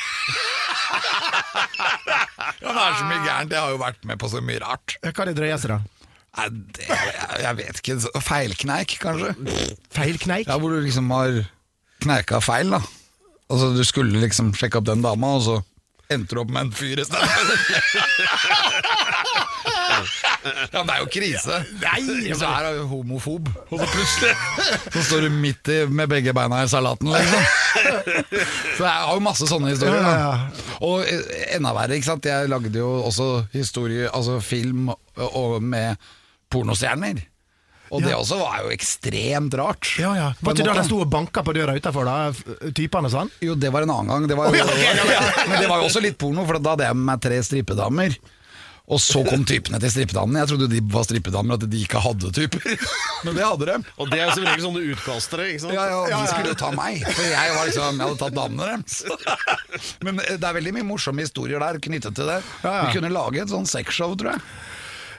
Ja, 2.62 2.74
det 2.74 2.84
er 2.84 2.94
så 3.00 3.06
mye 3.10 3.22
gærent. 3.26 3.52
Jeg 3.56 3.62
har 3.64 3.72
jo 3.74 3.80
vært 3.82 4.02
med 4.10 4.18
på 4.22 4.28
så 4.32 4.40
mye 4.46 4.60
rart. 4.64 4.88
Hva 5.04 5.12
er 5.24 5.28
det 5.32 5.38
drøyeste, 5.40 5.68
da? 5.72 5.80
Nei, 6.40 6.48
det, 6.78 6.86
jeg, 6.90 7.00
jeg 7.44 7.54
vet 7.60 7.76
ikke. 7.82 7.96
Feilkneik, 8.26 8.90
kanskje? 9.02 9.32
Feilkneik? 9.96 10.46
Ja, 10.52 10.56
Hvor 10.62 10.70
du 10.76 10.80
liksom 10.86 11.10
har 11.16 11.30
kneika 12.06 12.36
feil, 12.44 12.70
da. 12.78 12.82
Altså, 13.50 13.66
Du 13.76 13.84
skulle 13.88 14.22
liksom 14.22 14.48
sjekke 14.58 14.78
opp 14.82 14.88
den 14.92 15.02
dama, 15.06 15.28
og 15.40 15.44
så 15.48 15.56
endte 16.10 16.36
du 16.38 16.42
opp 16.44 16.52
med 16.54 16.62
en 16.68 16.74
fyr 16.74 17.02
i 17.02 17.06
stedet. 17.06 17.30
ja, 20.43 20.80
men 20.80 20.88
det 20.89 20.93
er 20.95 21.02
jo 21.04 21.08
krise. 21.13 21.58
Nei, 21.84 22.34
Så 22.38 22.47
her 22.49 22.67
er 22.69 22.78
jo 22.80 22.86
homofob, 22.91 23.49
og 23.69 23.82
så 23.82 23.88
plutselig 23.91 24.34
så 24.95 25.04
står 25.10 25.25
du 25.28 25.30
midt 25.41 25.71
i 25.73 25.80
med 25.91 26.12
begge 26.12 26.34
beina 26.38 26.62
i 26.63 26.69
salaten, 26.71 27.12
liksom. 27.12 27.47
Så 28.78 28.86
jeg 28.86 28.93
har 28.93 29.13
jo 29.15 29.23
masse 29.25 29.49
sånne 29.49 29.73
historier. 29.73 29.99
Ja, 29.99 30.13
ja, 30.19 30.30
Da. 30.30 30.78
Og 30.88 31.04
eh, 31.04 31.56
enda 31.58 31.73
verre, 31.75 31.97
ikke 31.99 32.08
sant. 32.12 32.28
Jeg 32.30 32.47
lagde 32.52 32.71
jo 32.80 32.91
også 33.10 33.30
historie, 33.56 34.08
altså 34.15 34.39
film 34.43 34.93
og 34.93 35.60
med 35.63 35.99
pornostjerner. 36.49 37.19
Og 37.89 38.04
det 38.06 38.13
også 38.13 38.38
var 38.38 38.60
jo 38.63 38.69
ekstremt 38.73 39.56
rart. 39.58 39.88
Ja, 39.97 40.12
ja. 40.13 40.28
Var 40.45 40.54
ikke 40.54 40.65
det 40.67 40.75
de 40.78 40.84
sto 40.86 40.99
og 41.02 41.10
banka 41.10 41.41
på 41.45 41.56
døra 41.58 41.73
utafor, 41.73 42.06
da? 42.06 42.69
Typene 42.78 43.10
sånn? 43.10 43.32
Jo, 43.41 43.56
det 43.58 43.71
var 43.73 43.88
en 43.88 43.93
annen 43.95 44.12
gang. 44.13 44.28
Det 44.30 44.38
var 44.38 44.54
jo, 44.54 44.65
Men 45.49 45.56
det 45.58 45.69
var 45.71 45.82
jo 45.82 45.88
også 45.89 46.04
litt 46.06 46.19
porno, 46.21 46.45
for 46.45 46.62
da 46.62 46.75
hadde 46.75 46.86
jeg 46.91 46.99
med 46.99 47.08
meg 47.10 47.23
tre 47.25 47.39
strippedamer. 47.47 48.13
Og 48.89 48.97
så 48.97 49.21
kom 49.28 49.43
typene 49.45 49.78
til 49.84 49.91
strippedamene. 49.93 50.41
Jeg 50.41 50.49
trodde 50.49 50.67
de 50.71 50.80
var 50.89 51.04
strippedamer, 51.06 51.60
at 51.60 51.65
de 51.69 51.82
ikke 51.86 52.02
hadde 52.02 52.32
typer. 52.34 52.63
Men 53.28 53.38
det 53.38 53.45
hadde 53.45 53.67
de. 53.69 53.75
Og 54.02 54.10
det 54.10 54.17
er 54.17 54.25
jo 54.25 54.38
som 54.39 54.47
regel 54.47 54.65
sånne 54.65 54.82
utkastere, 54.95 55.45
ikke 55.52 55.63
sant? 55.67 55.75
Ja, 55.78 55.86
ja, 55.93 56.02
De 56.10 56.32
skulle 56.32 56.58
ta 56.58 56.71
meg, 56.73 57.04
for 57.06 57.30
jeg 57.30 57.54
var 57.54 57.69
liksom 57.69 58.02
Jeg 58.02 58.08
hadde 58.08 58.19
tatt 58.23 58.39
damene 58.39 58.71
deres. 58.71 58.97
Men 60.08 60.23
eh, 60.25 60.36
det 60.41 60.49
er 60.49 60.58
veldig 60.58 60.75
mye 60.80 60.89
morsomme 60.89 61.25
historier 61.25 61.62
der 61.62 61.78
knyttet 61.86 62.17
til 62.17 62.34
det. 62.34 62.41
Vi 62.65 62.97
kunne 62.97 63.13
lage 63.13 63.43
et 63.45 63.54
sånn 63.54 63.69
sexshow, 63.69 64.17
tror 64.17 64.34
jeg. 64.36 64.43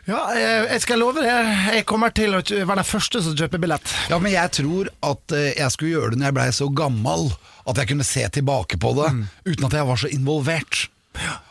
Ja, 0.09 0.21
jeg, 0.35 0.63
jeg 0.73 0.83
skal 0.83 0.99
love 1.05 1.23
det. 1.23 1.33
Jeg 1.77 1.87
kommer 1.87 2.11
til 2.17 2.35
å 2.35 2.41
være 2.43 2.81
den 2.81 2.89
første 2.89 3.21
som 3.23 3.37
kjøper 3.39 3.61
billett. 3.63 3.93
Ja, 4.11 4.19
men 4.19 4.33
jeg 4.35 4.51
tror 4.57 4.91
at 5.07 5.37
eh, 5.37 5.53
jeg 5.55 5.75
skulle 5.77 5.93
gjøre 5.95 6.15
det 6.17 6.23
når 6.23 6.33
jeg 6.33 6.39
blei 6.41 6.49
så 6.57 6.71
gammel 6.75 7.29
at 7.69 7.79
jeg 7.79 7.93
kunne 7.93 8.07
se 8.09 8.25
tilbake 8.35 8.81
på 8.81 8.97
det 8.99 9.11
uten 9.47 9.69
at 9.69 9.77
jeg 9.79 9.87
var 9.87 10.01
så 10.01 10.11
involvert. 10.11 10.89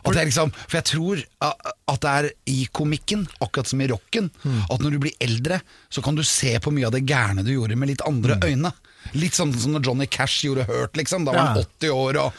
Liksom, 0.09 0.51
for 0.55 0.77
jeg 0.79 0.85
tror 0.89 1.19
at 1.45 1.99
det 2.03 2.11
er 2.11 2.27
i 2.49 2.59
komikken, 2.75 3.25
akkurat 3.43 3.67
som 3.69 3.81
i 3.83 3.87
rocken, 3.91 4.29
at 4.71 4.81
når 4.81 4.95
du 4.95 4.99
blir 5.05 5.17
eldre, 5.21 5.59
så 5.91 6.01
kan 6.05 6.15
du 6.17 6.23
se 6.25 6.55
på 6.63 6.71
mye 6.73 6.87
av 6.87 6.93
det 6.95 7.03
gærne 7.07 7.43
du 7.45 7.51
gjorde 7.53 7.77
med 7.79 7.91
litt 7.91 8.01
andre 8.07 8.39
øyne. 8.43 8.71
Litt 9.15 9.37
sånn 9.37 9.53
som 9.55 9.71
når 9.75 9.85
Johnny 9.85 10.07
Cash 10.11 10.43
gjorde 10.47 10.65
Hurt, 10.69 10.97
liksom. 10.99 11.25
Da 11.27 11.31
var 11.35 11.51
han 11.51 11.59
Ja. 11.61 11.63
80 11.79 11.93
år, 11.95 12.17
og, 12.23 12.33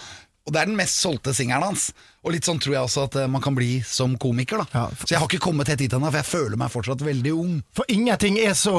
og 0.47 0.53
det 0.53 0.61
er 0.61 0.67
den 0.71 0.77
mest 0.81 0.99
solgte 1.01 1.33
singelen 1.37 1.63
hans. 1.71 1.93
Og 2.25 2.35
litt 2.35 2.45
sånn 2.45 2.59
tror 2.61 2.75
jeg 2.75 2.85
også 2.85 3.07
at 3.09 3.17
eh, 3.23 3.31
man 3.33 3.41
kan 3.45 3.55
bli 3.57 3.71
som 3.87 4.19
komiker, 4.21 4.61
da. 4.61 4.67
Ja. 4.75 4.85
Så 5.01 5.15
jeg 5.15 5.21
har 5.23 5.29
ikke 5.31 5.45
kommet 5.47 5.71
helt 5.73 5.81
dit 5.81 5.93
ennå, 5.97 6.11
for 6.11 6.21
jeg 6.21 6.29
føler 6.29 6.57
meg 6.61 6.73
fortsatt 6.75 7.01
veldig 7.07 7.33
ung. 7.33 7.55
For 7.77 7.85
ingenting 7.89 8.37
er 8.43 8.53
så 8.59 8.77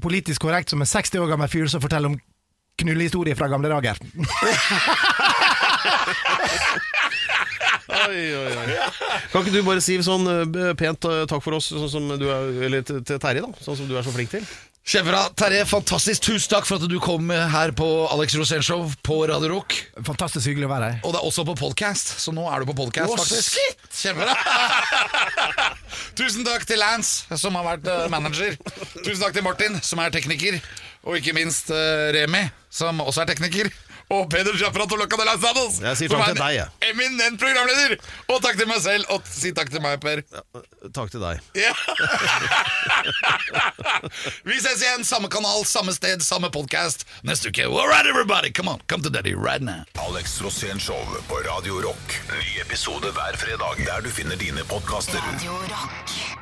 politisk 0.00 0.46
korrekt 0.46 0.72
som 0.72 0.80
en 0.80 0.88
60 0.88 1.20
år 1.20 1.34
gammel 1.34 1.50
fyr 1.52 1.68
som 1.68 1.82
forteller 1.84 2.14
om 2.14 2.20
knullehistorier 2.78 3.36
fra 3.36 3.50
gamle 3.50 3.68
dager. 3.74 3.98
Oi, 8.08 8.20
oi, 8.32 8.52
oi. 8.56 8.76
Kan 9.32 9.42
ikke 9.44 9.52
du 9.52 9.60
bare 9.66 9.82
si 9.84 9.98
sånn 10.04 10.24
eh, 10.32 10.72
pent 10.78 11.04
eh, 11.08 11.26
takk 11.28 11.44
for 11.44 11.58
oss, 11.58 11.68
sånn 11.74 11.90
som 11.92 12.08
du 12.16 12.24
er, 12.30 12.48
eller 12.68 12.86
til 12.86 13.02
til 13.04 13.20
Terje, 13.20 13.44
da? 13.44 13.64
Sånn 13.64 13.76
som 13.82 13.90
du 13.90 13.96
er 13.98 14.06
så 14.06 14.14
flink 14.14 14.32
til? 14.32 14.46
Kjempebra. 14.88 15.26
Terje, 15.36 15.66
fantastisk. 15.68 16.22
Tusen 16.24 16.48
takk 16.48 16.64
for 16.64 16.80
at 16.80 16.88
du 16.88 16.94
kom 17.04 17.28
her 17.28 17.74
på 17.76 17.86
Alex 18.08 18.32
Rosén 18.40 18.64
Show 18.64 18.86
på 19.04 19.18
Radio 19.28 19.50
Rock. 19.52 19.76
Fantastisk 20.06 20.48
hyggelig 20.48 20.64
å 20.64 20.70
være 20.70 20.88
her. 20.88 21.02
Og 21.04 21.12
det 21.12 21.20
er 21.20 21.26
også 21.28 21.44
på 21.44 21.58
podcast, 21.60 22.14
så 22.22 22.32
nå 22.32 22.46
er 22.48 22.64
du 22.64 22.70
på 22.70 22.76
podcast, 22.78 23.12
Å, 23.12 23.18
faktisk. 23.20 23.84
Kjempebra. 23.98 24.32
Tusen 26.18 26.46
takk 26.48 26.64
til 26.70 26.80
Lance, 26.80 27.28
som 27.36 27.60
har 27.60 27.68
vært 27.74 27.90
eh, 27.92 28.06
manager. 28.14 28.56
Tusen 29.02 29.20
takk 29.26 29.36
til 29.36 29.44
Martin, 29.44 29.76
som 29.84 30.00
er 30.00 30.14
tekniker. 30.14 30.56
Og 31.04 31.20
ikke 31.20 31.36
minst 31.36 31.68
eh, 31.74 32.08
Remi, 32.16 32.46
som 32.72 33.04
også 33.04 33.26
er 33.26 33.34
tekniker. 33.34 33.68
Og 34.08 34.28
Peder 34.32 34.56
Sjafrat 34.56 34.92
og 34.92 35.10
de 35.10 35.24
las 35.26 35.40
Sados, 35.42 35.80
Jeg 35.84 35.96
sier 36.00 36.08
som 36.08 36.22
takk 36.22 36.30
er 36.30 36.38
til 36.38 36.44
deg, 36.44 36.54
en 36.80 36.94
eminent 36.94 37.40
programleder. 37.40 37.98
Og 38.32 38.40
takk 38.40 38.56
til 38.56 38.68
meg 38.70 38.80
selv, 38.80 39.04
og 39.12 39.26
si 39.28 39.52
takk 39.52 39.68
til 39.72 39.82
meg, 39.84 40.00
Per. 40.00 40.22
Takk 40.96 41.12
til 41.12 41.20
deg. 41.20 41.42
Ja. 41.58 41.74
Vi 44.48 44.56
ses 44.64 44.80
igjen, 44.80 45.04
samme 45.04 45.28
kanal, 45.28 45.64
samme 45.68 45.92
sted, 45.92 46.24
samme 46.24 46.48
podcast 46.54 47.04
neste 47.22 47.52
uke. 47.52 47.68
All 47.68 47.88
right, 47.88 48.06
everybody, 48.08 48.50
come 48.50 48.72
on, 48.72 48.80
come 48.88 49.04
to 49.04 49.12
daddy 49.12 49.34
right 49.34 49.62
now. 49.62 49.84
Alex 50.08 50.40
Rosén 50.40 50.80
Show 50.80 50.98
på 51.28 51.44
Radio 51.44 51.80
Rock. 51.84 52.18
Ny 52.32 52.60
episode 52.64 53.12
hver 53.12 53.36
fredag 53.36 53.84
der 53.84 54.00
du 54.00 54.10
finner 54.10 54.36
dine 54.40 54.64
podkaster. 54.64 55.20
Radio 55.20 55.52
Rock. 55.68 56.37